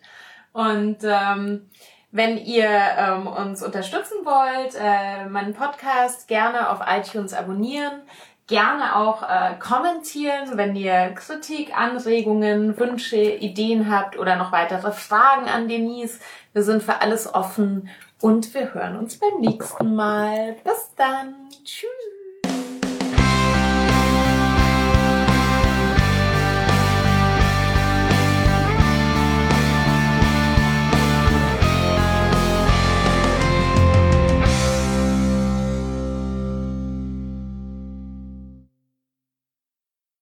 Und 0.52 0.98
ähm, 1.02 1.70
wenn 2.12 2.36
ihr 2.36 2.68
ähm, 2.68 3.26
uns 3.26 3.62
unterstützen 3.62 4.18
wollt, 4.24 4.74
äh, 4.78 5.26
meinen 5.26 5.54
Podcast 5.54 6.28
gerne 6.28 6.70
auf 6.70 6.80
iTunes 6.86 7.32
abonnieren. 7.32 8.02
Gerne 8.48 8.96
auch 8.96 9.22
äh, 9.22 9.54
kommentieren, 9.58 10.56
wenn 10.58 10.76
ihr 10.76 11.14
Kritik, 11.14 11.76
Anregungen, 11.76 12.78
Wünsche, 12.78 13.16
Ideen 13.16 13.90
habt 13.90 14.18
oder 14.18 14.36
noch 14.36 14.52
weitere 14.52 14.92
Fragen 14.92 15.48
an 15.48 15.68
Denise. 15.68 16.20
Wir 16.52 16.62
sind 16.62 16.82
für 16.82 17.00
alles 17.00 17.32
offen 17.32 17.88
und 18.20 18.52
wir 18.52 18.74
hören 18.74 18.96
uns 18.96 19.18
beim 19.18 19.40
nächsten 19.40 19.94
Mal. 19.94 20.56
Bis 20.64 20.94
dann. 20.96 21.34
Tschüss. 21.64 22.11